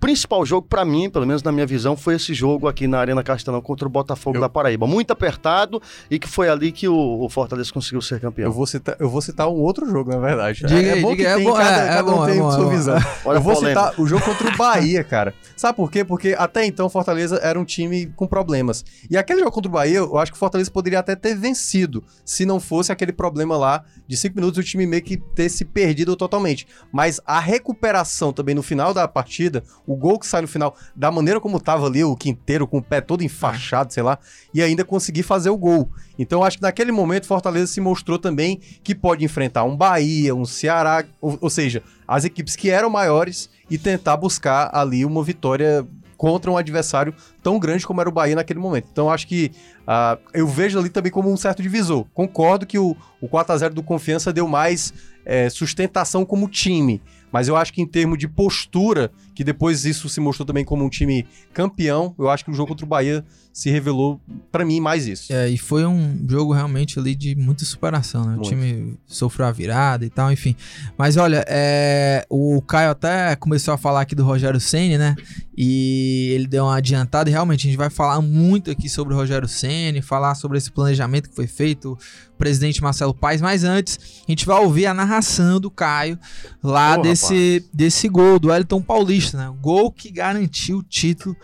principal 0.00 0.44
jogo 0.44 0.66
para 0.66 0.84
mim, 0.84 1.10
pelo 1.10 1.26
menos 1.26 1.42
na 1.42 1.50
minha 1.50 1.66
visão, 1.66 1.96
foi 1.96 2.14
esse 2.14 2.32
jogo 2.32 2.68
aqui 2.68 2.86
na 2.86 2.98
Arena 2.98 3.22
Castelão 3.22 3.60
contra 3.60 3.86
o 3.86 3.90
Botafogo 3.90 4.36
eu... 4.36 4.40
da 4.40 4.48
Paraíba. 4.48 4.86
Muito 4.86 5.10
apertado 5.10 5.80
e 6.10 6.18
que 6.18 6.28
foi 6.28 6.48
ali 6.48 6.72
que 6.72 6.88
o, 6.88 7.24
o, 7.24 7.28
Fortaleza 7.28 7.72
conseguiu 7.72 8.00
ser 8.00 8.20
campeão. 8.20 8.46
Eu 8.46 8.52
vou 8.52 8.66
citar, 8.66 8.96
eu 8.98 9.08
vou 9.08 9.20
citar 9.20 9.48
um 9.48 9.60
outro 9.60 9.88
jogo, 9.88 10.10
na 10.10 10.18
verdade. 10.18 10.64
Diga, 10.66 10.80
é, 10.80 10.98
é 10.98 11.00
bom 11.00 11.10
diga, 11.10 11.22
que 11.22 11.28
é 11.28 11.34
tem, 11.36 11.44
bom, 11.44 11.54
cada, 11.54 11.82
é, 11.82 11.88
cada 11.88 12.14
um 12.14 12.24
é 12.24 12.30
tem 12.30 12.40
bom, 12.40 12.52
sua 12.52 12.68
visão. 12.70 12.98
Olha 13.24 13.36
eu 13.38 13.42
vou 13.42 13.56
citar 13.56 14.00
o 14.00 14.06
jogo 14.06 14.24
contra 14.24 14.48
o 14.48 14.56
Bahia, 14.56 15.02
cara. 15.02 15.34
Sabe 15.56 15.76
por 15.76 15.90
quê? 15.90 16.04
Porque 16.04 16.34
até 16.38 16.64
então 16.64 16.86
o 16.86 16.90
Fortaleza 16.90 17.36
era 17.42 17.58
um 17.58 17.64
time 17.64 18.06
com 18.16 18.26
problemas. 18.26 18.84
E 19.10 19.16
aquele 19.16 19.40
jogo 19.40 19.52
contra 19.52 19.68
o 19.68 19.72
Bahia, 19.72 19.98
eu 19.98 20.18
acho 20.18 20.32
que 20.32 20.36
o 20.36 20.38
Fortaleza 20.38 20.70
poderia 20.70 21.00
até 21.00 21.16
ter 21.16 21.36
vencido, 21.36 22.04
se 22.24 22.46
não 22.46 22.60
fosse 22.60 22.92
aquele 22.92 23.12
problema 23.12 23.56
lá 23.56 23.84
de 24.06 24.16
cinco 24.16 24.36
minutos 24.36 24.58
o 24.58 24.62
time 24.62 24.86
meio 24.86 25.02
que 25.02 25.16
ter 25.16 25.48
se 25.48 25.64
perdido 25.64 26.16
totalmente. 26.16 26.66
Mas 26.92 27.20
a 27.26 27.40
recuperação 27.40 28.32
também 28.32 28.54
no 28.54 28.62
final 28.62 28.94
da 28.94 29.06
partida, 29.06 29.62
o 29.88 29.96
gol 29.96 30.18
que 30.18 30.26
sai 30.26 30.42
no 30.42 30.46
final 30.46 30.76
da 30.94 31.10
maneira 31.10 31.40
como 31.40 31.58
tava 31.58 31.86
ali 31.86 32.04
o 32.04 32.14
Quinteiro 32.14 32.66
com 32.66 32.76
o 32.76 32.82
pé 32.82 33.00
todo 33.00 33.24
enfaixado, 33.24 33.92
sei 33.92 34.02
lá, 34.02 34.18
e 34.52 34.62
ainda 34.62 34.84
conseguir 34.84 35.22
fazer 35.22 35.48
o 35.48 35.56
gol. 35.56 35.90
Então 36.18 36.44
acho 36.44 36.58
que 36.58 36.62
naquele 36.62 36.92
momento 36.92 37.26
Fortaleza 37.26 37.68
se 37.68 37.80
mostrou 37.80 38.18
também 38.18 38.60
que 38.84 38.94
pode 38.94 39.24
enfrentar 39.24 39.64
um 39.64 39.74
Bahia, 39.74 40.34
um 40.34 40.44
Ceará, 40.44 41.04
ou, 41.22 41.38
ou 41.40 41.48
seja, 41.48 41.82
as 42.06 42.26
equipes 42.26 42.54
que 42.54 42.68
eram 42.68 42.90
maiores 42.90 43.48
e 43.70 43.78
tentar 43.78 44.18
buscar 44.18 44.70
ali 44.74 45.06
uma 45.06 45.24
vitória 45.24 45.86
contra 46.18 46.50
um 46.50 46.56
adversário 46.56 47.14
tão 47.42 47.58
grande 47.58 47.86
como 47.86 48.00
era 48.00 48.10
o 48.10 48.12
Bahia 48.12 48.34
naquele 48.34 48.58
momento. 48.58 48.88
Então 48.92 49.08
acho 49.08 49.26
que 49.26 49.52
uh, 49.82 50.20
eu 50.34 50.46
vejo 50.46 50.78
ali 50.78 50.90
também 50.90 51.12
como 51.12 51.32
um 51.32 51.36
certo 51.36 51.62
divisor. 51.62 52.04
Concordo 52.12 52.66
que 52.66 52.78
o, 52.78 52.94
o 53.22 53.28
4 53.28 53.54
a 53.54 53.56
0 53.56 53.74
do 53.74 53.82
Confiança 53.82 54.32
deu 54.32 54.46
mais 54.48 54.92
é, 55.24 55.48
sustentação 55.48 56.24
como 56.24 56.48
time. 56.48 57.00
Mas 57.32 57.48
eu 57.48 57.56
acho 57.56 57.72
que 57.72 57.82
em 57.82 57.86
termos 57.86 58.18
de 58.18 58.26
postura, 58.26 59.10
que 59.34 59.44
depois 59.44 59.84
isso 59.84 60.08
se 60.08 60.20
mostrou 60.20 60.46
também 60.46 60.64
como 60.64 60.84
um 60.84 60.88
time 60.88 61.26
campeão, 61.52 62.14
eu 62.18 62.28
acho 62.28 62.44
que 62.44 62.50
o 62.50 62.54
jogo 62.54 62.68
contra 62.68 62.84
o 62.84 62.88
Bahia 62.88 63.24
se 63.52 63.70
revelou, 63.70 64.20
para 64.52 64.64
mim, 64.64 64.80
mais 64.80 65.08
isso. 65.08 65.32
É, 65.32 65.48
e 65.48 65.58
foi 65.58 65.84
um 65.84 66.24
jogo 66.28 66.52
realmente 66.52 66.96
ali 66.96 67.14
de 67.14 67.34
muita 67.34 67.64
superação, 67.64 68.22
né? 68.24 68.36
Muito. 68.36 68.46
O 68.46 68.48
time 68.48 68.96
sofreu 69.04 69.46
a 69.46 69.50
virada 69.50 70.06
e 70.06 70.10
tal, 70.10 70.30
enfim. 70.30 70.54
Mas 70.96 71.16
olha, 71.16 71.44
é, 71.48 72.24
o 72.30 72.62
Caio 72.62 72.90
até 72.90 73.34
começou 73.34 73.74
a 73.74 73.76
falar 73.76 74.02
aqui 74.02 74.14
do 74.14 74.24
Rogério 74.24 74.60
Ceni, 74.60 74.96
né? 74.96 75.16
E 75.56 76.30
ele 76.34 76.46
deu 76.46 76.66
uma 76.66 76.76
adiantada 76.76 77.28
e 77.28 77.32
realmente 77.32 77.66
a 77.66 77.70
gente 77.70 77.76
vai 77.76 77.90
falar 77.90 78.20
muito 78.20 78.70
aqui 78.70 78.88
sobre 78.88 79.12
o 79.12 79.16
Rogério 79.16 79.48
Ceni, 79.48 80.00
falar 80.02 80.36
sobre 80.36 80.56
esse 80.56 80.70
planejamento 80.70 81.28
que 81.28 81.34
foi 81.34 81.48
feito, 81.48 81.98
presidente 82.38 82.82
Marcelo 82.82 83.12
Paes, 83.12 83.40
mas 83.40 83.64
antes 83.64 83.98
a 84.26 84.30
gente 84.30 84.46
vai 84.46 84.58
ouvir 84.60 84.86
a 84.86 84.94
narração 84.94 85.60
do 85.60 85.70
Caio 85.70 86.18
lá 86.62 86.96
desse, 86.96 87.64
desse 87.72 88.08
gol 88.08 88.38
do 88.38 88.52
Elton 88.52 88.80
Paulista, 88.80 89.36
né? 89.36 89.52
Gol 89.60 89.90
que 89.92 90.10
garantiu 90.10 90.78
o 90.78 90.82
título 90.82 91.36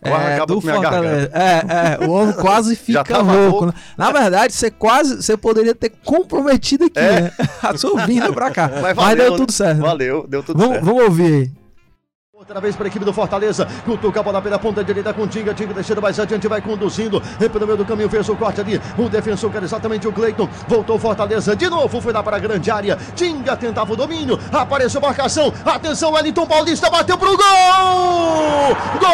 é, 0.00 0.46
do 0.46 0.60
Fortaleza. 0.60 1.30
É, 1.32 2.02
é, 2.02 2.06
o 2.06 2.10
homem 2.12 2.34
quase 2.40 2.76
fica 2.76 3.18
louco. 3.18 3.66
Né? 3.66 3.72
Na 3.96 4.12
verdade, 4.12 4.52
você 4.52 4.70
quase 4.70 5.16
você 5.16 5.36
poderia 5.36 5.74
ter 5.74 5.90
comprometido 6.04 6.84
aqui, 6.84 6.98
é. 6.98 7.22
né? 7.22 7.32
A 7.62 7.76
sua 7.76 8.06
vinda 8.06 8.32
pra 8.32 8.50
cá. 8.50 8.70
Mas, 8.80 8.96
valeu, 8.96 8.96
Mas 8.96 9.16
deu 9.16 9.36
tudo 9.36 9.52
certo. 9.52 9.78
Né? 9.78 9.82
Valeu, 9.82 10.26
deu 10.28 10.42
tudo 10.42 10.58
vamos, 10.58 10.74
certo. 10.74 10.84
Vamos 10.84 11.02
ouvir 11.02 11.34
aí. 11.34 11.57
Outra 12.38 12.60
vez 12.60 12.76
para 12.76 12.86
a 12.86 12.88
equipe 12.88 13.04
do 13.04 13.12
Fortaleza. 13.12 13.66
Cutuca 13.84 14.20
a 14.20 14.22
bola 14.22 14.40
pela 14.40 14.60
ponta 14.60 14.84
direita 14.84 15.12
com 15.12 15.26
Tinga. 15.26 15.52
Tinga 15.52 15.74
descendo 15.74 16.00
mais 16.00 16.20
adiante, 16.20 16.46
vai 16.46 16.62
conduzindo. 16.62 17.20
Pelo 17.20 17.66
meio 17.66 17.78
do 17.78 17.84
caminho 17.84 18.08
fez 18.08 18.28
o 18.28 18.36
corte 18.36 18.60
ali. 18.60 18.80
O 18.96 19.08
defensor, 19.08 19.50
que 19.50 19.56
era 19.56 19.66
exatamente 19.66 20.06
o 20.06 20.12
Cleiton. 20.12 20.48
Voltou 20.68 21.00
Fortaleza 21.00 21.56
de 21.56 21.68
novo. 21.68 22.00
Foi 22.00 22.12
lá 22.12 22.22
para 22.22 22.36
a 22.36 22.38
grande 22.38 22.70
área. 22.70 22.96
Tinga 23.16 23.56
tentava 23.56 23.92
o 23.92 23.96
domínio. 23.96 24.38
Apareceu 24.52 25.00
marcação. 25.00 25.52
Atenção, 25.64 26.12
Wellington 26.12 26.46
Paulista 26.46 26.88
bateu 26.88 27.18
pro 27.18 27.36
gol! 27.36 28.76
Gol! 29.00 29.08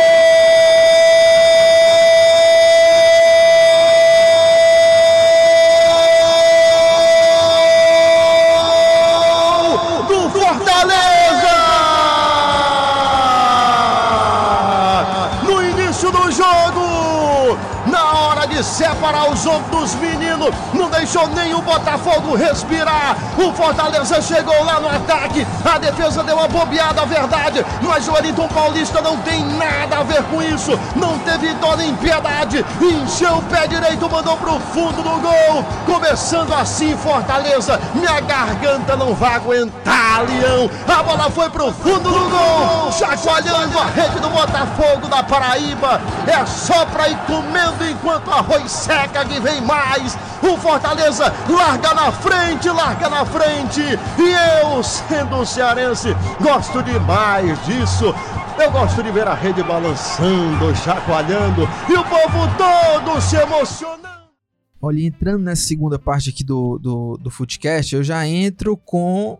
Separar 18.62 19.30
os 19.30 19.44
dos 19.70 19.94
meninos, 19.96 20.54
não 20.72 20.88
deixou 20.88 21.26
nem 21.28 21.54
o 21.54 21.60
Botafogo 21.60 22.34
respirar. 22.34 23.16
O 23.36 23.52
Fortaleza 23.52 24.20
chegou 24.22 24.64
lá 24.64 24.80
no 24.80 24.88
ataque, 24.88 25.46
a 25.64 25.78
defesa 25.78 26.22
deu 26.22 26.36
uma 26.36 26.48
bobeada, 26.48 27.04
verdade, 27.04 27.64
mas 27.82 28.08
o 28.08 28.12
Wellington 28.12 28.48
Paulista 28.48 29.00
não 29.00 29.16
tem 29.18 29.44
nada 29.56 29.98
a 29.98 30.02
ver 30.02 30.22
com 30.24 30.42
isso, 30.42 30.78
não 30.96 31.18
teve 31.20 31.52
dó 31.54 31.76
nem 31.76 31.94
piedade, 31.96 32.64
encheu 32.80 33.36
o 33.36 33.42
pé 33.42 33.66
direito, 33.66 34.10
mandou 34.10 34.36
pro 34.36 34.58
fundo 34.72 35.02
do 35.02 35.20
gol. 35.20 35.64
Começando 35.86 36.52
assim, 36.54 36.96
Fortaleza, 36.96 37.80
minha 37.94 38.20
garganta 38.20 38.96
não 38.96 39.14
vai 39.14 39.34
aguentar, 39.34 40.24
Leão. 40.28 40.70
A 40.88 41.02
bola 41.02 41.30
foi 41.30 41.50
pro 41.50 41.72
fundo 41.72 42.10
do 42.10 42.30
gol, 42.30 42.92
chacoalhando 42.92 43.78
a 43.78 43.86
rede 43.86 44.18
do 44.20 44.28
Botafogo 44.30 45.08
da 45.08 45.22
Paraíba. 45.22 46.00
É 46.26 46.44
só 46.46 46.86
pra 46.86 47.08
ir 47.08 47.18
comendo 47.26 47.84
enquanto 47.88 48.30
a 48.30 48.40
arroz 48.44 48.70
seca 48.70 49.24
que 49.24 49.40
vem 49.40 49.60
mais. 49.62 50.16
O 50.42 50.56
Fortaleza 50.58 51.32
larga 51.48 51.94
na 51.94 52.12
frente, 52.12 52.68
larga 52.68 53.08
na 53.08 53.24
frente. 53.24 53.80
E 53.80 54.62
eu, 54.62 54.82
sendo 54.82 55.44
cearense, 55.46 56.14
gosto 56.40 56.82
demais 56.82 57.58
disso. 57.64 58.14
Eu 58.62 58.70
gosto 58.70 59.02
de 59.02 59.10
ver 59.10 59.26
a 59.26 59.34
rede 59.34 59.62
balançando, 59.62 60.74
chacoalhando 60.76 61.68
e 61.88 61.94
o 61.94 62.04
povo 62.04 62.46
todo 62.56 63.20
se 63.20 63.36
emocionando. 63.36 64.04
Olha, 64.80 65.00
entrando 65.00 65.42
nessa 65.42 65.62
segunda 65.62 65.98
parte 65.98 66.28
aqui 66.28 66.44
do, 66.44 66.78
do, 66.78 67.16
do 67.16 67.30
Footcast, 67.30 67.96
eu 67.96 68.04
já 68.04 68.26
entro 68.26 68.76
com 68.76 69.38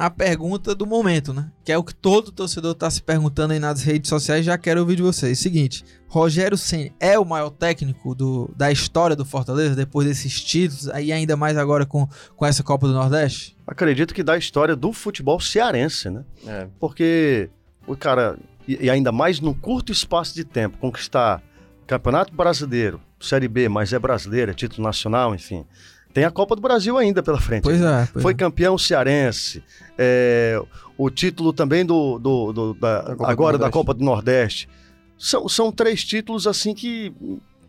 a 0.00 0.08
pergunta 0.08 0.74
do 0.74 0.86
momento, 0.86 1.34
né? 1.34 1.50
Que 1.62 1.70
é 1.70 1.76
o 1.76 1.84
que 1.84 1.94
todo 1.94 2.32
torcedor 2.32 2.72
está 2.72 2.90
se 2.90 3.02
perguntando 3.02 3.52
aí 3.52 3.58
nas 3.58 3.82
redes 3.82 4.08
sociais. 4.08 4.46
Já 4.46 4.56
quero 4.56 4.80
ouvir 4.80 4.96
de 4.96 5.02
vocês. 5.02 5.38
Seguinte, 5.38 5.84
Rogério 6.08 6.56
Ceni 6.56 6.90
é 6.98 7.18
o 7.18 7.24
maior 7.24 7.50
técnico 7.50 8.14
do, 8.14 8.50
da 8.56 8.72
história 8.72 9.14
do 9.14 9.26
Fortaleza 9.26 9.76
depois 9.76 10.08
desses 10.08 10.42
títulos 10.42 10.88
aí 10.88 11.12
ainda 11.12 11.36
mais 11.36 11.58
agora 11.58 11.84
com, 11.84 12.08
com 12.34 12.46
essa 12.46 12.62
Copa 12.62 12.88
do 12.88 12.94
Nordeste? 12.94 13.54
Acredito 13.66 14.14
que 14.14 14.22
da 14.22 14.38
história 14.38 14.74
do 14.74 14.90
futebol 14.90 15.38
cearense, 15.38 16.08
né? 16.08 16.24
É. 16.46 16.66
Porque 16.80 17.50
o 17.86 17.94
cara 17.94 18.38
e, 18.66 18.86
e 18.86 18.88
ainda 18.88 19.12
mais 19.12 19.38
num 19.38 19.52
curto 19.52 19.92
espaço 19.92 20.34
de 20.34 20.44
tempo 20.44 20.78
conquistar 20.78 21.42
Campeonato 21.86 22.32
Brasileiro, 22.32 23.02
Série 23.20 23.48
B, 23.48 23.68
mas 23.68 23.92
é 23.92 23.98
brasileiro, 23.98 24.50
é 24.50 24.54
título 24.54 24.82
nacional, 24.82 25.34
enfim. 25.34 25.66
Tem 26.12 26.24
a 26.24 26.30
Copa 26.30 26.56
do 26.56 26.62
Brasil 26.62 26.98
ainda 26.98 27.22
pela 27.22 27.40
frente. 27.40 27.62
Pois 27.62 27.80
é. 27.80 28.08
Pois 28.12 28.22
Foi 28.22 28.32
é. 28.32 28.36
campeão 28.36 28.76
cearense. 28.76 29.62
É, 29.96 30.60
o 30.98 31.08
título 31.10 31.52
também 31.52 31.84
do, 31.84 32.18
do, 32.18 32.52
do 32.52 32.74
da, 32.74 33.16
agora 33.20 33.56
da 33.56 33.70
Copa 33.70 33.94
do 33.94 34.04
Nordeste. 34.04 34.68
São, 35.18 35.48
são 35.48 35.70
três 35.70 36.02
títulos 36.04 36.46
assim 36.46 36.74
que 36.74 37.14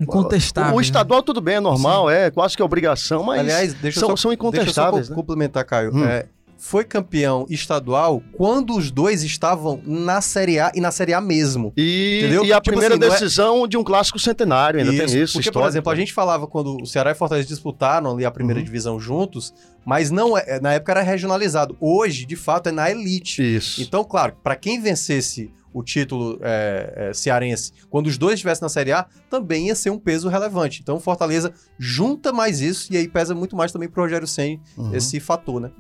Incontestável. 0.02 0.74
O, 0.74 0.78
o 0.78 0.82
estadual, 0.82 1.20
né? 1.20 1.26
tudo 1.26 1.40
bem, 1.40 1.56
é 1.56 1.60
normal, 1.60 2.08
Sim. 2.08 2.16
é 2.16 2.32
quase 2.32 2.58
que 2.58 2.64
obrigação, 2.64 3.24
mas 3.24 3.42
Aliás, 3.42 3.74
deixa 3.76 4.00
são, 4.00 4.10
só, 4.10 4.16
são 4.16 4.34
incontestáveis. 4.34 4.76
Deixa 4.76 5.02
eu 5.02 5.06
só 5.06 5.12
né? 5.12 5.16
complementar, 5.16 5.64
Caio. 5.64 5.96
Hum. 5.96 6.04
É, 6.04 6.26
foi 6.62 6.84
campeão 6.84 7.48
estadual 7.50 8.22
quando 8.34 8.78
os 8.78 8.92
dois 8.92 9.24
estavam 9.24 9.82
na 9.84 10.22
Série 10.22 10.60
A 10.60 10.72
e 10.76 10.80
na 10.80 10.92
Série 10.92 11.12
A 11.12 11.20
mesmo. 11.20 11.74
E, 11.76 12.20
entendeu? 12.20 12.46
e 12.46 12.54
a 12.54 12.58
tipo 12.58 12.70
primeira 12.70 12.94
assim, 12.94 13.04
é 13.04 13.10
decisão 13.10 13.66
é... 13.66 13.68
de 13.68 13.78
um 13.78 13.84
clássico 13.84 14.20
centenário, 14.20 14.80
ainda 14.80 14.94
isso, 14.94 15.06
tem 15.06 15.24
isso. 15.24 15.34
Porque, 15.34 15.52
por 15.52 15.68
exemplo, 15.68 15.92
a 15.92 15.96
gente 15.96 16.14
falava 16.14 16.46
quando 16.46 16.78
o 16.80 16.86
Ceará 16.86 17.10
e 17.10 17.16
Fortaleza 17.16 17.48
disputaram 17.48 18.12
ali 18.12 18.26
a 18.26 18.30
primeira 18.30 18.60
uhum. 18.60 18.64
divisão 18.64 19.00
juntos, 19.00 19.52
mas 19.84 20.12
não 20.12 20.38
é, 20.38 20.60
na 20.60 20.74
época 20.74 20.92
era 20.92 21.02
regionalizado. 21.02 21.76
Hoje, 21.82 22.28
de 22.28 22.36
fato, 22.36 22.70
é 22.70 22.72
na 22.72 22.92
elite. 22.92 23.42
Isso. 23.42 23.82
Então, 23.82 24.04
claro, 24.04 24.38
para 24.44 24.56
quem 24.56 24.80
vencesse 24.80 25.52
o 25.74 25.82
título 25.82 26.38
é, 26.42 26.94
é, 26.96 27.14
cearense, 27.14 27.74
quando 27.90 28.06
os 28.06 28.20
dois 28.20 28.36
estivessem 28.36 28.62
na 28.62 28.70
Série 28.70 28.92
A, 28.92 29.08
também 29.32 29.68
ia 29.68 29.76
ser 29.76 29.90
um 29.90 29.98
peso 29.98 30.30
relevante. 30.30 30.80
Então, 30.84 31.00
Fortaleza 31.00 31.52
junta 31.80 32.32
mais 32.32 32.62
isso 32.62 32.94
e 32.94 32.98
aí 32.98 33.08
pesa 33.08 33.34
muito 33.34 33.56
mais 33.56 33.72
também 33.72 33.90
pro 33.90 34.04
Rogério 34.04 34.28
Senna 34.28 34.60
uhum. 34.78 34.94
esse 34.94 35.20
fator, 35.20 35.60
né? 35.60 35.72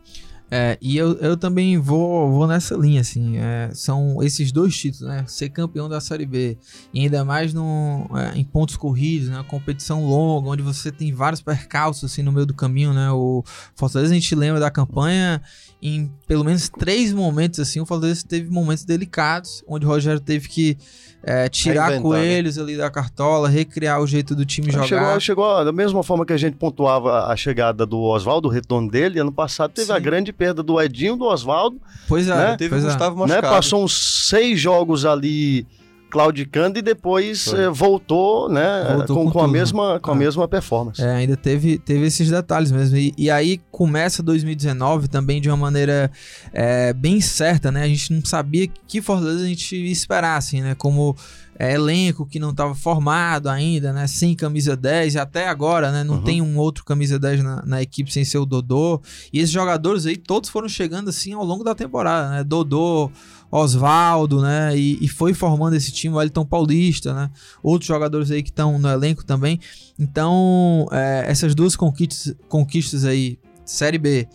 É, 0.53 0.77
e 0.81 0.97
eu, 0.97 1.13
eu 1.19 1.37
também 1.37 1.77
vou, 1.77 2.29
vou 2.29 2.45
nessa 2.45 2.75
linha, 2.75 2.99
assim. 2.99 3.37
É, 3.37 3.69
são 3.73 4.21
esses 4.21 4.51
dois 4.51 4.77
títulos, 4.77 5.07
né? 5.07 5.23
Ser 5.25 5.47
campeão 5.47 5.87
da 5.87 6.01
Série 6.01 6.25
B, 6.25 6.57
e 6.93 6.99
ainda 6.99 7.23
mais 7.23 7.53
no, 7.53 8.05
é, 8.17 8.37
em 8.37 8.43
pontos 8.43 8.75
corridos, 8.75 9.29
né? 9.29 9.41
Competição 9.47 10.05
longa, 10.05 10.49
onde 10.49 10.61
você 10.61 10.91
tem 10.91 11.13
vários 11.13 11.41
percalços, 11.41 12.11
assim, 12.11 12.21
no 12.21 12.33
meio 12.33 12.45
do 12.45 12.53
caminho, 12.53 12.93
né? 12.93 13.09
O 13.11 13.45
Fortaleza, 13.75 14.11
a 14.11 14.13
gente 14.13 14.35
lembra 14.35 14.59
da 14.59 14.69
campanha, 14.69 15.41
em 15.81 16.11
pelo 16.27 16.43
menos 16.43 16.67
três 16.67 17.13
momentos, 17.13 17.57
assim, 17.61 17.79
o 17.79 17.85
Fortaleza 17.85 18.25
teve 18.27 18.49
momentos 18.49 18.83
delicados, 18.83 19.63
onde 19.65 19.85
o 19.85 19.89
Rogério 19.89 20.19
teve 20.19 20.49
que 20.49 20.77
é, 21.23 21.47
tirar 21.47 21.91
né? 21.91 21.99
coelhos 21.99 22.57
ali 22.57 22.75
da 22.75 22.89
cartola, 22.89 23.47
recriar 23.47 24.01
o 24.01 24.07
jeito 24.07 24.36
do 24.36 24.45
time 24.45 24.71
jogar. 24.71 24.88
Chegou, 24.88 25.19
chegou 25.19 25.65
da 25.65 25.71
mesma 25.71 26.03
forma 26.03 26.25
que 26.25 26.34
a 26.34 26.38
gente 26.38 26.55
pontuava 26.55 27.27
a 27.27 27.36
chegada 27.36 27.86
do 27.86 27.99
Oswaldo, 27.99 28.47
o 28.47 28.51
retorno 28.51 28.89
dele. 28.89 29.19
Ano 29.19 29.31
passado 29.31 29.71
teve 29.71 29.88
Sim. 29.88 29.93
a 29.93 29.99
grande 29.99 30.34
perda 30.34 30.63
do 30.63 30.81
Edinho, 30.81 31.15
do 31.15 31.25
Oswaldo. 31.25 31.79
Pois 32.07 32.27
é, 32.27 32.36
né? 32.36 32.57
teve 32.57 32.71
pois 32.71 32.84
o 32.84 32.88
é. 32.88 32.89
Gustavo 32.89 33.23
é. 33.25 33.27
Né? 33.27 33.41
Passou 33.41 33.84
uns 33.84 34.27
seis 34.29 34.60
jogos 34.60 35.05
ali 35.05 35.65
claudicando 36.12 36.78
e 36.78 36.82
depois 36.82 37.47
eh, 37.54 37.69
voltou, 37.69 38.50
né, 38.50 38.93
voltou 38.97 39.15
com, 39.15 39.26
com, 39.26 39.32
com 39.32 39.39
a 39.39 39.47
mesma 39.47 40.00
com 40.00 40.12
a 40.12 40.13
ah. 40.13 40.17
mesma 40.17 40.47
performance. 40.47 41.02
É, 41.02 41.10
ainda 41.10 41.38
teve, 41.38 41.80
teve 41.80 42.06
esses 42.06 42.30
detalhes 42.30 42.71
mesmo. 42.71 42.97
E, 42.97 43.13
e 43.17 43.32
aí 43.32 43.60
começa 43.71 44.21
2019 44.21 45.08
também 45.08 45.39
de 45.39 45.50
uma 45.50 45.58
maneira 45.58 46.12
é, 46.54 46.91
bem 46.93 47.21
certa, 47.21 47.71
né? 47.71 47.84
A 47.84 47.88
gente 47.88 48.13
não 48.13 48.24
sabia 48.26 48.67
que 48.67 49.02
Fortaleza 49.02 49.45
a 49.45 49.47
gente 49.47 49.76
esperasse, 49.89 50.58
assim, 50.58 50.62
né? 50.62 50.76
Como 50.76 51.15
é, 51.58 51.74
elenco 51.74 52.26
que 52.26 52.39
não 52.39 52.50
estava 52.50 52.74
formado 52.74 53.47
ainda, 53.47 53.93
né? 53.93 54.08
Sem 54.08 54.36
camisa 54.36 54.76
10, 54.76 55.13
e 55.13 55.19
até 55.19 55.47
agora, 55.47 55.91
né? 55.91 56.04
Não 56.04 56.15
uhum. 56.15 56.24
tem 56.24 56.41
um 56.41 56.58
outro 56.58 56.84
camisa 56.84 57.19
10 57.19 57.43
na, 57.43 57.63
na, 57.65 57.82
equipe 57.82 58.12
sem 58.12 58.26
ser 58.26 58.39
o 58.39 58.45
Dodô. 58.45 59.00
E 59.32 59.39
esses 59.39 59.52
jogadores 59.52 60.08
aí, 60.08 60.17
todos 60.17 60.50
foram 60.50 60.67
chegando 60.67 61.10
assim 61.10 61.34
ao 61.34 61.43
longo 61.43 61.63
da 61.63 61.76
temporada, 61.76 62.30
né? 62.30 62.43
Dodô, 62.43 63.12
Oswaldo, 63.51 64.41
né? 64.41 64.75
E, 64.77 64.97
e, 65.03 65.07
foi 65.09 65.33
formando 65.33 65.75
esse 65.75 65.91
time, 65.91 66.15
o 66.15 66.21
Elton 66.21 66.45
Paulista, 66.45 67.13
né? 67.13 67.29
Outros 67.61 67.87
jogadores 67.87 68.31
aí 68.31 68.41
que 68.41 68.49
estão 68.49 68.79
no 68.79 68.87
elenco 68.87 69.25
também. 69.25 69.59
Então, 69.99 70.87
é, 70.91 71.25
essas 71.27 71.53
duas 71.53 71.75
conquistas, 71.75 72.33
conquistas 72.47 73.03
aí, 73.03 73.37
Série 73.65 73.97
B 73.97 74.27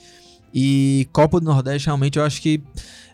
E 0.53 1.09
Copa 1.13 1.41
do 1.41 1.47
Nordeste, 1.47 1.87
realmente, 1.87 2.19
eu 2.19 2.25
acho 2.25 2.43
que, 2.43 2.63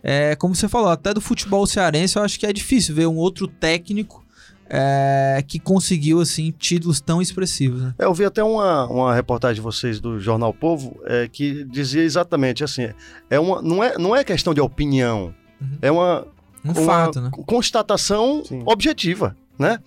é, 0.02 0.34
como 0.34 0.54
você 0.56 0.68
falou, 0.68 0.90
até 0.90 1.14
do 1.14 1.20
futebol 1.20 1.66
cearense, 1.66 2.16
eu 2.16 2.22
acho 2.22 2.38
que 2.38 2.46
é 2.46 2.52
difícil 2.52 2.94
ver 2.94 3.06
um 3.06 3.16
outro 3.16 3.46
técnico 3.46 4.22
é, 4.68 5.44
que 5.46 5.58
conseguiu, 5.58 6.20
assim, 6.20 6.50
títulos 6.50 7.00
tão 7.00 7.20
expressivos. 7.20 7.82
Né? 7.82 7.94
É, 7.98 8.06
eu 8.06 8.14
vi 8.14 8.24
até 8.24 8.42
uma, 8.42 8.86
uma 8.86 9.14
reportagem 9.14 9.56
de 9.56 9.60
vocês 9.60 10.00
do 10.00 10.18
Jornal 10.18 10.54
Povo 10.54 10.98
é, 11.04 11.28
que 11.28 11.62
dizia 11.64 12.02
exatamente 12.02 12.64
assim: 12.64 12.88
é 13.28 13.38
uma, 13.38 13.60
não, 13.60 13.84
é, 13.84 13.98
não 13.98 14.16
é 14.16 14.24
questão 14.24 14.54
de 14.54 14.60
opinião, 14.60 15.34
uhum. 15.62 15.78
é 15.80 15.90
uma, 15.90 16.26
um 16.64 16.72
uma 16.72 16.74
fato, 16.74 17.20
né? 17.20 17.30
constatação 17.46 18.42
Sim. 18.44 18.62
objetiva, 18.66 19.36
né? 19.58 19.78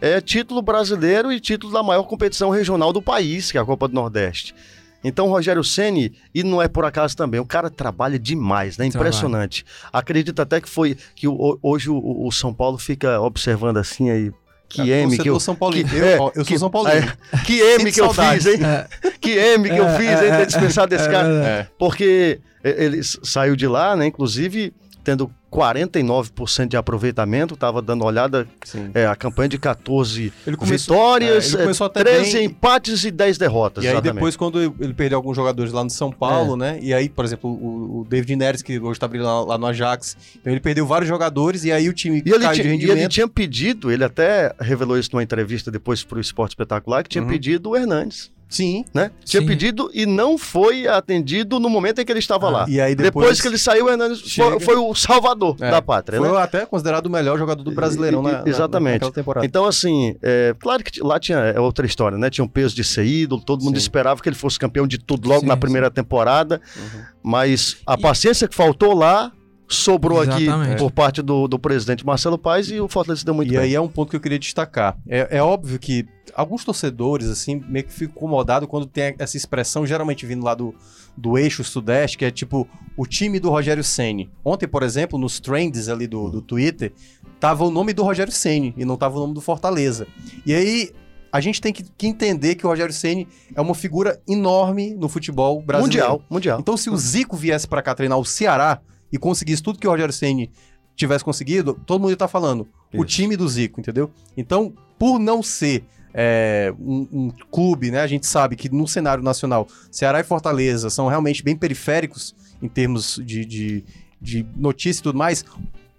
É 0.00 0.20
título 0.20 0.62
brasileiro 0.62 1.30
e 1.30 1.38
título 1.38 1.72
da 1.72 1.82
maior 1.82 2.04
competição 2.04 2.50
regional 2.50 2.92
do 2.92 3.02
país, 3.02 3.52
que 3.52 3.58
é 3.58 3.60
a 3.60 3.64
Copa 3.64 3.86
do 3.86 3.94
Nordeste. 3.94 4.54
Então, 5.02 5.26
o 5.26 5.30
Rogério 5.30 5.64
Ceni 5.64 6.12
e 6.34 6.42
não 6.42 6.60
é 6.60 6.68
por 6.68 6.84
acaso 6.84 7.16
também, 7.16 7.40
o 7.40 7.46
cara 7.46 7.70
trabalha 7.70 8.18
demais, 8.18 8.76
né? 8.76 8.86
Impressionante. 8.86 9.64
Trabalha. 9.64 9.90
Acredito 9.92 10.42
até 10.42 10.60
que 10.60 10.68
foi 10.68 10.96
que 11.14 11.26
o, 11.26 11.58
hoje 11.62 11.88
o, 11.90 12.26
o, 12.26 12.30
São 12.30 12.52
Paulo 12.52 12.78
fica 12.78 13.20
observando 13.20 13.78
assim 13.78 14.10
aí. 14.10 14.32
Que 14.68 14.92
é, 14.92 15.02
M 15.02 15.18
que 15.18 15.28
eu. 15.28 15.40
São 15.40 15.56
Paulo, 15.56 15.74
que, 15.74 15.80
eu, 15.80 16.04
é, 16.04 16.14
eu 16.14 16.32
sou 16.32 16.44
que, 16.44 16.58
São 16.58 16.70
Paulo. 16.70 16.88
É, 16.88 17.16
que 17.44 17.60
M 17.60 17.90
que 17.90 18.00
eu 18.00 18.14
fiz, 18.14 18.46
hein? 18.46 18.60
É. 18.62 18.86
Que 19.18 19.30
M 19.30 19.68
que 19.68 19.76
eu 19.76 19.88
fiz, 19.96 20.22
hein? 20.22 20.30
Ter 20.30 20.46
dispensado 20.46 20.88
desse 20.88 21.08
cara. 21.08 21.68
Porque 21.78 22.40
ele 22.62 23.02
saiu 23.02 23.56
de 23.56 23.66
lá, 23.66 23.96
né? 23.96 24.06
Inclusive 24.06 24.72
tendo 25.02 25.30
49% 25.50 26.68
de 26.68 26.76
aproveitamento, 26.76 27.54
estava 27.54 27.82
dando 27.82 28.04
olhada, 28.04 28.46
é, 28.94 29.06
a 29.06 29.16
campanha 29.16 29.48
de 29.48 29.58
14 29.58 30.32
começou, 30.56 30.96
vitórias, 30.96 31.54
é, 31.54 31.88
13 31.88 32.32
bem, 32.32 32.46
empates 32.46 33.04
e 33.04 33.10
10 33.10 33.38
derrotas. 33.38 33.82
E 33.82 33.88
aí 33.88 33.92
exatamente. 33.92 34.14
depois, 34.14 34.36
quando 34.36 34.60
ele 34.60 34.94
perdeu 34.94 35.18
alguns 35.18 35.34
jogadores 35.34 35.72
lá 35.72 35.82
no 35.82 35.90
São 35.90 36.12
Paulo, 36.12 36.54
é. 36.54 36.56
né? 36.56 36.78
E 36.80 36.94
aí, 36.94 37.08
por 37.08 37.24
exemplo, 37.24 37.50
o, 37.50 38.00
o 38.00 38.04
David 38.08 38.36
Neres, 38.36 38.62
que 38.62 38.78
hoje 38.78 38.92
está 38.92 39.08
brilhando 39.08 39.28
lá, 39.28 39.40
lá, 39.40 39.58
no 39.58 39.66
Ajax, 39.66 40.16
então 40.40 40.52
ele 40.52 40.60
perdeu 40.60 40.86
vários 40.86 41.08
jogadores 41.08 41.64
e 41.64 41.72
aí 41.72 41.88
o 41.88 41.92
time 41.92 42.22
e 42.24 42.30
ele 42.30 42.38
caiu 42.38 42.62
de 42.62 42.68
rendimento. 42.68 42.96
E 42.96 43.00
ele 43.00 43.08
tinha 43.08 43.26
pedido, 43.26 43.90
ele 43.90 44.04
até 44.04 44.54
revelou 44.60 44.98
isso 44.98 45.10
numa 45.12 45.22
entrevista 45.22 45.70
depois 45.70 46.04
para 46.04 46.18
o 46.18 46.20
Esporte 46.20 46.52
Espetacular, 46.52 47.02
que 47.02 47.08
tinha 47.08 47.22
uhum. 47.22 47.28
pedido 47.28 47.70
o 47.70 47.76
Hernandes. 47.76 48.30
Sim. 48.50 48.84
Né? 48.92 49.12
Tinha 49.24 49.40
Sim. 49.40 49.46
pedido 49.46 49.90
e 49.94 50.04
não 50.04 50.36
foi 50.36 50.88
atendido 50.88 51.60
no 51.60 51.68
momento 51.68 52.00
em 52.00 52.04
que 52.04 52.10
ele 52.10 52.18
estava 52.18 52.48
ah, 52.48 52.50
lá. 52.50 52.66
E 52.68 52.80
aí 52.80 52.96
depois... 52.96 53.24
depois 53.26 53.40
que 53.40 53.46
ele 53.46 53.56
saiu, 53.56 53.86
o 53.86 53.88
Hernandes 53.88 54.34
foi, 54.34 54.60
foi, 54.60 54.76
o 54.76 54.92
salvador 54.92 55.56
é, 55.60 55.70
da 55.70 55.80
pátria. 55.80 56.18
Foi 56.18 56.28
né? 56.28 56.38
até 56.38 56.66
considerado 56.66 57.06
o 57.06 57.10
melhor 57.10 57.38
jogador 57.38 57.62
do 57.62 57.70
Brasileirão 57.70 58.28
e, 58.28 58.32
na, 58.32 58.42
exatamente. 58.44 58.94
naquela 58.94 59.12
temporada. 59.12 59.46
Então, 59.46 59.64
assim, 59.64 60.16
é, 60.20 60.54
claro 60.58 60.82
que 60.82 61.00
lá 61.00 61.20
tinha 61.20 61.38
é 61.38 61.60
outra 61.60 61.86
história, 61.86 62.18
né? 62.18 62.28
Tinha 62.28 62.44
um 62.44 62.48
peso 62.48 62.74
de 62.74 62.82
ser 62.82 63.06
ídolo, 63.06 63.40
todo 63.40 63.62
mundo 63.62 63.76
Sim. 63.76 63.82
esperava 63.82 64.20
que 64.20 64.28
ele 64.28 64.36
fosse 64.36 64.58
campeão 64.58 64.86
de 64.86 64.98
tudo 64.98 65.28
logo 65.28 65.42
Sim, 65.42 65.46
na 65.46 65.56
primeira 65.56 65.88
temporada. 65.88 66.60
Uhum. 66.76 67.02
Mas 67.22 67.76
a 67.86 67.96
paciência 67.96 68.48
que 68.48 68.54
faltou 68.54 68.94
lá 68.94 69.30
sobrou 69.70 70.22
Exatamente. 70.22 70.72
aqui 70.72 70.78
por 70.78 70.90
parte 70.90 71.22
do, 71.22 71.46
do 71.46 71.58
presidente 71.58 72.04
Marcelo 72.04 72.36
Paes 72.36 72.68
e 72.70 72.80
o 72.80 72.88
Fortaleza 72.88 73.24
deu 73.24 73.32
muito 73.32 73.48
e 73.48 73.56
bem. 73.56 73.60
E 73.60 73.62
aí 73.62 73.74
é 73.74 73.80
um 73.80 73.88
ponto 73.88 74.10
que 74.10 74.16
eu 74.16 74.20
queria 74.20 74.38
destacar. 74.38 74.98
É, 75.08 75.38
é 75.38 75.42
óbvio 75.42 75.78
que 75.78 76.06
alguns 76.34 76.64
torcedores, 76.64 77.28
assim, 77.28 77.62
meio 77.68 77.84
que 77.84 77.92
ficam 77.92 78.16
incomodados 78.16 78.68
quando 78.68 78.84
tem 78.84 79.14
essa 79.18 79.36
expressão, 79.36 79.86
geralmente 79.86 80.26
vindo 80.26 80.44
lá 80.44 80.54
do, 80.54 80.74
do 81.16 81.38
eixo 81.38 81.62
sudeste, 81.62 82.18
que 82.18 82.24
é 82.24 82.30
tipo 82.32 82.68
o 82.96 83.06
time 83.06 83.38
do 83.38 83.48
Rogério 83.48 83.84
Ceni. 83.84 84.28
Ontem, 84.44 84.66
por 84.66 84.82
exemplo, 84.82 85.18
nos 85.18 85.38
trends 85.38 85.88
ali 85.88 86.08
do, 86.08 86.28
do 86.28 86.42
Twitter, 86.42 86.92
tava 87.38 87.64
o 87.64 87.70
nome 87.70 87.92
do 87.92 88.02
Rogério 88.02 88.32
Ceni 88.32 88.74
e 88.76 88.84
não 88.84 88.96
tava 88.96 89.16
o 89.16 89.20
nome 89.20 89.34
do 89.34 89.40
Fortaleza. 89.40 90.06
E 90.44 90.52
aí 90.52 90.90
a 91.32 91.40
gente 91.40 91.60
tem 91.60 91.72
que, 91.72 91.84
que, 91.96 92.08
entender 92.08 92.56
que 92.56 92.66
o 92.66 92.68
Rogério 92.68 92.92
Ceni 92.92 93.28
é 93.54 93.60
uma 93.60 93.74
figura 93.74 94.20
enorme 94.28 94.94
no 94.94 95.08
futebol 95.08 95.62
brasileiro. 95.62 96.08
Mundial, 96.08 96.22
mundial. 96.28 96.60
Então, 96.60 96.76
se 96.76 96.90
o 96.90 96.96
Zico 96.96 97.36
viesse 97.36 97.68
para 97.68 97.82
cá 97.82 97.94
treinar 97.94 98.18
o 98.18 98.24
Ceará, 98.24 98.80
e 99.12 99.18
conseguisse 99.18 99.62
tudo 99.62 99.78
que 99.78 99.86
o 99.86 99.90
Rogério 99.90 100.12
Ceni 100.12 100.50
tivesse 100.94 101.24
conseguido, 101.24 101.74
todo 101.86 102.00
mundo 102.00 102.10
ia 102.10 102.14
estar 102.14 102.26
tá 102.26 102.32
falando. 102.32 102.68
Isso. 102.92 103.02
O 103.02 103.04
time 103.04 103.36
do 103.36 103.48
Zico, 103.48 103.80
entendeu? 103.80 104.10
Então, 104.36 104.72
por 104.98 105.18
não 105.18 105.42
ser 105.42 105.84
é, 106.12 106.72
um, 106.78 107.08
um, 107.12 107.30
clube, 107.50 107.90
né? 107.90 108.00
A 108.00 108.06
gente 108.06 108.26
sabe 108.26 108.56
que 108.56 108.68
no 108.68 108.86
cenário 108.86 109.22
nacional, 109.22 109.66
Ceará 109.90 110.20
e 110.20 110.24
Fortaleza 110.24 110.90
são 110.90 111.08
realmente 111.08 111.42
bem 111.42 111.56
periféricos 111.56 112.34
em 112.60 112.68
termos 112.68 113.20
de, 113.24 113.44
de, 113.44 113.84
de 114.20 114.46
notícia 114.56 115.00
e 115.00 115.02
tudo 115.02 115.18
mais. 115.18 115.44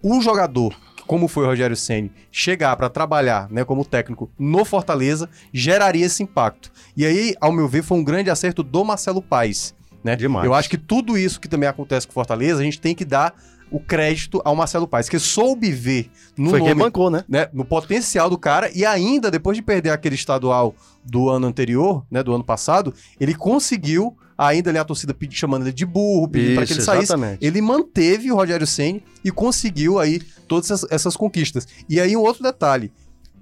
O 0.02 0.20
jogador, 0.20 0.76
como 1.06 1.28
foi 1.28 1.44
o 1.44 1.46
Rogério 1.46 1.76
Ceni, 1.76 2.12
chegar 2.30 2.76
para 2.76 2.88
trabalhar, 2.88 3.50
né, 3.50 3.64
como 3.64 3.84
técnico 3.84 4.30
no 4.38 4.64
Fortaleza, 4.64 5.28
geraria 5.52 6.06
esse 6.06 6.22
impacto. 6.22 6.70
E 6.96 7.06
aí, 7.06 7.34
ao 7.40 7.52
meu 7.52 7.68
ver, 7.68 7.82
foi 7.82 7.98
um 7.98 8.04
grande 8.04 8.30
acerto 8.30 8.62
do 8.62 8.84
Marcelo 8.84 9.22
Paes 9.22 9.74
né? 10.02 10.16
Demais. 10.16 10.44
Eu 10.44 10.54
acho 10.54 10.68
que 10.68 10.78
tudo 10.78 11.16
isso 11.16 11.40
que 11.40 11.48
também 11.48 11.68
acontece 11.68 12.06
com 12.06 12.12
Fortaleza, 12.12 12.60
a 12.60 12.64
gente 12.64 12.80
tem 12.80 12.94
que 12.94 13.04
dar 13.04 13.34
o 13.72 13.80
crédito 13.80 14.40
ao 14.44 14.54
Marcelo 14.54 14.86
Paes, 14.86 15.08
que 15.08 15.18
soube 15.18 15.72
ver 15.72 16.10
no 16.36 16.50
Foi 16.50 16.58
nome, 16.58 16.74
bancou, 16.74 17.10
né? 17.10 17.24
né? 17.26 17.48
No 17.52 17.64
potencial 17.64 18.28
do 18.28 18.36
cara 18.36 18.70
e 18.74 18.84
ainda 18.84 19.30
depois 19.30 19.56
de 19.56 19.62
perder 19.62 19.90
aquele 19.90 20.14
estadual 20.14 20.74
do 21.02 21.30
ano 21.30 21.46
anterior, 21.46 22.04
né, 22.10 22.22
do 22.22 22.34
ano 22.34 22.44
passado, 22.44 22.94
ele 23.18 23.34
conseguiu 23.34 24.14
ainda 24.36 24.70
ali 24.70 24.78
a 24.78 24.84
torcida 24.84 25.14
pedindo, 25.14 25.38
chamando 25.38 25.62
ele 25.62 25.72
de 25.72 25.86
burro, 25.86 26.28
pedindo 26.28 26.56
para 26.56 26.66
que 26.66 26.72
ele 26.74 26.82
saísse. 26.82 27.04
Exatamente. 27.04 27.44
Ele 27.44 27.60
manteve 27.60 28.30
o 28.30 28.36
Rogério 28.36 28.66
Ceni 28.66 29.02
e 29.24 29.30
conseguiu 29.30 29.98
aí 29.98 30.20
todas 30.46 30.70
essas, 30.70 30.90
essas, 30.90 31.16
conquistas. 31.16 31.66
E 31.88 31.98
aí 31.98 32.16
um 32.16 32.20
outro 32.20 32.42
detalhe, 32.42 32.92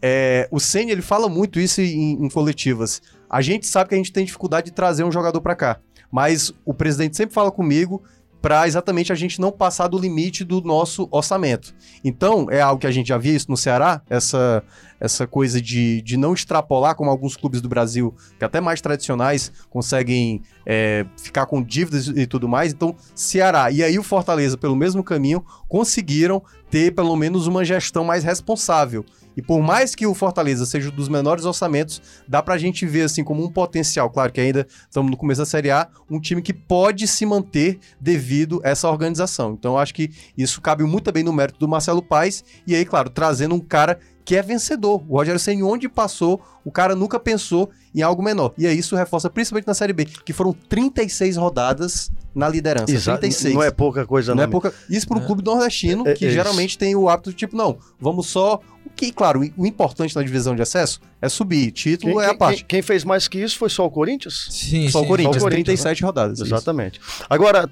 é, 0.01 0.49
o 0.51 0.61
Ceni 0.61 0.93
ele 0.93 1.03
fala 1.03 1.29
muito 1.29 1.59
isso 1.59 1.81
em, 1.81 2.25
em 2.25 2.29
coletivas. 2.29 3.03
A 3.29 3.43
gente 3.43 3.67
sabe 3.67 3.89
que 3.89 3.95
a 3.95 3.99
gente 3.99 4.13
tem 4.13 4.25
dificuldade 4.25 4.67
de 4.67 4.73
trazer 4.73 5.05
um 5.05 5.13
jogador 5.13 5.41
para 5.41 5.55
cá. 5.55 5.81
Mas 6.11 6.53
o 6.65 6.75
presidente 6.75 7.17
sempre 7.17 7.35
fala 7.35 7.51
comigo 7.51 8.03
para 8.41 8.67
exatamente 8.67 9.13
a 9.13 9.15
gente 9.15 9.41
não 9.41 9.53
passar 9.53 9.89
do 9.89 9.99
limite 9.99 10.45
do 10.45 10.61
nosso 10.63 11.07
orçamento. 11.11 11.75
Então, 12.03 12.47
é 12.51 12.61
algo 12.61 12.81
que 12.81 12.87
a 12.87 12.91
gente 12.91 13.09
já 13.09 13.19
via 13.19 13.35
isso 13.35 13.51
no 13.51 13.57
Ceará, 13.57 14.01
essa, 14.09 14.63
essa 14.99 15.27
coisa 15.27 15.61
de, 15.61 16.01
de 16.03 16.17
não 16.17 16.33
extrapolar, 16.33 16.95
como 16.95 17.11
alguns 17.11 17.37
clubes 17.37 17.61
do 17.61 17.69
Brasil, 17.69 18.15
que 18.39 18.45
até 18.45 18.61
mais 18.61 18.81
tradicionais, 18.81 19.53
conseguem 19.69 20.43
é, 20.73 21.05
ficar 21.17 21.47
com 21.47 21.61
dívidas 21.61 22.07
e 22.07 22.29
tudo 22.29 22.49
mais. 22.49 22.73
Então, 22.73 22.95
Ceará 23.13 23.73
e 23.73 23.83
aí 23.83 23.99
o 23.99 24.05
Fortaleza, 24.05 24.57
pelo 24.57 24.77
mesmo 24.77 25.03
caminho, 25.03 25.45
conseguiram 25.69 26.41
ter 26.71 26.95
pelo 26.95 27.17
menos 27.17 27.49
uma 27.49 27.65
gestão 27.65 28.05
mais 28.05 28.23
responsável. 28.23 29.05
E 29.37 29.43
por 29.43 29.61
mais 29.61 29.95
que 29.95 30.07
o 30.07 30.15
Fortaleza 30.15 30.67
seja 30.67 30.89
um 30.89 30.95
dos 30.95 31.09
menores 31.09 31.45
orçamentos, 31.45 32.01
dá 32.29 32.43
pra 32.43 32.59
gente 32.59 32.87
ver 32.87 33.03
assim 33.03 33.25
como 33.25 33.45
um 33.45 33.51
potencial. 33.51 34.11
Claro 34.11 34.33
que 34.33 34.41
ainda 34.41 34.67
estamos 34.83 35.11
no 35.11 35.17
começo 35.17 35.41
da 35.41 35.47
Série 35.47 35.71
A, 35.71 35.89
um 36.09 36.21
time 36.21 36.43
que 36.43 36.53
pode 36.53 37.09
se 37.09 37.25
manter 37.27 37.79
devido 38.01 38.61
a 38.63 38.69
essa 38.69 38.89
organização. 38.89 39.53
Então 39.59 39.79
acho 39.79 39.95
que 39.95 40.11
isso 40.37 40.61
cabe 40.61 40.85
muito 40.85 41.11
bem 41.11 41.25
no 41.25 41.33
mérito 41.33 41.59
do 41.59 41.67
Marcelo 41.67 42.03
Paes. 42.03 42.45
E 42.67 42.75
aí, 42.75 42.85
claro, 42.85 43.11
trazendo 43.11 43.55
um 43.55 43.61
cara 43.61 43.99
que 44.31 44.37
é 44.37 44.43
vencedor. 44.43 45.03
O 45.09 45.17
Rogério 45.17 45.41
Senna, 45.41 45.67
onde 45.67 45.89
passou, 45.89 46.41
o 46.65 46.71
cara 46.71 46.95
nunca 46.95 47.19
pensou 47.19 47.69
em 47.93 48.01
algo 48.01 48.23
menor. 48.23 48.55
E 48.57 48.65
aí 48.65 48.79
isso 48.79 48.95
reforça 48.95 49.29
principalmente 49.29 49.67
na 49.67 49.75
Série 49.75 49.93
B, 49.93 50.05
que 50.05 50.33
foram 50.33 50.53
36 50.53 51.37
rodadas 51.37 52.13
na 52.33 52.49
liderança. 52.49 52.93
Exato. 52.93 53.23
36. 53.23 53.55
Não 53.55 53.61
é 53.61 53.73
pouca 53.73 54.07
coisa, 54.07 54.31
não. 54.31 54.37
Não 54.37 54.45
é 54.45 54.47
pouca. 54.47 54.73
Isso 54.89 55.09
para 55.09 55.19
um 55.19 55.23
é. 55.23 55.27
clube 55.27 55.43
nordestino, 55.43 56.07
é, 56.07 56.13
é, 56.13 56.15
que 56.15 56.31
geralmente 56.31 56.79
tem 56.79 56.95
o 56.95 57.09
hábito 57.09 57.31
de 57.31 57.37
tipo, 57.39 57.57
não, 57.57 57.77
vamos 57.99 58.29
só. 58.29 58.61
O 58.87 58.91
que, 58.91 59.11
claro, 59.11 59.41
o 59.57 59.67
importante 59.67 60.15
na 60.15 60.23
divisão 60.23 60.55
de 60.55 60.63
acesso 60.63 61.01
é 61.21 61.29
subir. 61.29 61.73
Título 61.73 62.15
quem, 62.15 62.23
é 62.23 62.27
a 62.29 62.35
parte. 62.35 62.59
Quem, 62.59 62.79
quem, 62.79 62.83
fez 62.83 63.03
mais 63.03 63.27
que 63.27 63.43
isso 63.43 63.59
foi 63.59 63.69
só 63.69 63.85
o 63.85 63.91
Corinthians? 63.91 64.47
Sim, 64.49 64.89
só 64.91 65.01
sim. 65.01 65.07
o 65.07 65.09
Corinthians, 65.09 65.37
só 65.39 65.41
o 65.41 65.51
Corinthians 65.51 65.81
37 65.81 66.03
né? 66.03 66.07
rodadas. 66.07 66.41
Exatamente. 66.41 67.01
Isso. 67.01 67.25
Agora, 67.29 67.69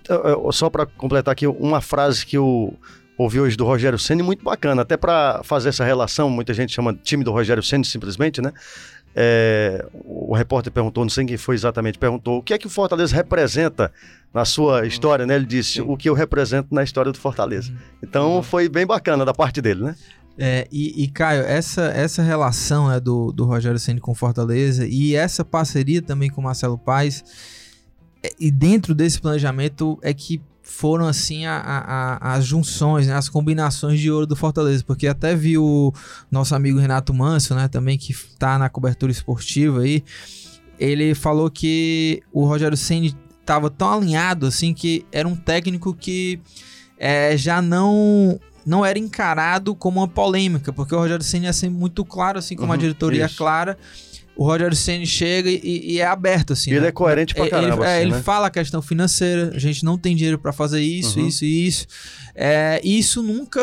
só 0.50 0.68
para 0.68 0.86
completar 0.86 1.30
aqui 1.30 1.46
uma 1.46 1.80
frase 1.80 2.26
que 2.26 2.36
o 2.36 2.72
ouvi 3.18 3.40
hoje 3.40 3.56
do 3.56 3.64
Rogério 3.64 3.98
Ceni 3.98 4.22
muito 4.22 4.44
bacana, 4.44 4.82
até 4.82 4.96
para 4.96 5.42
fazer 5.42 5.70
essa 5.70 5.84
relação, 5.84 6.30
muita 6.30 6.54
gente 6.54 6.72
chama 6.72 6.94
time 6.94 7.24
do 7.24 7.32
Rogério 7.32 7.62
Ceni 7.62 7.84
simplesmente, 7.84 8.40
né? 8.40 8.52
É, 9.16 9.84
o 10.04 10.32
repórter 10.34 10.72
perguntou, 10.72 11.04
não 11.04 11.10
sei 11.10 11.26
quem 11.26 11.36
foi 11.36 11.56
exatamente, 11.56 11.98
perguntou 11.98 12.38
o 12.38 12.42
que 12.42 12.54
é 12.54 12.58
que 12.58 12.68
o 12.68 12.70
Fortaleza 12.70 13.16
representa 13.16 13.92
na 14.32 14.44
sua 14.44 14.86
história, 14.86 15.26
né? 15.26 15.34
Ele 15.34 15.46
disse 15.46 15.80
o 15.80 15.96
que 15.96 16.08
eu 16.08 16.14
represento 16.14 16.72
na 16.72 16.84
história 16.84 17.10
do 17.10 17.18
Fortaleza. 17.18 17.72
Uhum. 17.72 17.78
Então 18.02 18.36
uhum. 18.36 18.42
foi 18.42 18.68
bem 18.68 18.86
bacana 18.86 19.24
da 19.24 19.34
parte 19.34 19.60
dele, 19.60 19.82
né? 19.82 19.96
É, 20.40 20.68
e, 20.70 21.02
e, 21.02 21.08
Caio, 21.08 21.42
essa, 21.42 21.86
essa 21.86 22.22
relação 22.22 22.86
né, 22.88 23.00
do, 23.00 23.32
do 23.32 23.44
Rogério 23.44 23.76
Ceni 23.76 23.98
com 23.98 24.14
Fortaleza 24.14 24.86
e 24.86 25.16
essa 25.16 25.44
parceria 25.44 26.00
também 26.00 26.30
com 26.30 26.40
o 26.40 26.44
Marcelo 26.44 26.78
Paes, 26.78 27.24
é, 28.22 28.30
e 28.38 28.48
dentro 28.48 28.94
desse 28.94 29.20
planejamento 29.20 29.98
é 30.00 30.14
que 30.14 30.40
foram 30.68 31.06
assim 31.06 31.46
a, 31.46 31.56
a, 31.56 32.34
as 32.34 32.44
junções, 32.44 33.06
né, 33.06 33.14
as 33.14 33.28
combinações 33.28 33.98
de 33.98 34.10
ouro 34.10 34.26
do 34.26 34.36
Fortaleza, 34.36 34.84
porque 34.86 35.06
até 35.06 35.34
vi 35.34 35.56
o 35.56 35.92
nosso 36.30 36.54
amigo 36.54 36.78
Renato 36.78 37.12
Manso, 37.14 37.54
né, 37.54 37.68
também 37.68 37.96
que 37.96 38.12
está 38.12 38.58
na 38.58 38.68
cobertura 38.68 39.10
esportiva 39.10 39.80
aí, 39.80 40.04
ele 40.78 41.14
falou 41.14 41.50
que 41.50 42.22
o 42.30 42.44
Rogério 42.44 42.76
Ceni 42.76 43.16
estava 43.40 43.70
tão 43.70 43.90
alinhado 43.90 44.46
assim 44.46 44.74
que 44.74 45.06
era 45.10 45.26
um 45.26 45.34
técnico 45.34 45.94
que 45.94 46.38
é, 46.98 47.36
já 47.36 47.62
não 47.62 48.38
não 48.64 48.84
era 48.84 48.98
encarado 48.98 49.74
como 49.74 50.00
uma 50.00 50.06
polêmica, 50.06 50.70
porque 50.70 50.94
o 50.94 50.98
Rogério 50.98 51.24
Ceni 51.24 51.46
é 51.46 51.52
sempre 51.52 51.78
muito 51.78 52.04
claro, 52.04 52.38
assim 52.38 52.54
como 52.54 52.68
uhum, 52.68 52.74
a 52.74 52.76
diretoria 52.76 53.24
é 53.24 53.28
clara 53.28 53.78
o 54.40 54.44
Roger 54.46 54.72
Senna 54.76 55.04
chega 55.04 55.50
e, 55.50 55.60
e, 55.94 55.98
é 56.00 56.06
aberto, 56.06 56.52
assim. 56.52 56.70
Ele 56.70 56.78
né? 56.80 56.86
é 56.88 56.92
coerente 56.92 57.34
pra 57.34 57.48
caramba. 57.50 57.74
Ele, 57.74 57.82
assim, 57.84 57.92
é, 57.92 58.02
ele 58.02 58.12
né? 58.12 58.22
fala 58.22 58.46
a 58.46 58.50
questão 58.50 58.80
financeira, 58.80 59.50
a 59.52 59.58
gente 59.58 59.84
não 59.84 59.98
tem 59.98 60.14
dinheiro 60.14 60.38
para 60.38 60.52
fazer 60.52 60.80
isso, 60.80 61.18
Uhum. 61.18 61.26
isso 61.26 61.44
e 61.44 61.66
isso. 61.66 61.86
É, 62.36 62.80
isso 62.84 63.20
nunca 63.20 63.60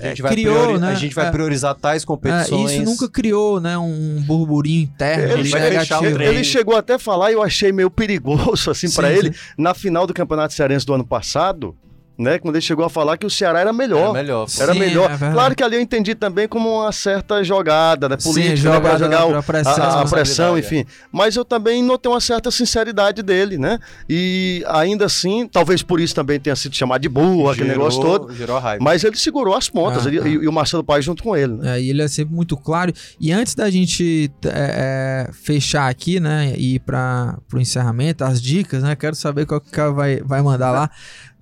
é, 0.00 0.14
criou, 0.14 0.30
priori- 0.30 0.78
né? 0.78 0.92
a 0.92 0.94
gente 0.94 1.12
vai 1.12 1.26
É, 1.26 1.30
priorizar 1.32 1.74
tais 1.74 2.04
é, 2.04 2.06
competições. 2.06 2.70
isso 2.70 2.82
nunca 2.84 3.08
criou, 3.08 3.60
né, 3.60 3.76
um 3.76 4.22
burburinho 4.24 4.82
interno 4.82 5.24
Ele, 5.24 5.40
Ele 5.40 5.48
vai 5.48 6.24
ele- 6.28 6.44
chegou 6.44 6.76
até 6.76 6.94
a 6.94 6.98
falar 7.00 7.32
e 7.32 7.34
eu 7.34 7.42
achei 7.42 7.72
meio 7.72 7.90
perigoso 7.90 8.70
assim 8.70 8.86
sim. 8.86 9.02
ele 9.04 9.34
na 9.58 9.74
final 9.74 10.06
do 10.06 10.14
Campeonato 10.14 10.54
Cearense 10.54 10.86
do 10.86 10.94
ano 10.94 11.04
passado, 11.04 11.76
né? 12.18 12.38
Quando 12.38 12.54
ele 12.56 12.62
chegou 12.62 12.84
a 12.84 12.90
falar 12.90 13.16
que 13.16 13.26
o 13.26 13.30
Ceará 13.30 13.60
era 13.60 13.72
melhor. 13.72 14.10
Era 14.10 14.12
melhor. 14.12 14.46
Era 14.60 14.72
Sim, 14.72 14.78
melhor. 14.78 15.10
é 15.10 15.32
claro 15.32 15.54
que 15.54 15.62
ali 15.62 15.76
eu 15.76 15.80
entendi 15.80 16.14
também 16.14 16.46
como 16.46 16.80
uma 16.82 16.92
certa 16.92 17.42
jogada 17.42 18.08
né, 18.08 18.16
Sim, 18.18 18.28
política, 18.30 18.50
né, 18.70 18.76
jogada 18.76 18.80
pra 18.80 18.98
jogar 18.98 19.26
o- 19.26 19.42
pressão, 19.42 19.84
a, 19.84 20.00
a 20.02 20.04
pressão, 20.08 20.58
enfim. 20.58 20.84
Mas 21.10 21.36
eu 21.36 21.44
também 21.44 21.82
notei 21.82 22.10
uma 22.10 22.20
certa 22.20 22.50
sinceridade 22.50 23.22
dele, 23.22 23.58
né? 23.58 23.78
E 24.08 24.62
ainda 24.68 25.06
assim, 25.06 25.48
talvez 25.48 25.82
por 25.82 26.00
isso 26.00 26.14
também 26.14 26.38
tenha 26.38 26.54
sido 26.56 26.74
chamado 26.74 27.00
de 27.02 27.08
burro, 27.08 27.50
aquele 27.50 27.68
negócio 27.70 28.00
todo. 28.00 28.32
Gerou 28.34 28.58
raiva. 28.58 28.82
Mas 28.84 29.02
ele 29.04 29.16
segurou 29.16 29.54
as 29.56 29.68
pontas 29.68 30.06
Ah, 30.06 30.08
ele- 30.08 30.20
ah. 30.20 30.28
E, 30.28 30.32
e 30.32 30.48
o 30.48 30.52
Marcelo 30.52 30.84
Paes 30.84 31.04
junto 31.04 31.22
com 31.22 31.36
ele, 31.36 31.54
né? 31.54 31.78
É, 31.78 31.80
e 31.82 31.90
ele 31.90 32.02
é 32.02 32.08
sempre 32.08 32.34
muito 32.34 32.56
claro. 32.56 32.92
E 33.20 33.32
antes 33.32 33.54
da 33.54 33.70
gente 33.70 34.30
é, 34.44 35.26
é, 35.28 35.32
fechar 35.32 35.88
aqui, 35.88 36.20
né, 36.20 36.54
e 36.56 36.74
ir 36.74 36.78
para 36.80 37.38
o 37.52 37.58
encerramento, 37.58 38.24
as 38.24 38.40
dicas, 38.40 38.82
né, 38.82 38.94
quero 38.94 39.14
saber 39.16 39.46
qual 39.46 39.60
que 39.60 39.68
o 39.68 39.72
cara 39.72 39.90
vai, 39.92 40.20
vai 40.24 40.42
mandar 40.42 40.70
lá. 40.72 40.90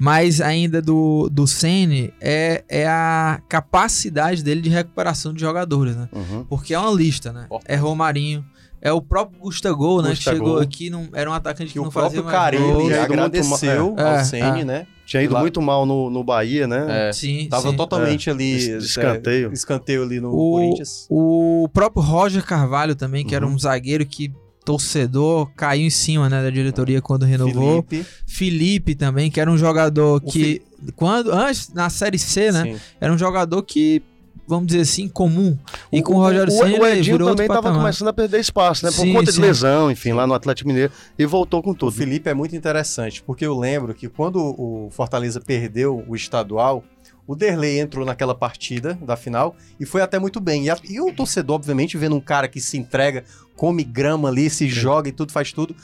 Mas 0.02 0.40
ainda 0.40 0.80
do, 0.80 1.28
do 1.30 1.46
Sene 1.46 2.10
é, 2.22 2.64
é 2.70 2.86
a 2.88 3.38
capacidade 3.46 4.42
dele 4.42 4.62
de 4.62 4.70
recuperação 4.70 5.34
de 5.34 5.40
jogadores, 5.42 5.94
né? 5.94 6.08
Uhum. 6.10 6.44
Porque 6.48 6.72
é 6.72 6.78
uma 6.78 6.90
lista, 6.90 7.32
né? 7.34 7.46
É 7.66 7.76
Romarinho, 7.76 8.42
é 8.80 8.90
o 8.90 9.02
próprio 9.02 9.38
Gustavo, 9.40 10.00
né? 10.00 10.10
Que 10.14 10.22
chegou 10.22 10.58
aqui, 10.58 10.88
não, 10.88 11.06
era 11.12 11.28
um 11.30 11.34
atacante 11.34 11.66
que, 11.66 11.72
que 11.74 11.78
o 11.80 11.84
não 11.84 11.90
fazia 11.90 12.22
próprio 12.22 12.24
mais 12.24 12.34
Carilli 12.34 12.64
gols. 12.72 12.84
Tinha 12.86 12.96
ido 12.96 12.98
muito 13.08 13.12
agradeceu 13.12 13.94
mal- 13.94 14.06
ao 14.06 14.12
É, 14.14 14.24
Ceni, 14.24 14.60
é. 14.60 14.64
né? 14.64 14.86
Tinha 15.04 15.22
ido 15.22 15.34
Lá- 15.34 15.40
muito 15.40 15.60
mal 15.60 15.84
no, 15.84 16.08
no 16.08 16.24
Bahia, 16.24 16.66
né? 16.66 17.08
É, 17.08 17.12
Sim, 17.12 17.46
tava 17.50 17.68
sim. 17.70 17.76
totalmente 17.76 18.30
ali. 18.30 18.56
de- 18.58 18.78
de 18.78 18.84
escanteio. 18.86 19.50
é, 19.50 19.52
escanteio 19.52 20.02
ali 20.02 20.18
no 20.18 20.30
O- 20.30 20.52
Corinthians. 20.52 21.06
O 21.10 21.68
próprio 21.74 22.02
Roger 22.02 22.42
Carvalho 22.42 22.94
também, 22.94 23.26
que 23.26 23.34
era 23.34 23.46
Uhum. 23.46 23.52
um 23.54 23.58
zagueiro 23.58 24.06
que 24.06 24.32
torcedor 24.70 25.50
caiu 25.56 25.86
em 25.86 25.90
cima 25.90 26.28
né, 26.28 26.42
da 26.42 26.50
diretoria 26.50 27.02
quando 27.02 27.24
renovou. 27.24 27.84
Felipe. 27.88 28.06
Felipe 28.26 28.94
também, 28.94 29.30
que 29.30 29.40
era 29.40 29.50
um 29.50 29.58
jogador 29.58 30.20
que 30.20 30.62
quando 30.96 31.32
antes 31.32 31.72
na 31.74 31.90
série 31.90 32.18
C, 32.18 32.52
né, 32.52 32.62
Sim. 32.64 32.76
era 33.00 33.12
um 33.12 33.18
jogador 33.18 33.62
que 33.62 34.02
vamos 34.46 34.66
dizer 34.66 34.80
assim 34.80 35.06
comum. 35.08 35.56
E 35.92 36.00
O- 36.00 36.02
com 36.02 36.14
o 36.14 36.16
Rogério 36.18 36.52
o, 36.52 36.56
Ceni 36.56 36.74
o 37.12 37.18
também 37.24 37.46
estava 37.46 37.72
começando 37.72 38.08
a 38.08 38.12
perder 38.12 38.40
espaço, 38.40 38.84
né? 38.84 38.90
Por 38.90 39.02
Sim, 39.02 39.12
conta 39.12 39.30
sim. 39.30 39.40
de 39.40 39.46
lesão, 39.46 39.90
enfim, 39.92 40.12
lá 40.12 40.26
no 40.26 40.34
Atlético 40.34 40.68
Mineiro. 40.68 40.92
E 41.16 41.24
voltou 41.24 41.62
com 41.62 41.70
O 41.70 41.74
tudo. 41.74 41.92
Felipe 41.92 42.28
é 42.28 42.34
muito 42.34 42.56
interessante, 42.56 43.22
porque 43.22 43.46
eu 43.46 43.56
lembro 43.56 43.94
que 43.94 44.08
quando 44.08 44.38
o 44.40 44.88
Fortaleza 44.90 45.40
perdeu 45.40 46.04
o 46.08 46.16
estadual, 46.16 46.82
o 47.30 47.36
Derlei 47.36 47.78
entrou 47.78 48.04
naquela 48.04 48.34
partida 48.34 48.98
da 49.02 49.16
final 49.16 49.54
e 49.78 49.86
foi 49.86 50.02
até 50.02 50.18
muito 50.18 50.40
bem. 50.40 50.64
E, 50.64 50.70
a- 50.70 50.78
e 50.88 51.00
o 51.00 51.12
torcedor, 51.12 51.54
obviamente, 51.56 51.96
vendo 51.96 52.16
um 52.16 52.20
cara 52.20 52.48
que 52.48 52.60
se 52.60 52.76
entrega, 52.76 53.22
come 53.56 53.84
grama 53.84 54.28
ali, 54.28 54.50
se 54.50 54.68
joga 54.68 55.08
e 55.08 55.12
tudo, 55.12 55.30
faz 55.30 55.52
tudo, 55.52 55.76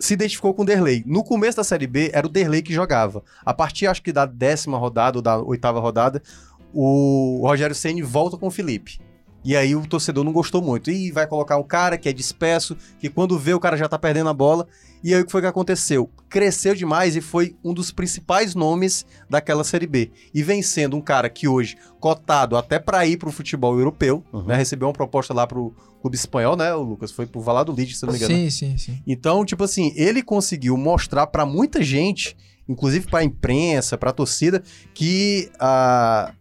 se 0.00 0.14
identificou 0.14 0.52
com 0.52 0.62
o 0.62 0.64
Derlei. 0.64 1.04
No 1.06 1.22
começo 1.22 1.58
da 1.58 1.62
Série 1.62 1.86
B, 1.86 2.10
era 2.12 2.26
o 2.26 2.30
Derlei 2.30 2.62
que 2.62 2.72
jogava. 2.74 3.22
A 3.44 3.54
partir, 3.54 3.86
acho 3.86 4.02
que 4.02 4.12
da 4.12 4.26
décima 4.26 4.76
rodada 4.76 5.18
ou 5.18 5.22
da 5.22 5.38
oitava 5.38 5.78
rodada, 5.78 6.20
o 6.74 7.40
Rogério 7.46 7.76
Ceni 7.76 8.02
volta 8.02 8.36
com 8.36 8.48
o 8.48 8.50
Felipe. 8.50 8.98
E 9.44 9.56
aí 9.56 9.74
o 9.74 9.86
torcedor 9.86 10.22
não 10.24 10.32
gostou 10.32 10.62
muito. 10.62 10.90
E 10.90 11.10
vai 11.10 11.26
colocar 11.26 11.56
um 11.56 11.62
cara 11.62 11.98
que 11.98 12.08
é 12.08 12.12
disperso, 12.12 12.76
que 13.00 13.08
quando 13.08 13.38
vê 13.38 13.52
o 13.54 13.60
cara 13.60 13.76
já 13.76 13.88
tá 13.88 13.98
perdendo 13.98 14.28
a 14.28 14.34
bola. 14.34 14.66
E 15.04 15.12
aí 15.12 15.20
o 15.20 15.26
que 15.26 15.32
foi 15.32 15.40
que 15.40 15.48
aconteceu? 15.48 16.08
Cresceu 16.28 16.76
demais 16.76 17.16
e 17.16 17.20
foi 17.20 17.56
um 17.64 17.74
dos 17.74 17.90
principais 17.90 18.54
nomes 18.54 19.04
daquela 19.28 19.64
Série 19.64 19.86
B. 19.86 20.12
E 20.32 20.44
vem 20.44 20.62
sendo 20.62 20.96
um 20.96 21.00
cara 21.00 21.28
que 21.28 21.48
hoje, 21.48 21.76
cotado 21.98 22.56
até 22.56 22.78
para 22.78 23.04
ir 23.04 23.16
pro 23.16 23.32
futebol 23.32 23.76
europeu, 23.76 24.22
Uhum. 24.32 24.44
né? 24.44 24.54
Recebeu 24.54 24.86
uma 24.86 24.94
proposta 24.94 25.34
lá 25.34 25.44
pro 25.44 25.74
clube 26.00 26.14
espanhol, 26.16 26.56
né, 26.56 26.72
o 26.72 26.82
Lucas? 26.82 27.10
Foi 27.10 27.26
pro 27.26 27.40
Valladolid, 27.40 27.96
se 27.96 28.04
não 28.06 28.12
me 28.12 28.18
engano. 28.18 28.32
Sim, 28.34 28.48
sim, 28.50 28.78
sim. 28.78 29.02
Então, 29.04 29.44
tipo 29.44 29.64
assim, 29.64 29.92
ele 29.96 30.22
conseguiu 30.22 30.76
mostrar 30.76 31.26
pra 31.26 31.44
muita 31.44 31.82
gente, 31.82 32.36
inclusive 32.68 33.08
pra 33.08 33.24
imprensa, 33.24 33.98
pra 33.98 34.12
torcida, 34.12 34.62
que 34.94 35.50
ah, 35.58 36.32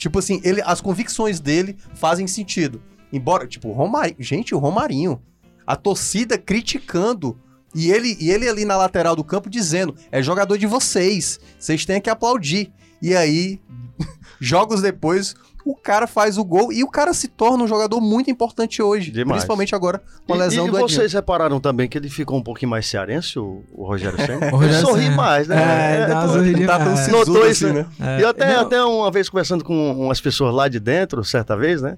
tipo 0.00 0.18
assim, 0.18 0.40
ele, 0.42 0.62
as 0.64 0.80
convicções 0.80 1.38
dele 1.38 1.76
fazem 1.94 2.26
sentido. 2.26 2.82
Embora, 3.12 3.46
tipo, 3.46 3.70
Romarinho, 3.70 4.16
gente, 4.18 4.54
o 4.54 4.58
Romarinho, 4.58 5.20
a 5.66 5.76
torcida 5.76 6.38
criticando 6.38 7.38
e 7.74 7.90
ele, 7.90 8.16
e 8.18 8.30
ele 8.30 8.48
ali 8.48 8.64
na 8.64 8.76
lateral 8.76 9.14
do 9.14 9.22
campo 9.22 9.50
dizendo: 9.50 9.94
é 10.10 10.22
jogador 10.22 10.56
de 10.56 10.66
vocês, 10.66 11.38
vocês 11.58 11.84
têm 11.84 12.00
que 12.00 12.08
aplaudir. 12.08 12.72
E 13.02 13.14
aí, 13.14 13.60
jogos 14.40 14.80
depois, 14.80 15.34
o 15.64 15.74
cara 15.76 16.06
faz 16.06 16.38
o 16.38 16.44
gol 16.44 16.72
e 16.72 16.82
o 16.82 16.88
cara 16.88 17.12
se 17.12 17.28
torna 17.28 17.64
um 17.64 17.66
jogador 17.68 18.00
muito 18.00 18.30
importante 18.30 18.82
hoje. 18.82 19.10
Demais. 19.10 19.38
Principalmente 19.38 19.74
agora 19.74 20.02
com 20.26 20.34
a 20.34 20.36
E- 20.36 20.38
lesão 20.40 20.66
e, 20.66 20.70
do 20.70 20.76
Edinho. 20.78 20.88
vocês 20.88 21.12
repararam 21.12 21.60
também 21.60 21.88
que 21.88 21.96
ele 21.98 22.08
ficou 22.08 22.38
um 22.38 22.42
pouquinho 22.42 22.70
mais 22.70 22.86
cearense, 22.86 23.38
o, 23.38 23.62
o 23.72 23.84
Rogério 23.84 24.16
Senna? 24.24 24.46
Ele 24.64 24.74
sorri 24.74 25.10
mais, 25.10 25.48
né? 25.48 25.56
É, 26.02 26.06
dá 26.06 26.14
uma 26.20 26.26
tô- 26.26 26.32
sorridinha 26.34 26.66
Tá 26.66 26.78
tão 26.84 26.96
sisudo 26.96 27.16
Notou 27.18 27.50
isso, 27.50 27.66
assim, 27.66 27.74
né? 27.74 27.86
né? 27.98 28.16
É, 28.16 28.20
E 28.20 28.24
até, 28.24 28.54
não, 28.54 28.60
até 28.62 28.82
uma 28.84 29.10
vez 29.10 29.28
conversando 29.28 29.64
com 29.64 29.92
umas 30.06 30.20
pessoas 30.20 30.54
lá 30.54 30.68
de 30.68 30.80
dentro, 30.80 31.22
certa 31.24 31.56
vez, 31.56 31.82
né? 31.82 31.96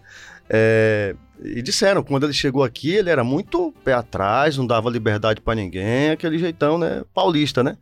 É, 0.51 1.15
e 1.45 1.63
disseram, 1.63 2.03
quando 2.03 2.25
ele 2.25 2.33
chegou 2.33 2.63
aqui, 2.63 2.93
ele 2.95 3.11
era 3.11 3.25
muito 3.25 3.73
pé 3.85 3.95
atrás, 3.95 4.57
não 4.57 4.67
dava 4.67 4.91
liberdade 4.91 5.41
pra 5.41 5.55
ninguém, 5.55 6.11
aquele 6.11 6.39
jeitão, 6.39 6.79
né? 6.79 7.03
Paulista, 7.15 7.63
né? 7.63 7.77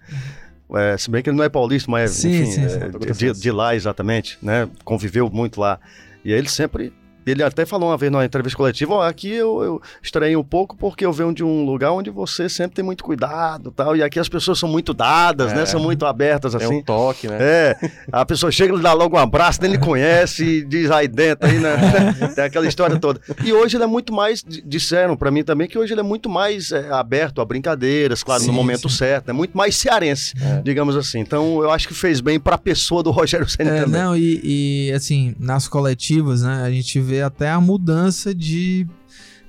É, 0.74 0.96
se 0.96 1.10
bem 1.10 1.22
que 1.22 1.30
ele 1.30 1.36
não 1.36 1.44
é 1.44 1.48
paulista, 1.48 1.90
mas 1.90 2.10
Sim, 2.12 2.42
enfim, 2.42 2.50
sim, 2.52 2.64
é, 2.64 2.68
sim. 2.68 3.32
de, 3.32 3.40
de 3.40 3.50
lá 3.50 3.74
exatamente, 3.74 4.38
né? 4.42 4.68
Conviveu 4.84 5.28
muito 5.30 5.60
lá. 5.60 5.80
E 6.24 6.32
aí 6.32 6.38
ele 6.38 6.48
sempre. 6.48 6.92
Ele 7.26 7.42
até 7.42 7.64
falou 7.66 7.90
uma 7.90 7.96
vez 7.96 8.10
numa 8.10 8.24
entrevista 8.24 8.56
coletiva, 8.56 8.94
ó, 8.94 9.02
aqui 9.06 9.30
eu, 9.32 9.62
eu 9.62 9.82
estranhei 10.02 10.36
um 10.36 10.42
pouco 10.42 10.76
porque 10.76 11.04
eu 11.04 11.12
venho 11.12 11.32
de 11.34 11.44
um 11.44 11.64
lugar 11.64 11.92
onde 11.92 12.10
você 12.10 12.48
sempre 12.48 12.76
tem 12.76 12.84
muito 12.84 13.04
cuidado 13.04 13.70
e 13.70 13.72
tal, 13.72 13.96
e 13.96 14.02
aqui 14.02 14.18
as 14.18 14.28
pessoas 14.28 14.58
são 14.58 14.68
muito 14.68 14.92
dadas, 14.94 15.52
É. 15.52 15.56
né? 15.56 15.66
São 15.66 15.80
muito 15.80 16.06
abertas, 16.06 16.54
assim. 16.54 16.78
um 16.78 16.82
toque, 16.82 17.28
né? 17.28 17.36
É, 17.40 17.76
a 18.12 18.24
pessoa 18.24 18.50
chega, 18.50 18.72
ele 18.72 18.82
dá 18.82 18.92
logo 18.92 19.16
um 19.16 19.18
abraço, 19.20 19.60
nem 19.62 19.72
ele 19.72 19.78
conhece 19.80 20.44
e 20.44 20.64
diz 20.66 20.90
aí 20.90 21.06
dentro, 21.08 21.48
aí, 21.48 21.58
né? 21.58 21.70
Tem 22.34 22.44
aquela 22.44 22.66
história 22.66 22.98
toda. 22.98 23.20
E 23.44 23.52
hoje 23.52 23.76
ele 23.76 23.84
é 23.84 23.86
muito 23.86 24.12
mais, 24.12 24.42
disseram 24.64 25.16
pra 25.16 25.30
mim 25.30 25.44
também, 25.44 25.68
que 25.68 25.78
hoje 25.78 25.92
ele 25.92 26.00
é 26.00 26.04
muito 26.04 26.28
mais 26.28 26.72
é, 26.72 26.90
aberto 26.90 27.40
a 27.40 27.44
brincadeiras, 27.44 28.22
claro, 28.22 28.40
Sim, 28.40 28.46
no 28.48 28.52
momento 28.52 28.88
sim. 28.88 28.96
certo, 28.96 29.28
é 29.28 29.32
muito 29.32 29.56
mais 29.56 29.76
cearense, 29.76 30.34
É. 30.40 30.62
digamos 30.62 30.96
assim. 30.96 31.20
Então 31.20 31.62
eu 31.62 31.70
acho 31.70 31.86
que 31.86 31.94
fez 31.94 32.20
bem 32.20 32.40
pra 32.40 32.56
pessoa 32.58 33.02
do 33.02 33.10
Rogério 33.10 33.48
Senna 33.48 33.70
É, 33.76 33.80
também. 33.84 34.00
não, 34.00 34.16
e, 34.16 34.40
e, 34.88 34.92
assim, 34.92 35.34
nas 35.38 35.68
coletivas, 35.68 36.42
né, 36.42 36.62
a 36.64 36.70
gente 36.70 36.98
vê 37.00 37.09
até 37.20 37.50
a 37.50 37.60
mudança 37.60 38.34
de 38.34 38.86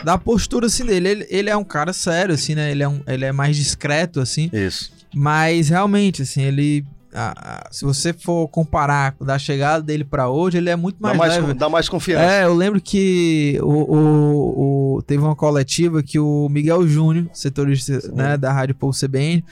da 0.04 0.18
postura 0.18 0.66
assim 0.68 0.86
dele. 0.86 1.10
Ele, 1.10 1.28
ele 1.30 1.50
é 1.50 1.56
um 1.56 1.64
cara 1.64 1.94
sério, 1.94 2.34
assim, 2.34 2.56
né? 2.56 2.72
Ele 2.72 2.82
é, 2.84 2.88
um, 2.90 3.02
ele 3.08 3.24
é 3.26 3.32
mais 3.32 3.56
discreto, 3.56 4.20
assim. 4.20 4.50
Isso. 4.52 4.92
Mas 5.14 5.70
realmente, 5.70 6.22
assim, 6.24 6.42
ele. 6.42 6.86
a- 7.14 7.66
a- 7.68 7.70
se 7.72 7.84
você 7.86 8.14
for 8.14 8.48
comparar 8.48 9.14
da 9.22 9.38
chegada 9.38 9.84
dele 9.84 10.04
pra 10.06 10.30
hoje, 10.30 10.58
ele 10.58 10.70
é 10.70 10.76
muito 10.78 10.96
Dá 11.02 11.10
mais, 11.14 11.20
mais, 11.34 11.36
leve. 11.36 11.54
dá 11.54 11.70
mais 11.70 11.90
confiança. 11.90 12.24
É, 12.24 12.46
eu 12.46 12.54
lembro 12.56 12.80
que 12.82 13.60
o, 13.62 13.68
o- 13.68 14.96
o- 14.98 15.02
teve 15.04 15.22
uma 15.22 15.36
coletiva 15.36 16.02
que 16.02 16.18
o 16.18 16.48
Miguel 16.50 16.88
Júnior, 16.88 17.28
setorista 17.34 18.00
né, 18.14 18.38
da 18.38 18.52
Rádio 18.54 18.74
Povo 18.76 18.98
CBN, 18.98 19.44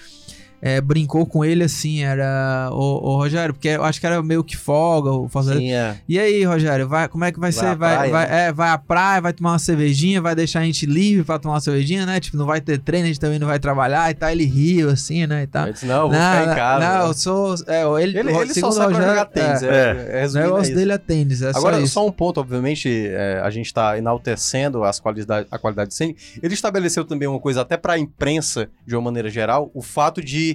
é, 0.61 0.79
brincou 0.81 1.25
com 1.25 1.43
ele 1.43 1.63
assim, 1.63 2.03
era 2.03 2.69
o, 2.71 3.15
Rogério, 3.17 3.53
porque 3.53 3.69
eu 3.69 3.83
acho 3.83 3.99
que 3.99 4.05
era 4.05 4.21
meio 4.21 4.43
que 4.43 4.55
folga, 4.57 5.11
o 5.11 5.27
Fortaleza. 5.27 5.59
Sim, 5.61 5.71
é. 5.73 5.95
E 6.07 6.19
aí, 6.19 6.43
Rogério, 6.43 6.87
vai, 6.87 7.07
como 7.07 7.23
é 7.25 7.31
que 7.31 7.39
vai, 7.39 7.51
Vai 7.51 7.61
ser? 7.61 7.65
à 7.67 7.75
Vai, 7.75 7.95
praia, 7.95 8.11
vai, 8.11 8.27
né? 8.29 8.47
é, 8.47 8.51
vai 8.51 8.69
à 8.69 8.77
praia, 8.77 9.21
vai 9.21 9.33
tomar 9.33 9.51
uma 9.53 9.59
cervejinha, 9.59 10.21
vai 10.21 10.35
deixar 10.35 10.59
a 10.59 10.63
gente 10.63 10.85
livre 10.85 11.23
pra 11.23 11.39
tomar 11.39 11.55
uma 11.55 11.61
cervejinha, 11.61 12.05
né? 12.05 12.19
Tipo, 12.19 12.37
não 12.37 12.45
vai 12.45 12.61
ter 12.61 12.77
treino, 12.79 13.05
a 13.05 13.07
gente 13.07 13.19
também 13.19 13.39
não 13.39 13.47
vai 13.47 13.57
trabalhar 13.59 14.09
e 14.11 14.13
tal. 14.13 14.29
Ele 14.29 14.45
riu 14.45 14.89
assim, 14.89 15.25
né? 15.25 15.43
E 15.43 15.47
tal. 15.47 15.67
Eu 15.67 15.73
disse, 15.73 15.85
não, 15.85 15.95
eu 15.95 16.09
vou 16.09 16.11
ficar 16.11 16.43
em 16.43 16.55
casa. 16.55 16.85
Não, 16.89 17.03
né? 17.03 17.09
eu 17.09 17.13
sou. 17.13 17.55
É, 17.67 17.83
ele, 18.03 18.19
Ele, 18.19 18.31
ele 18.31 18.53
só 18.53 18.69
o 18.69 18.71
sabe 18.71 18.93
pra 18.93 18.99
Rogério, 18.99 19.09
jogar 19.09 19.25
tênis. 19.25 19.63
é, 19.63 19.67
É, 19.67 20.21
é, 20.23 20.27
o 20.27 20.37
é 20.37 20.41
negócio 20.43 20.63
isso. 20.63 20.75
dele 20.75 20.91
é 20.91 20.97
tênis, 20.97 21.41
é 21.41 21.49
Agora, 21.55 21.85
só 21.87 22.05
um 22.05 22.11
ponto, 22.11 22.39
obviamente, 22.39 22.89
é, 22.89 23.41
a 23.43 23.49
gente 23.49 23.65
está 23.67 23.97
enaltecendo 23.97 24.83
as 24.83 24.99
qualidade, 24.99 25.47
a 25.49 25.57
qualidade 25.57 25.89
de 25.89 25.95
cena. 25.95 26.13
Ele 26.41 26.53
estabeleceu 26.53 27.05
também 27.05 27.27
uma 27.27 27.39
coisa, 27.39 27.61
até 27.61 27.77
para 27.77 27.93
a 27.93 27.99
imprensa, 27.99 28.69
de 28.85 28.95
uma 28.95 29.01
maneira 29.03 29.29
geral, 29.29 29.71
o 29.73 29.81
fato 29.81 30.21
de 30.21 30.48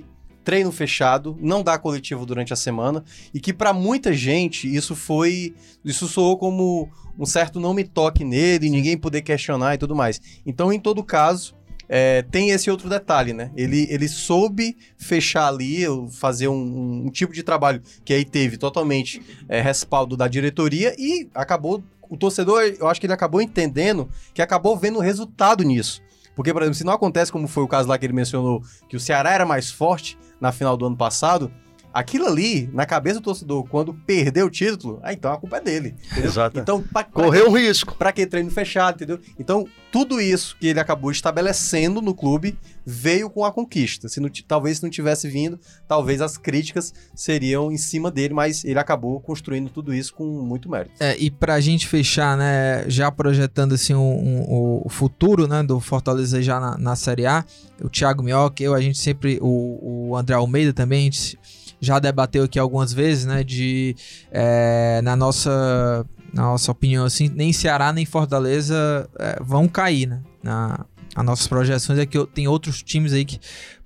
treino 0.45 0.71
fechado, 0.71 1.37
não 1.41 1.63
dar 1.63 1.79
coletivo 1.79 2.27
durante 2.27 2.53
a 2.53 2.57
semana, 2.57 3.03
e 3.33 3.41
que 3.41 3.53
para 3.53 3.73
muita 3.73 4.13
gente 4.13 4.73
isso 4.73 4.95
foi. 4.95 5.55
Isso 5.85 6.07
soou 6.07 6.37
como 6.37 6.89
um 7.19 7.27
certo 7.27 7.59
não 7.59 7.73
me 7.75 7.85
toque 7.85 8.25
nele, 8.25 8.71
ninguém 8.71 8.99
poder 8.99 9.23
questionar 9.23 9.75
e 9.75 9.79
tudo 9.79 9.97
mais. 9.97 10.21
Então, 10.45 10.73
em 10.73 10.79
todo 10.79 11.03
caso. 11.03 11.55
é, 11.89 12.23
tem 12.23 12.51
esse 12.51 12.71
outro 12.71 12.89
detalhe, 12.89 13.33
né? 13.33 13.51
Ele, 13.55 13.87
ele 13.91 14.09
soube 14.09 14.77
fechar 14.97 15.49
ali, 15.49 15.85
fazer 16.13 16.49
um, 16.49 17.05
um 17.07 17.11
tipo 17.11 17.33
de 17.33 17.43
trabalho 17.43 17.83
que 18.05 18.15
aí 18.15 18.25
teve 18.25 18.57
totalmente 18.57 19.21
é, 19.49 19.61
respaldo 19.61 20.17
da 20.17 20.27
diretoria 20.27 20.95
e 20.99 21.29
acabou 21.35 21.83
o 22.09 22.17
torcedor, 22.17 22.63
eu 22.79 22.87
acho 22.87 23.01
que 23.01 23.07
ele 23.07 23.13
acabou 23.13 23.41
entendendo 23.41 24.09
que 24.33 24.43
acabou 24.43 24.77
vendo 24.77 24.99
o 24.99 25.03
resultado 25.03 25.65
nisso. 25.65 26.03
Porque, 26.35 26.53
por 26.53 26.63
exemplo, 26.63 26.77
se 26.77 26.85
não 26.85 26.93
acontece 26.93 27.31
como 27.31 27.47
foi 27.47 27.63
o 27.63 27.69
caso 27.69 27.89
lá 27.89 27.97
que 27.97 28.05
ele 28.05 28.13
mencionou, 28.13 28.63
que 28.89 28.97
o 28.97 29.01
Ceará 29.01 29.33
era 29.33 29.47
mais 29.47 29.71
forte 29.71 30.19
na 30.41 30.53
final 30.53 30.77
do 30.77 30.87
ano 30.87 30.97
passado, 30.97 31.51
aquilo 31.95 32.27
ali, 32.27 32.69
na 32.73 32.85
cabeça 32.85 33.21
do 33.21 33.23
torcedor, 33.23 33.65
quando 33.69 33.95
perdeu 33.95 34.47
o 34.47 34.51
título, 34.51 34.99
ah, 35.01 35.13
então 35.13 35.33
a 35.33 35.39
culpa 35.39 35.59
é 35.59 35.61
dele. 35.61 35.95
Entendeu? 36.11 36.25
Exato. 36.29 36.59
Então, 36.59 36.83
pra, 36.83 37.05
Correu 37.05 37.49
um 37.49 37.57
risco. 37.57 37.95
Pra 37.95 38.13
que 38.13 38.27
treino 38.27 38.51
fechado, 38.51 38.97
entendeu? 38.97 39.21
Então, 39.39 39.65
tudo 39.93 40.21
isso 40.21 40.57
que 40.59 40.67
ele 40.67 40.81
acabou 40.81 41.13
estabelecendo 41.13 42.03
no 42.03 42.13
clube 42.13 42.59
veio 42.85 43.31
com 43.31 43.45
a 43.45 43.53
conquista. 43.53 44.09
Se 44.09 44.19
não, 44.19 44.29
talvez 44.47 44.79
se 44.79 44.83
não 44.83 44.91
tivesse 44.91 45.29
vindo, 45.29 45.59
talvez 45.87 46.21
as 46.21 46.37
críticas 46.37 46.93
seriam 47.15 47.71
em 47.71 47.79
cima 47.79 48.11
dele, 48.11 48.35
mas 48.35 48.65
ele 48.65 48.79
acabou 48.79 49.21
construindo 49.21 49.71
tudo 49.71 49.95
isso 49.95 50.13
com 50.15 50.25
muito 50.25 50.69
mérito. 50.69 50.97
É, 50.99 51.17
e 51.17 51.31
pra 51.31 51.61
gente 51.61 51.87
fechar, 51.87 52.37
né, 52.37 52.85
já 52.89 53.11
projetando 53.13 53.75
assim 53.75 53.95
o 53.95 54.01
um, 54.01 54.83
um, 54.85 54.89
futuro, 54.89 55.47
né, 55.47 55.63
do 55.63 55.79
Fortaleza 55.79 56.43
já 56.43 56.59
na, 56.59 56.77
na 56.77 56.97
Série 56.97 57.25
A, 57.25 57.45
o 57.81 57.89
Thiago 57.89 58.21
Minhoca, 58.21 58.65
eu, 58.65 58.75
a 58.75 58.81
gente 58.81 58.99
sempre, 58.99 59.39
o, 59.41 60.09
o 60.11 60.17
André 60.17 60.35
Almeida 60.35 60.73
também, 60.73 61.03
a 61.03 61.05
gente 61.05 61.39
já 61.85 61.99
debateu 61.99 62.45
aqui 62.45 62.59
algumas 62.59 62.93
vezes, 62.93 63.27
né? 63.27 63.45
De 63.45 63.95
é, 64.31 65.01
na 65.03 65.15
nossa 65.15 66.05
na 66.33 66.43
nossa 66.43 66.73
opinião, 66.73 67.05
assim, 67.05 67.31
nem 67.33 67.53
Ceará 67.53 67.93
nem 67.93 68.05
Fortaleza 68.05 69.09
é, 69.19 69.39
vão 69.41 69.69
cair, 69.69 70.09
né? 70.09 70.21
Na, 70.43 70.85
as 71.15 71.25
nossas 71.25 71.47
projeções 71.47 71.99
é 71.99 72.05
que 72.05 72.27
tem 72.27 72.49
outros 72.49 72.83
times 72.83 73.13
aí 73.13 73.25
que 73.25 73.39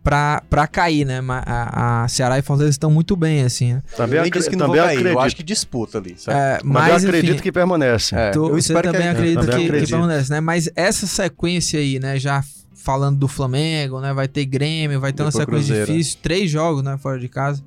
pra, 0.02 0.42
pra 0.48 0.66
cair, 0.66 1.04
né? 1.04 1.20
A, 1.28 2.04
a 2.04 2.08
Ceará 2.08 2.38
e 2.38 2.42
Fortaleza 2.42 2.70
estão 2.70 2.90
muito 2.90 3.14
bem, 3.14 3.42
assim. 3.42 3.74
Né? 3.74 3.82
Também 3.94 4.18
acredito 4.18 4.50
que 4.50 4.56
também 4.56 4.80
cair. 4.80 5.06
Eu 5.06 5.20
acho 5.20 5.36
que 5.36 5.42
disputa 5.42 5.98
ali. 5.98 6.16
É, 6.26 6.58
mas, 6.64 7.04
eu 7.04 7.10
acredito 7.10 7.34
enfim, 7.34 7.42
que 7.42 7.52
permanece. 7.52 8.14
É, 8.14 8.30
tu, 8.30 8.48
você 8.48 8.72
também 8.72 9.02
que, 9.02 9.08
acredita 9.08 9.40
também 9.42 9.56
que, 9.58 9.64
acredito. 9.66 9.86
que 9.86 9.92
permanece, 9.92 10.30
né? 10.32 10.40
Mas 10.40 10.70
essa 10.74 11.06
sequência 11.06 11.78
aí, 11.78 11.98
né? 11.98 12.18
Já 12.18 12.42
falando 12.74 13.18
do 13.18 13.28
Flamengo, 13.28 14.00
né? 14.00 14.14
Vai 14.14 14.26
ter 14.26 14.46
Grêmio, 14.46 14.98
vai 14.98 15.12
ter 15.12 15.18
Depois 15.18 15.34
uma 15.34 15.40
sequência 15.42 15.74
Cruzeiro. 15.74 15.92
difícil. 15.92 16.18
Três 16.22 16.50
jogos, 16.50 16.82
né? 16.82 16.96
Fora 16.96 17.18
de 17.18 17.28
casa. 17.28 17.62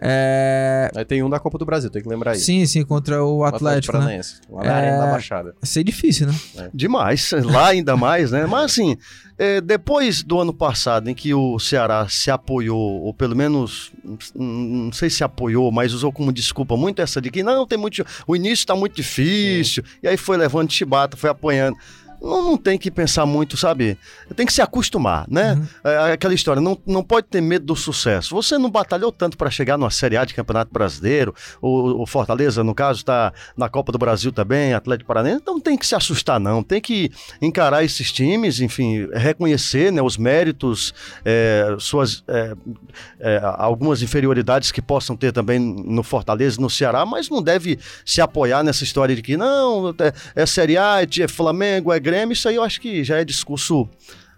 É... 0.00 0.90
Aí 0.94 1.04
tem 1.04 1.22
um 1.22 1.30
da 1.30 1.38
Copa 1.38 1.58
do 1.58 1.64
Brasil, 1.64 1.90
tem 1.90 2.02
que 2.02 2.08
lembrar 2.08 2.32
aí. 2.32 2.38
Sim, 2.38 2.64
sim, 2.66 2.84
contra 2.84 3.24
o 3.24 3.44
Atlético, 3.44 3.96
o 3.96 4.00
Atlético 4.00 4.52
né? 4.52 4.62
lá 4.62 4.64
na 4.64 4.80
é... 4.80 4.98
da 4.98 5.06
Baixada. 5.06 5.54
Vai 5.60 5.68
ser 5.68 5.84
difícil, 5.84 6.26
né? 6.26 6.34
É. 6.56 6.70
Demais, 6.72 7.32
lá 7.44 7.68
ainda 7.68 7.96
mais, 7.96 8.30
né? 8.30 8.46
Mas 8.46 8.72
assim, 8.72 8.96
é, 9.38 9.60
depois 9.60 10.22
do 10.22 10.40
ano 10.40 10.52
passado, 10.52 11.08
em 11.08 11.14
que 11.14 11.32
o 11.32 11.58
Ceará 11.58 12.06
se 12.08 12.30
apoiou, 12.30 13.02
ou 13.02 13.14
pelo 13.14 13.36
menos, 13.36 13.92
não 14.34 14.92
sei 14.92 15.08
se 15.08 15.22
apoiou, 15.22 15.70
mas 15.70 15.92
usou 15.92 16.12
como 16.12 16.32
desculpa 16.32 16.76
muito 16.76 17.00
essa 17.00 17.20
de 17.20 17.30
que 17.30 17.42
não, 17.42 17.66
tem 17.66 17.78
muito. 17.78 18.04
O 18.26 18.34
início 18.34 18.62
está 18.62 18.74
muito 18.74 18.96
difícil, 18.96 19.84
sim. 19.84 19.98
e 20.02 20.08
aí 20.08 20.16
foi 20.16 20.36
levando 20.36 20.72
chibata, 20.72 21.16
foi 21.16 21.30
apoiando 21.30 21.76
não, 22.20 22.42
não 22.42 22.56
tem 22.56 22.78
que 22.78 22.90
pensar 22.90 23.26
muito, 23.26 23.56
sabe? 23.56 23.98
Tem 24.34 24.46
que 24.46 24.52
se 24.52 24.60
acostumar, 24.60 25.26
né? 25.28 25.54
Uhum. 25.54 25.66
É, 25.84 26.12
aquela 26.12 26.34
história, 26.34 26.60
não, 26.60 26.78
não 26.86 27.02
pode 27.02 27.26
ter 27.28 27.40
medo 27.40 27.66
do 27.66 27.76
sucesso. 27.76 28.34
Você 28.34 28.58
não 28.58 28.70
batalhou 28.70 29.12
tanto 29.12 29.36
para 29.36 29.50
chegar 29.50 29.78
numa 29.78 29.90
Série 29.90 30.16
A 30.16 30.24
de 30.24 30.34
Campeonato 30.34 30.72
Brasileiro, 30.72 31.34
o, 31.60 32.02
o 32.02 32.06
Fortaleza, 32.06 32.64
no 32.64 32.74
caso, 32.74 33.00
está 33.00 33.32
na 33.56 33.68
Copa 33.68 33.92
do 33.92 33.98
Brasil 33.98 34.32
também, 34.32 34.74
Atlético 34.74 35.08
Paranaense, 35.08 35.40
então 35.42 35.54
não 35.54 35.60
tem 35.60 35.76
que 35.76 35.86
se 35.86 35.94
assustar, 35.94 36.40
não. 36.40 36.62
Tem 36.62 36.80
que 36.80 37.10
encarar 37.40 37.84
esses 37.84 38.12
times, 38.12 38.60
enfim, 38.60 39.08
reconhecer 39.12 39.92
né, 39.92 40.02
os 40.02 40.16
méritos, 40.16 40.92
é, 41.24 41.76
suas 41.78 42.24
é, 42.28 42.54
é, 43.20 43.40
algumas 43.42 44.02
inferioridades 44.02 44.72
que 44.72 44.82
possam 44.82 45.16
ter 45.16 45.32
também 45.32 45.58
no 45.58 46.02
Fortaleza, 46.02 46.60
no 46.60 46.70
Ceará, 46.70 47.04
mas 47.06 47.28
não 47.28 47.42
deve 47.42 47.78
se 48.04 48.20
apoiar 48.20 48.62
nessa 48.62 48.84
história 48.84 49.14
de 49.14 49.22
que 49.22 49.36
não, 49.36 49.90
é, 49.90 50.42
é 50.42 50.46
Série 50.46 50.76
A, 50.76 51.02
é 51.02 51.28
Flamengo, 51.28 51.92
é 51.92 52.00
Grêmio, 52.10 52.32
isso 52.32 52.48
aí 52.48 52.56
eu 52.56 52.62
acho 52.62 52.80
que 52.80 53.04
já 53.04 53.18
é 53.18 53.24
discurso, 53.24 53.88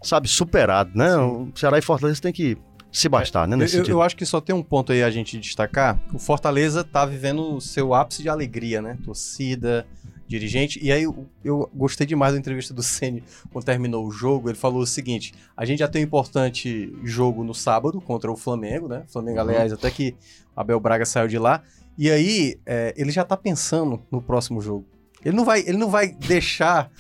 sabe, 0.03 0.29
superado, 0.29 0.91
né? 0.95 1.11
Sim. 1.13 1.21
O 1.21 1.53
Ceará 1.55 1.79
e 1.79 1.83
Fortaleza 1.83 2.21
tem 2.21 2.33
que 2.33 2.57
se 2.93 3.09
bastar, 3.09 3.47
né? 3.47 3.57
Nesse 3.57 3.79
eu, 3.79 3.87
eu, 3.87 4.03
acho 4.03 4.17
que 4.17 4.27
só 4.27 4.41
tem 4.41 4.55
um 4.55 4.63
ponto 4.63 4.93
aí 4.93 5.03
a 5.03 5.11
gente 5.11 5.39
destacar. 5.39 6.01
O 6.13 6.19
Fortaleza 6.19 6.83
tá 6.83 7.07
vivendo 7.07 7.55
o 7.55 7.61
seu 7.61 7.95
ápice 7.95 8.23
de 8.23 8.29
alegria, 8.29 8.83
né? 8.83 8.99
Torcida, 9.05 9.87
dirigente. 10.27 10.79
E 10.83 10.93
aí 10.93 11.03
eu, 11.03 11.29
eu 11.45 11.71
gostei 11.75 12.07
demais 12.07 12.33
da 12.33 12.39
entrevista 12.39 12.73
do 12.73 12.83
Ceni 12.83 13.23
quando 13.53 13.65
terminou 13.65 14.07
o 14.07 14.11
jogo. 14.11 14.49
Ele 14.49 14.59
falou 14.59 14.83
o 14.83 14.87
seguinte: 14.87 15.33
a 15.57 15.65
gente 15.65 15.81
já 15.81 15.89
tem 15.89 16.03
um 16.03 16.05
importante 16.05 16.93
jogo 17.05 17.45
no 17.45 17.55
sábado 17.55 18.01
contra 18.01 18.31
o 18.31 18.37
Flamengo, 18.37 18.89
né? 18.89 19.05
Flamengo, 19.09 19.39
uhum. 19.39 19.49
aliás, 19.49 19.73
até 19.73 19.91
que 19.91 20.17
Abel 20.55 20.81
Braga 20.81 21.05
saiu 21.05 21.29
de 21.29 21.39
lá. 21.39 21.63
E 21.99 22.11
aí 22.11 22.59
é, 22.65 22.95
ele 22.97 23.11
já 23.11 23.25
tá 23.25 23.37
pensando 23.37 24.01
no 24.11 24.23
próximo 24.23 24.61
jogo. 24.61 24.87
Ele 25.25 25.37
não 25.37 25.45
vai, 25.45 25.61
ele 25.61 25.77
não 25.77 25.91
vai 25.91 26.09
deixar. 26.13 26.91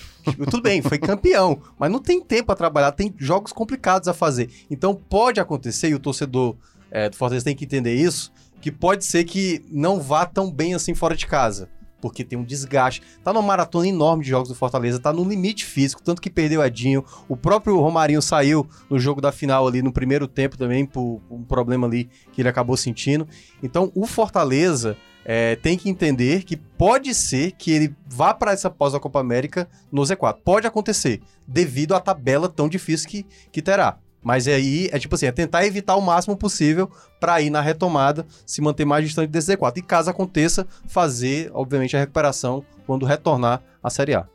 Tudo 0.51 0.62
bem, 0.62 0.83
foi 0.83 0.99
campeão, 0.99 1.61
mas 1.79 1.91
não 1.91 1.99
tem 1.99 2.21
tempo 2.21 2.53
a 2.53 2.57
trabalhar, 2.57 2.93
tem 2.93 3.14
jogos 3.18 3.53
complicados 3.53 4.09
a 4.09 4.14
fazer. 4.14 4.51
Então 4.71 4.95
pode 4.95 5.41
acontecer, 5.41 5.89
e 5.89 5.95
o 5.95 5.99
torcedor 5.99 6.57
é, 6.91 7.09
do 7.09 7.16
Fortaleza 7.16 7.45
tem 7.45 7.57
que 7.57 7.64
entender 7.64 7.95
isso, 7.95 8.33
que 8.61 8.71
pode 8.71 9.05
ser 9.05 9.25
que 9.25 9.64
não 9.71 10.01
vá 10.01 10.27
tão 10.27 10.51
bem 10.51 10.75
assim 10.75 10.95
fora 10.95 11.16
de 11.16 11.27
casa. 11.27 11.68
Porque 12.01 12.25
tem 12.25 12.39
um 12.39 12.45
desgaste. 12.45 13.03
Tá 13.23 13.31
numa 13.31 13.43
maratona 13.43 13.87
enorme 13.87 14.25
de 14.25 14.31
jogos 14.31 14.49
do 14.49 14.55
Fortaleza, 14.55 14.99
tá 14.99 15.12
no 15.12 15.23
limite 15.23 15.66
físico, 15.66 16.03
tanto 16.03 16.23
que 16.23 16.31
perdeu 16.31 16.64
Edinho. 16.64 17.05
O 17.29 17.37
próprio 17.37 17.79
Romarinho 17.79 18.23
saiu 18.23 18.66
no 18.89 18.99
jogo 18.99 19.21
da 19.21 19.31
final 19.31 19.68
ali 19.68 19.83
no 19.83 19.93
primeiro 19.93 20.27
tempo 20.27 20.57
também, 20.57 20.87
por 20.87 21.21
um 21.31 21.43
problema 21.43 21.87
ali 21.87 22.09
que 22.33 22.41
ele 22.41 22.49
acabou 22.49 22.75
sentindo. 22.77 23.29
Então 23.62 23.93
o 23.95 24.07
Fortaleza 24.07 24.97
é, 25.33 25.55
tem 25.55 25.78
que 25.78 25.89
entender 25.89 26.43
que 26.43 26.57
pode 26.57 27.14
ser 27.14 27.53
que 27.53 27.70
ele 27.70 27.95
vá 28.05 28.35
para 28.35 28.51
essa 28.51 28.68
pós 28.68 28.95
da 28.95 28.99
Copa 28.99 29.20
América 29.20 29.68
no 29.93 30.03
Z4. 30.03 30.39
Pode 30.45 30.66
acontecer, 30.66 31.20
devido 31.47 31.95
à 31.95 32.01
tabela 32.01 32.49
tão 32.49 32.68
difícil 32.68 33.09
que, 33.09 33.24
que 33.53 33.62
terá. 33.62 33.97
Mas 34.20 34.49
aí 34.49 34.89
é 34.91 34.99
tipo 34.99 35.14
assim, 35.14 35.26
é 35.26 35.31
tentar 35.31 35.64
evitar 35.64 35.95
o 35.95 36.01
máximo 36.01 36.37
possível 36.37 36.91
para 37.20 37.41
ir 37.41 37.49
na 37.49 37.61
retomada, 37.61 38.26
se 38.45 38.61
manter 38.61 38.85
mais 38.85 39.05
distante 39.05 39.31
desse 39.31 39.55
Z4. 39.55 39.76
E 39.76 39.83
caso 39.83 40.11
aconteça, 40.11 40.66
fazer, 40.89 41.49
obviamente, 41.55 41.97
a 41.97 42.01
recuperação 42.01 42.64
quando 42.85 43.07
retornar 43.07 43.62
à 43.81 43.89
Série 43.89 44.16
A. 44.16 44.26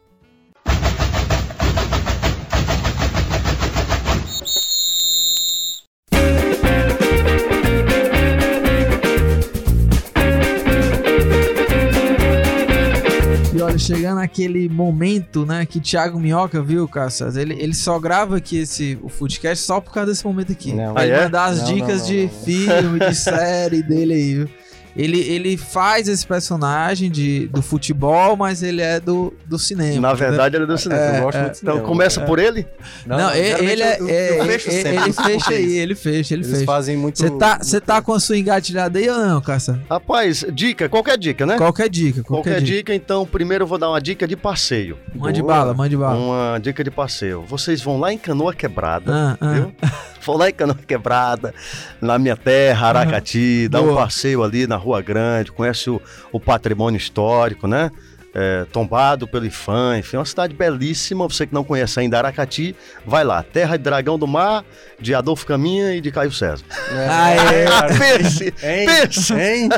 chegando 13.78 14.20
aquele 14.20 14.70
momento, 14.70 15.46
né, 15.46 15.66
que 15.66 15.80
Thiago 15.80 16.20
Minhoca, 16.20 16.62
viu, 16.62 16.88
Cassas? 16.88 17.36
Ele, 17.36 17.54
ele 17.60 17.74
só 17.74 18.00
grava 18.00 18.38
aqui 18.38 18.58
esse, 18.58 18.98
o 19.02 19.10
Foodcast 19.10 19.64
só 19.64 19.80
por 19.80 19.94
causa 19.94 20.12
desse 20.12 20.26
momento 20.26 20.52
aqui. 20.52 20.74
Não. 20.74 20.98
Ah, 20.98 21.06
é? 21.06 21.24
mandar 21.24 21.46
as 21.46 21.60
não, 21.60 21.74
dicas 21.74 22.02
não, 22.02 22.08
de 22.08 22.30
filme, 22.44 23.00
de 23.00 23.14
série 23.16 23.82
dele 23.84 24.14
aí, 24.14 24.34
viu? 24.36 24.50
Ele, 24.96 25.20
ele 25.20 25.58
faz 25.58 26.08
esse 26.08 26.26
personagem 26.26 27.12
de, 27.12 27.48
do 27.48 27.62
futebol, 27.62 28.38
mas 28.38 28.64
ele 28.64 28.82
é 28.82 29.00
do, 29.00 29.34
do 29.46 29.60
cinema. 29.60 30.00
Na 30.00 30.14
verdade, 30.14 30.56
ele 30.56 30.64
é 30.64 30.68
do 30.68 30.78
cinema. 30.78 31.02
É, 31.02 31.20
eu 31.20 31.24
gosto 31.24 31.38
é, 31.38 31.42
muito 31.42 31.58
cinema. 31.58 31.78
Então 31.78 31.90
começa 31.90 32.22
é. 32.22 32.26
por 32.26 32.40
ele? 32.40 32.66
Não, 33.06 33.18
não 33.18 33.32
ele, 33.34 33.72
ele 33.72 33.84
é. 33.84 34.00
Eu, 34.00 34.08
eu 34.08 34.44
é, 34.44 34.46
fecho 34.46 34.72
sempre. 34.72 34.96
Ele 34.96 35.14
fecha 35.14 35.52
aí, 35.52 35.78
ele 35.78 35.96
fecha, 35.96 36.34
ele 36.34 36.44
Eles 36.44 36.52
fecha. 36.52 36.66
fazem 36.66 36.96
muito. 36.96 37.18
Você 37.18 37.30
tá, 37.32 37.60
muito... 37.62 37.82
tá 37.82 38.02
com 38.02 38.14
a 38.14 38.20
sua 38.20 38.38
engatilhada 38.38 38.98
aí 38.98 39.10
ou 39.10 39.18
não, 39.18 39.42
Caça? 39.42 39.82
Rapaz, 39.90 40.46
dica, 40.54 40.88
qualquer 40.88 41.18
dica, 41.18 41.46
né? 41.46 41.58
Qualquer 41.58 41.90
dica. 41.90 42.24
Qualquer, 42.24 42.52
qualquer 42.52 42.62
dica. 42.62 42.78
dica. 42.78 42.96
então, 42.96 43.26
primeiro 43.26 43.64
eu 43.64 43.68
vou 43.68 43.78
dar 43.78 43.90
uma 43.90 44.00
dica 44.00 44.26
de 44.26 44.38
passeio. 44.38 44.98
Mande 45.14 45.44
bala, 45.44 45.74
mande 45.74 45.98
bala. 45.98 46.18
Uma 46.18 46.58
dica 46.60 46.84
de 46.84 46.92
passeio. 46.92 47.44
Vocês 47.46 47.82
vão 47.82 48.00
lá 48.00 48.14
em 48.14 48.18
Canoa 48.18 48.54
Quebrada, 48.54 49.12
ah, 49.14 49.38
ah. 49.42 49.54
viu? 49.54 49.76
Ah. 49.82 49.92
Vou 50.26 50.38
lá 50.38 50.50
em 50.50 50.54
Canoa 50.54 50.76
Quebrada, 50.76 51.54
na 52.02 52.18
minha 52.18 52.36
terra, 52.36 52.88
Aracati, 52.88 53.64
uhum. 53.64 53.70
dá 53.70 53.82
um 53.82 53.96
passeio 53.96 54.44
ali 54.44 54.66
na 54.66 54.76
Rua 54.76 55.02
Grande, 55.02 55.52
conhece 55.52 55.90
o, 55.90 56.02
o 56.32 56.40
patrimônio 56.40 56.98
histórico, 56.98 57.68
né? 57.68 57.92
É, 58.38 58.66
tombado 58.70 59.26
pelo 59.26 59.46
IFAM, 59.46 60.00
enfim, 60.00 60.18
é 60.18 60.20
uma 60.20 60.26
cidade 60.26 60.54
belíssima. 60.54 61.26
Você 61.26 61.48
que 61.48 61.54
não 61.54 61.64
conhece 61.64 62.02
ainda 62.02 62.18
Aracati, 62.18 62.76
vai 63.06 63.24
lá. 63.24 63.42
Terra 63.42 63.78
de 63.78 63.84
Dragão 63.84 64.20
do 64.20 64.28
Mar, 64.28 64.66
de 65.00 65.16
Adolfo 65.16 65.46
Caminha 65.46 65.96
e 65.96 66.02
de 66.02 66.12
Caio 66.12 66.34
César. 66.34 66.66
É, 66.92 67.08
ah, 67.08 67.30
é. 67.90 68.18
pense, 68.18 68.44
hein? 68.62 68.86
pense. 68.86 69.34
Hein? 69.34 69.70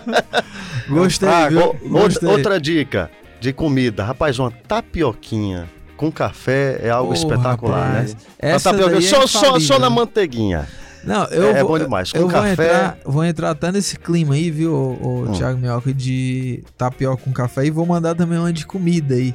Gostei, 0.89 1.29
ah, 1.29 1.49
viu? 1.49 1.75
Gostei. 1.87 2.27
Outra 2.27 2.59
dica 2.59 3.11
de 3.39 3.53
comida. 3.53 4.03
Rapaz, 4.03 4.39
uma 4.39 4.49
tapioquinha 4.49 5.69
com 5.97 6.11
café 6.11 6.79
é 6.81 6.89
algo 6.89 7.13
espetacular, 7.13 7.87
rapaz. 7.87 8.13
né? 8.13 8.19
Essa 8.39 8.71
tapioca, 8.71 9.01
só, 9.01 9.23
é 9.23 9.27
só, 9.27 9.59
só 9.59 9.79
na 9.79 9.89
manteiguinha. 9.89 10.67
Não, 11.03 11.25
eu 11.25 11.43
é, 11.43 11.51
vou, 11.51 11.55
é 11.55 11.63
bom 11.63 11.85
demais. 11.85 12.11
Com 12.11 12.17
eu 12.19 12.27
café... 12.27 12.55
vou 12.55 12.65
entrar, 12.65 12.97
vou 13.05 13.25
entrar 13.25 13.49
até 13.51 13.71
nesse 13.71 13.97
clima 13.97 14.35
aí, 14.35 14.51
viu, 14.51 14.73
o, 14.73 15.23
hum. 15.23 15.31
Thiago 15.31 15.57
Minhoca, 15.57 15.93
de 15.93 16.63
tapioca 16.77 17.23
com 17.23 17.31
café 17.31 17.65
e 17.65 17.71
vou 17.71 17.85
mandar 17.85 18.13
também 18.13 18.37
uma 18.37 18.53
de 18.53 18.65
comida 18.65 19.15
aí. 19.15 19.33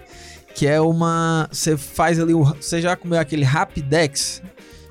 Que 0.54 0.66
é 0.66 0.78
uma. 0.80 1.48
Você 1.50 1.78
faz 1.78 2.20
ali. 2.20 2.34
Você 2.34 2.82
já 2.82 2.94
comeu 2.94 3.18
aquele 3.18 3.42
Rapidex? 3.42 4.42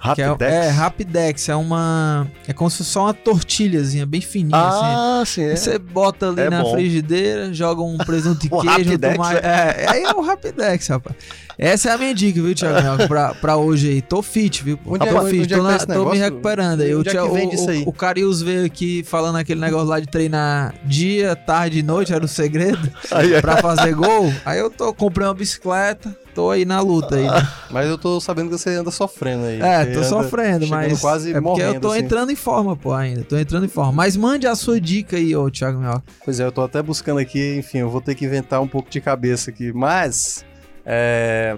Rapidex? 0.01 0.41
É, 0.41 0.65
é, 0.65 0.69
Rapidex. 0.69 1.49
É 1.49 1.55
uma. 1.55 2.27
É 2.47 2.53
como 2.53 2.69
se 2.71 2.77
fosse 2.77 2.89
só 2.89 3.03
uma 3.03 3.13
tortilhazinha 3.13 4.03
bem 4.03 4.19
fininha. 4.19 4.57
Ah, 4.57 5.21
assim. 5.21 5.41
sim. 5.41 5.47
É. 5.49 5.55
Você 5.55 5.77
bota 5.77 6.29
ali 6.29 6.41
é 6.41 6.49
na 6.49 6.63
bom. 6.63 6.71
frigideira, 6.71 7.53
joga 7.53 7.83
um 7.83 7.97
presunto 7.99 8.41
de 8.41 8.49
queijo. 8.49 8.67
Rapidex, 8.67 9.15
toma... 9.15 9.33
é, 9.33 9.85
aí 9.87 10.03
é 10.03 10.11
o 10.11 10.21
Rapidex, 10.21 10.87
rapaz. 10.87 11.15
Essa 11.55 11.89
é 11.89 11.93
a 11.93 11.97
minha 11.99 12.15
dica, 12.15 12.41
viu, 12.41 12.55
Thiago? 12.55 13.07
pra, 13.07 13.35
pra 13.35 13.57
hoje 13.57 13.89
aí. 13.89 14.01
Tô 14.01 14.23
fit, 14.23 14.63
viu? 14.63 14.79
Onde 14.83 15.07
tô 15.07 15.25
fit, 15.25 15.47
tô, 15.47 15.61
na, 15.61 15.77
tô 15.77 16.09
me 16.09 16.17
recuperando. 16.17 16.81
Eu, 16.81 17.03
é 17.05 17.21
o, 17.21 17.85
o, 17.85 17.89
o 17.89 17.93
Carius 17.93 18.41
veio 18.41 18.65
aqui 18.65 19.03
falando 19.03 19.35
aquele 19.35 19.61
negócio 19.61 19.87
lá 19.87 19.99
de 19.99 20.07
treinar 20.07 20.73
dia, 20.83 21.35
tarde 21.35 21.79
e 21.79 21.83
noite, 21.83 22.11
era 22.11 22.25
o 22.25 22.27
segredo, 22.27 22.91
aí, 23.11 23.39
pra 23.39 23.57
fazer 23.57 23.93
gol. 23.93 24.33
Aí 24.43 24.57
eu 24.57 24.71
tô 24.71 24.91
comprando 24.91 25.27
uma 25.27 25.35
bicicleta, 25.35 26.17
tô 26.33 26.49
aí 26.49 26.65
na 26.65 26.81
luta 26.81 27.15
aí. 27.15 27.23
Né? 27.23 27.47
Mas 27.69 27.87
eu 27.87 27.97
tô 27.97 28.19
sabendo 28.19 28.49
que 28.49 28.57
você 28.57 28.71
anda 28.71 28.91
sofrendo 28.91 29.45
aí. 29.45 29.61
É, 29.61 29.85
tô 29.85 30.03
sofrendo, 30.03 30.67
mas. 30.67 30.99
Quase 30.99 31.29
é 31.29 31.33
porque 31.33 31.47
morrendo, 31.47 31.75
eu 31.75 31.81
tô 31.81 31.91
assim. 31.91 31.99
entrando 31.99 32.31
em 32.31 32.35
forma, 32.35 32.75
pô, 32.75 32.93
ainda. 32.93 33.23
Tô 33.23 33.37
entrando 33.37 33.65
em 33.65 33.69
forma. 33.69 33.91
Mas 33.91 34.17
mande 34.17 34.45
a 34.45 34.55
sua 34.55 34.79
dica 34.79 35.15
aí, 35.15 35.35
ô 35.35 35.49
Thiago 35.49 35.79
Mel. 35.79 36.03
Pois 36.25 36.39
é, 36.39 36.45
eu 36.45 36.51
tô 36.51 36.61
até 36.61 36.81
buscando 36.81 37.19
aqui, 37.19 37.55
enfim, 37.57 37.79
eu 37.79 37.89
vou 37.89 38.01
ter 38.01 38.15
que 38.15 38.25
inventar 38.25 38.61
um 38.61 38.67
pouco 38.67 38.89
de 38.89 38.99
cabeça 38.99 39.51
aqui. 39.51 39.71
Mas. 39.71 40.45
É, 40.85 41.57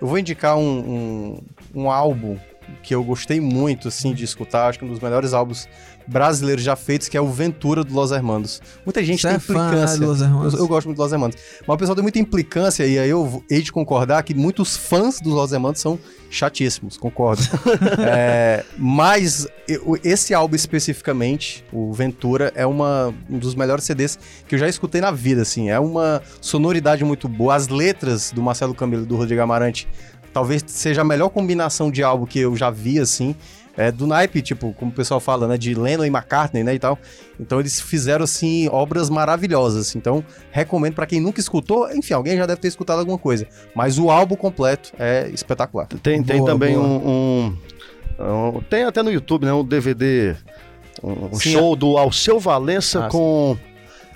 eu 0.00 0.06
vou 0.06 0.18
indicar 0.18 0.56
um, 0.56 1.40
um, 1.74 1.82
um, 1.82 1.90
álbum 1.90 2.36
que 2.82 2.94
eu 2.94 3.02
gostei 3.02 3.40
muito, 3.40 3.88
assim, 3.88 4.12
de 4.12 4.24
escutar. 4.24 4.68
Acho 4.68 4.78
que 4.78 4.84
um 4.84 4.88
dos 4.88 5.00
melhores 5.00 5.32
álbuns 5.32 5.68
brasileiros 6.06 6.64
já 6.64 6.76
feitos, 6.76 7.08
que 7.08 7.16
é 7.16 7.20
o 7.20 7.28
Ventura 7.28 7.84
do 7.84 7.94
Los 7.94 8.10
Hermanos. 8.10 8.60
Muita 8.84 9.02
gente 9.02 9.22
Você 9.22 9.28
tem 9.28 9.34
é 9.34 9.38
implicância. 9.38 10.04
Eu, 10.04 10.58
eu, 10.58 10.68
gosto 10.68 10.86
muito 10.86 10.96
do 10.96 11.02
Los 11.02 11.12
Hermanos. 11.12 11.36
Mas 11.66 11.74
o 11.74 11.78
pessoal 11.78 11.94
tem 11.94 12.02
muita 12.02 12.18
implicância, 12.18 12.86
e 12.86 12.98
aí 12.98 13.08
eu 13.08 13.44
hei 13.50 13.62
de 13.62 13.72
concordar 13.72 14.22
que 14.22 14.34
muitos 14.34 14.76
fãs 14.76 15.20
dos 15.20 15.32
Los 15.32 15.52
Hermanos 15.52 15.80
são 15.80 15.98
chatíssimos, 16.30 16.96
concordo. 16.96 17.42
é, 18.06 18.64
mas 18.76 19.46
esse 20.02 20.34
álbum 20.34 20.56
especificamente, 20.56 21.64
o 21.72 21.92
Ventura, 21.92 22.52
é 22.54 22.66
uma, 22.66 23.14
um 23.28 23.38
dos 23.38 23.54
melhores 23.54 23.84
CDs 23.84 24.18
que 24.48 24.54
eu 24.54 24.58
já 24.58 24.68
escutei 24.68 25.00
na 25.00 25.10
vida, 25.10 25.42
assim. 25.42 25.70
É 25.70 25.78
uma 25.78 26.22
sonoridade 26.40 27.04
muito 27.04 27.28
boa. 27.28 27.54
As 27.54 27.68
letras 27.68 28.32
do 28.32 28.42
Marcelo 28.42 28.74
Camilo 28.74 29.02
e 29.02 29.06
do 29.06 29.16
Rodrigo 29.16 29.42
Amarante 29.42 29.88
talvez 30.32 30.64
seja 30.66 31.02
a 31.02 31.04
melhor 31.04 31.28
combinação 31.28 31.90
de 31.90 32.02
álbum 32.02 32.24
que 32.24 32.38
eu 32.38 32.56
já 32.56 32.70
vi, 32.70 32.98
assim 32.98 33.36
é, 33.76 33.90
do 33.90 34.06
naipe, 34.06 34.42
tipo, 34.42 34.74
como 34.74 34.90
o 34.90 34.94
pessoal 34.94 35.20
fala, 35.20 35.46
né, 35.48 35.56
de 35.56 35.74
Lennon 35.74 36.04
e 36.04 36.08
McCartney, 36.08 36.62
né, 36.62 36.74
e 36.74 36.78
tal. 36.78 36.98
Então 37.40 37.60
eles 37.60 37.80
fizeram, 37.80 38.24
assim, 38.24 38.68
obras 38.70 39.08
maravilhosas. 39.08 39.94
Então, 39.96 40.24
recomendo 40.50 40.94
para 40.94 41.06
quem 41.06 41.20
nunca 41.20 41.40
escutou, 41.40 41.90
enfim, 41.92 42.14
alguém 42.14 42.36
já 42.36 42.46
deve 42.46 42.60
ter 42.60 42.68
escutado 42.68 42.98
alguma 42.98 43.18
coisa. 43.18 43.46
Mas 43.74 43.98
o 43.98 44.10
álbum 44.10 44.36
completo 44.36 44.92
é 44.98 45.28
espetacular. 45.30 45.86
Tem, 46.02 46.22
tem 46.22 46.38
boa, 46.38 46.50
também 46.50 46.74
boa. 46.74 46.86
Um, 46.86 47.56
um, 48.18 48.56
um, 48.56 48.60
Tem 48.68 48.84
até 48.84 49.02
no 49.02 49.10
YouTube, 49.10 49.46
né, 49.46 49.52
um 49.52 49.64
DVD, 49.64 50.36
um, 51.02 51.34
Sim, 51.34 51.52
show 51.52 51.74
é. 51.74 51.76
do 51.76 51.96
Alceu 51.96 52.38
Valença 52.38 53.06
ah, 53.06 53.08
com... 53.08 53.56
Sim 53.58 53.71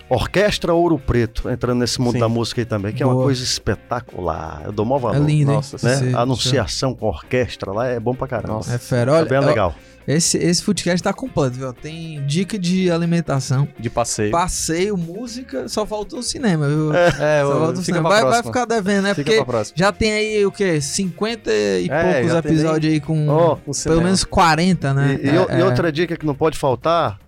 Orquestra 0.08 0.72
Ouro 0.72 0.98
Preto, 0.98 1.50
entrando 1.50 1.80
nesse 1.80 2.00
mundo 2.00 2.12
Sim. 2.12 2.20
da 2.20 2.28
música 2.28 2.60
aí 2.60 2.64
também, 2.64 2.92
que 2.92 3.02
Boa. 3.02 3.12
é 3.12 3.16
uma 3.16 3.24
coisa 3.24 3.42
espetacular. 3.42 4.62
Eu 4.64 4.72
dou 4.72 4.84
maior 4.84 5.00
valor. 5.00 5.16
É 5.16 5.18
lindo, 5.18 5.52
Nossa, 5.52 5.76
né? 5.82 6.12
Anunciação 6.16 6.94
com 6.94 7.06
orquestra 7.06 7.72
lá 7.72 7.88
é 7.88 7.98
bom 7.98 8.14
pra 8.14 8.28
caramba. 8.28 8.54
Nossa. 8.54 8.74
É 8.74 8.78
fera. 8.78 9.12
Olha, 9.12 9.26
é 9.26 9.28
bem 9.28 9.40
legal. 9.40 9.74
Esse, 10.06 10.38
esse 10.38 10.62
podcast 10.62 11.02
tá 11.02 11.12
completo, 11.12 11.56
viu? 11.56 11.72
Tem 11.72 12.24
dica 12.24 12.56
de 12.56 12.88
alimentação. 12.88 13.66
De 13.76 13.90
passeio. 13.90 14.30
Passeio, 14.30 14.96
música, 14.96 15.68
só 15.68 15.84
faltou 15.84 16.20
o 16.20 16.22
cinema, 16.22 16.68
viu? 16.68 16.94
É, 16.94 17.08
é 17.08 17.42
só 17.42 17.58
falta 17.58 17.80
o 17.80 17.82
cinema. 17.82 18.08
Vai, 18.08 18.22
vai, 18.22 18.42
ficar 18.44 18.64
devendo, 18.66 19.02
né? 19.02 19.14
Fica 19.14 19.44
Porque 19.44 19.72
já 19.74 19.90
tem 19.90 20.12
aí 20.12 20.46
o 20.46 20.52
quê? 20.52 20.80
50 20.80 21.50
e 21.50 21.88
é, 21.90 22.12
poucos 22.22 22.38
episódios 22.38 22.92
aí 22.92 23.00
com 23.00 23.28
oh, 23.28 23.56
pelo 23.82 24.00
menos 24.00 24.22
40, 24.22 24.94
né? 24.94 25.18
E, 25.20 25.26
e, 25.26 25.28
é, 25.30 25.58
e 25.58 25.62
outra 25.64 25.90
dica 25.90 26.16
que 26.16 26.24
não 26.24 26.36
pode 26.36 26.56
faltar, 26.56 27.18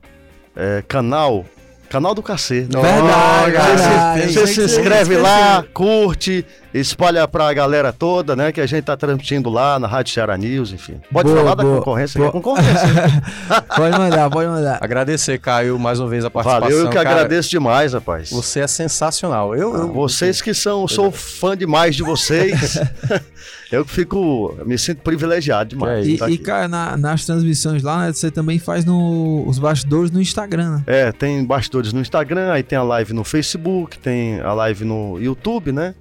é, 0.55 0.81
canal 0.87 1.45
Canal 1.89 2.15
do 2.15 2.23
Cacê. 2.23 2.67
Verdade, 2.69 4.33
Você 4.33 4.47
se 4.47 4.61
inscreve 4.63 5.17
lá, 5.17 5.65
curte, 5.73 6.45
espalha 6.73 7.27
pra 7.27 7.53
galera 7.53 7.93
toda, 7.93 8.37
né? 8.37 8.53
Que 8.53 8.61
a 8.61 8.67
gente 8.67 8.85
tá 8.85 8.97
transmitindo 8.97 9.49
lá 9.49 9.79
na 9.79 9.87
Rádio 9.87 10.13
Ceará 10.13 10.37
News, 10.37 10.73
enfim. 10.73 11.01
Pode 11.13 11.29
boa, 11.29 11.41
falar 11.41 11.57
boa, 11.57 11.73
da 11.73 11.79
concorrência, 11.79 12.19
boa. 12.19 12.33
concorrência. 12.33 13.23
pode 13.77 13.99
mandar, 13.99 14.31
pode 14.31 14.49
mandar. 14.49 14.79
Agradecer, 14.81 15.39
Caio, 15.39 15.79
mais 15.79 15.99
uma 16.01 16.09
vez 16.09 16.25
a 16.25 16.31
participação. 16.31 16.69
Valeu, 16.69 16.85
eu 16.85 16.89
que 16.89 16.95
Cara, 16.95 17.11
agradeço 17.11 17.51
demais, 17.51 17.93
rapaz. 17.93 18.31
Você 18.31 18.61
é 18.61 18.67
sensacional. 18.67 19.55
Eu, 19.55 19.75
eu... 19.75 19.93
Vocês 19.93 20.43
que 20.43 20.53
são, 20.53 20.87
sou 20.87 21.11
fã 21.11 21.57
demais 21.57 21.97
de 21.97 22.03
vocês. 22.03 22.79
eu 23.73 23.85
fico, 23.85 24.57
me 24.67 24.79
sinto 24.79 25.03
privilegiado 25.03 25.71
demais. 25.71 26.07
É, 26.07 26.11
e, 26.11 26.19
tá 26.19 26.31
e 26.31 26.39
cara, 26.39 26.69
na, 26.69 26.97
nas 26.97 27.25
transmissões 27.25 27.83
lá, 27.83 28.07
né, 28.07 28.13
você 28.13 28.31
também 28.31 28.59
faz 28.59 28.85
no, 28.85 29.45
os 29.47 29.59
bastidores 29.59 30.11
no 30.11 30.21
Instagram, 30.21 30.77
né? 30.77 30.83
É, 30.87 31.13
tem 31.13 31.45
bastidores 31.45 31.93
no 31.93 32.01
Instagram, 32.01 32.53
aí 32.53 32.63
tem 32.63 32.79
a 32.79 32.83
live 32.83 33.13
no 33.13 33.25
Facebook, 33.25 33.99
tem 33.99 34.41
a 34.41 34.53
live 34.53 34.85
no 34.85 35.19
YouTube, 35.19 35.73
né? 35.73 35.95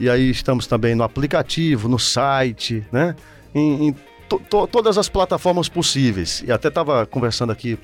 E 0.00 0.08
aí 0.08 0.30
estamos 0.30 0.66
também 0.66 0.94
no 0.94 1.04
aplicativo, 1.04 1.86
no 1.86 1.98
site, 1.98 2.82
né? 2.90 3.14
Em, 3.54 3.88
em 3.88 3.96
to, 4.26 4.40
to, 4.48 4.66
todas 4.66 4.96
as 4.96 5.10
plataformas 5.10 5.68
possíveis. 5.68 6.42
E 6.46 6.50
até 6.50 6.68
estava 6.68 7.04
conversando 7.04 7.52
aqui 7.52 7.78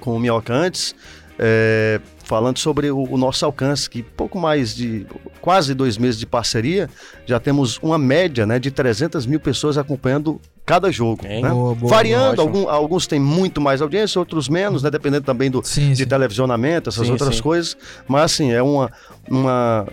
com 0.00 0.16
o 0.16 0.18
Minhoca 0.18 0.54
antes, 0.54 0.94
é, 1.38 2.00
falando 2.24 2.58
sobre 2.58 2.90
o, 2.90 3.02
o, 3.02 3.18
nosso 3.18 3.44
alcance, 3.44 3.90
que 3.90 4.02
pouco 4.02 4.38
mais 4.38 4.74
de 4.74 5.06
quase 5.40 5.74
dois 5.74 5.98
meses 5.98 6.18
de 6.18 6.24
parceria, 6.24 6.88
já 7.26 7.38
temos 7.38 7.78
uma 7.82 7.98
média 7.98 8.46
né, 8.46 8.58
de 8.58 8.70
300 8.70 9.26
mil 9.26 9.38
pessoas 9.38 9.76
acompanhando 9.76 10.40
cada 10.68 10.92
jogo. 10.92 11.22
Né? 11.24 11.40
Boa, 11.40 11.74
boa, 11.74 11.90
Variando, 11.90 12.42
algum, 12.42 12.68
alguns 12.68 13.06
têm 13.06 13.18
muito 13.18 13.58
mais 13.58 13.80
audiência, 13.80 14.18
outros 14.18 14.50
menos, 14.50 14.82
né? 14.82 14.90
Dependendo 14.90 15.24
também 15.24 15.50
do, 15.50 15.64
sim, 15.64 15.92
de 15.92 16.02
sim. 16.02 16.06
televisionamento, 16.06 16.90
essas 16.90 17.06
sim, 17.06 17.12
outras 17.12 17.40
coisas. 17.40 17.74
Mas 18.06 18.24
assim, 18.24 18.52
é 18.52 18.62
uma, 18.62 18.92
uma. 19.30 19.86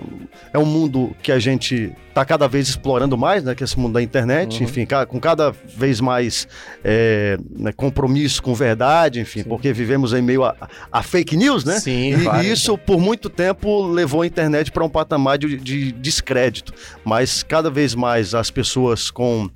É 0.52 0.60
um 0.60 0.66
mundo 0.66 1.16
que 1.24 1.32
a 1.32 1.40
gente 1.40 1.94
está 2.10 2.26
cada 2.26 2.46
vez 2.46 2.68
explorando 2.68 3.18
mais, 3.18 3.42
né? 3.42 3.56
Que 3.56 3.64
é 3.64 3.66
esse 3.66 3.80
mundo 3.80 3.94
da 3.94 4.02
internet, 4.02 4.58
uhum. 4.58 4.66
enfim, 4.66 4.86
com 5.08 5.18
cada 5.18 5.52
vez 5.52 6.02
mais 6.02 6.46
é, 6.84 7.38
né, 7.58 7.72
compromisso 7.72 8.44
com 8.44 8.54
verdade, 8.54 9.22
enfim, 9.22 9.44
porque 9.44 9.72
vivemos 9.72 10.12
em 10.12 10.22
meio 10.22 10.44
a, 10.44 10.56
a 10.92 11.02
fake 11.02 11.38
news, 11.38 11.64
né? 11.64 11.80
Sim, 11.80 12.16
e, 12.16 12.24
claro, 12.24 12.46
isso, 12.46 12.78
por 12.78 13.00
muito 13.00 13.30
tempo, 13.30 13.86
levou 13.88 14.24
a 14.24 14.28
internet 14.28 14.74
para 14.74 14.84
um 14.84 14.90
patamar 14.90 15.38
de, 15.38 15.56
de 15.58 15.94
descrédito. 15.94 16.74
Mas 17.06 17.44
cada 17.44 17.70
vez 17.70 17.96
mais 17.96 18.36
as 18.36 18.52
pessoas 18.52 19.10
com 19.10 19.50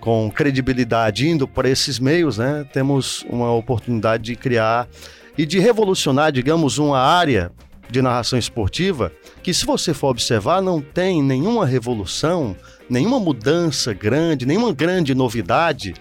com 0.00 0.30
credibilidade 0.30 1.28
indo 1.28 1.46
para 1.46 1.68
esses 1.68 1.98
meios, 1.98 2.38
né, 2.38 2.66
temos 2.72 3.24
uma 3.28 3.52
oportunidade 3.52 4.24
de 4.24 4.36
criar 4.36 4.88
e 5.36 5.44
de 5.46 5.58
revolucionar, 5.58 6.32
digamos, 6.32 6.78
uma 6.78 6.98
área 6.98 7.52
de 7.90 8.00
narração 8.00 8.38
esportiva 8.38 9.12
que, 9.42 9.52
se 9.52 9.66
você 9.66 9.92
for 9.92 10.08
observar, 10.08 10.62
não 10.62 10.80
tem 10.80 11.22
nenhuma 11.22 11.66
revolução, 11.66 12.56
nenhuma 12.88 13.18
mudança 13.18 13.92
grande, 13.92 14.46
nenhuma 14.46 14.72
grande 14.72 15.14
novidade. 15.14 15.94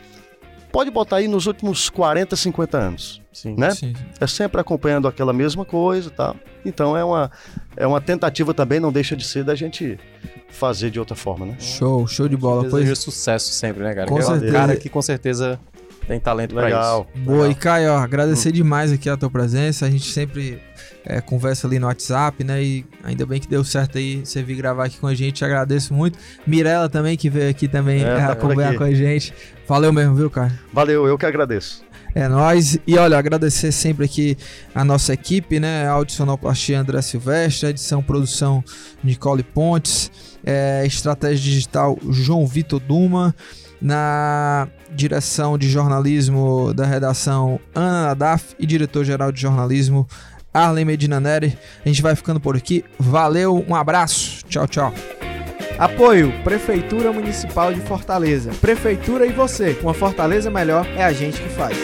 Pode 0.72 0.92
botar 0.92 1.18
aí 1.18 1.28
nos 1.28 1.48
últimos 1.48 1.90
40, 1.90 2.36
50 2.36 2.78
anos. 2.78 3.22
Sim, 3.32 3.56
né? 3.58 3.72
Sim. 3.72 3.94
É 4.20 4.28
sempre 4.28 4.60
acompanhando 4.62 5.08
aquela 5.08 5.34
mesma 5.34 5.66
coisa 5.66 6.10
tal. 6.10 6.36
Então 6.66 6.96
é 6.96 7.04
uma, 7.04 7.32
é 7.76 7.88
uma 7.88 8.02
tentativa 8.02 8.54
também, 8.54 8.80
não 8.80 8.92
deixa 8.92 9.16
de 9.16 9.26
ser, 9.26 9.44
da 9.44 9.56
gente 9.56 9.98
fazer 10.50 10.90
de 10.90 11.00
outra 11.00 11.16
forma, 11.16 11.46
né? 11.46 11.56
Show, 11.60 12.06
show 12.08 12.28
de 12.28 12.38
bola. 12.38 12.64
Desejo 12.64 12.86
pois... 12.86 13.00
sucesso 13.00 13.52
sempre, 13.52 13.84
né, 13.84 13.94
cara? 13.94 14.08
Com 14.08 14.20
é 14.20 14.22
certeza. 14.22 14.52
cara 14.52 14.76
que 14.76 14.90
com 14.90 15.02
certeza 15.02 15.60
tem 16.08 16.20
talento 16.20 16.56
Legal. 16.56 17.06
pra 17.06 17.14
isso. 17.14 17.26
Boa, 17.26 17.48
Legal. 17.48 17.52
e 17.52 17.56
Caio, 17.56 17.92
ó, 17.94 17.98
agradecer 17.98 18.50
hum. 18.50 18.54
demais 18.54 18.92
aqui 18.92 19.10
a 19.10 19.16
tua 19.16 19.30
presença. 19.30 19.86
A 19.86 19.90
gente 19.90 20.12
sempre 20.12 20.60
é, 21.10 21.20
conversa 21.20 21.68
ali 21.68 21.80
no 21.80 21.88
WhatsApp, 21.88 22.44
né? 22.44 22.64
E 22.64 22.86
ainda 23.04 23.26
bem 23.26 23.40
que 23.40 23.48
deu 23.48 23.64
certo 23.64 23.98
aí 23.98 24.24
você 24.24 24.44
vir 24.44 24.56
gravar 24.56 24.86
aqui 24.86 24.98
com 24.98 25.08
a 25.08 25.16
gente. 25.16 25.44
Agradeço 25.44 25.94
muito. 25.94 26.18
Mirella 26.46 26.88
também, 26.88 27.18
que 27.18 27.30
veio 27.30 27.50
aqui 27.50 27.68
também 27.68 28.04
é, 28.04 28.16
tá 28.16 28.32
acompanhar 28.32 28.76
com 28.76 28.84
a 28.84 28.92
gente. 28.94 29.34
Valeu 29.68 29.92
mesmo, 29.92 30.16
viu, 30.16 30.30
cara? 30.30 30.54
Valeu, 30.72 31.08
eu 31.08 31.18
que 31.18 31.26
agradeço. 31.26 31.84
É 32.14 32.28
nóis. 32.28 32.78
E 32.88 32.98
olha, 32.98 33.18
agradecer 33.18 33.72
sempre 33.72 34.06
aqui 34.06 34.38
a 34.74 34.84
nossa 34.84 35.14
equipe, 35.14 35.60
né? 35.60 35.88
Audicionoplastia 35.88 36.80
André 36.80 37.02
Silvestre, 37.02 37.70
edição 37.70 38.02
produção 38.02 38.64
Nicole 39.04 39.44
Pontes, 39.44 40.12
é, 40.44 40.84
estratégia 40.86 41.44
digital 41.44 41.98
João 42.10 42.46
Vitor 42.48 42.80
Duma, 42.80 43.36
na 43.82 44.68
direção 44.94 45.58
de 45.58 45.70
jornalismo 45.70 46.74
da 46.74 46.86
redação 46.86 47.60
Ana 47.74 48.08
Nadaf 48.08 48.56
e 48.60 48.66
diretor-geral 48.66 49.32
de 49.32 49.40
jornalismo 49.40 50.08
Arlen 50.54 50.86
Medina 50.86 51.20
Neri. 51.20 51.58
A 51.86 51.88
gente 51.88 52.02
vai 52.02 52.16
ficando 52.16 52.40
por 52.40 52.56
aqui. 52.56 52.84
Valeu, 52.98 53.64
um 53.68 53.76
abraço. 53.76 54.44
Tchau, 54.48 54.68
tchau. 54.68 54.94
Apoio 55.78 56.34
Prefeitura 56.44 57.12
Municipal 57.14 57.74
de 57.74 57.80
Fortaleza. 57.82 58.52
Prefeitura 58.60 59.26
e 59.26 59.32
você. 59.32 59.78
Uma 59.82 59.94
Fortaleza 59.94 60.52
melhor 60.52 60.86
é 60.98 61.04
a 61.04 61.14
gente 61.14 61.42
que 61.42 61.50
faz. 61.50 61.78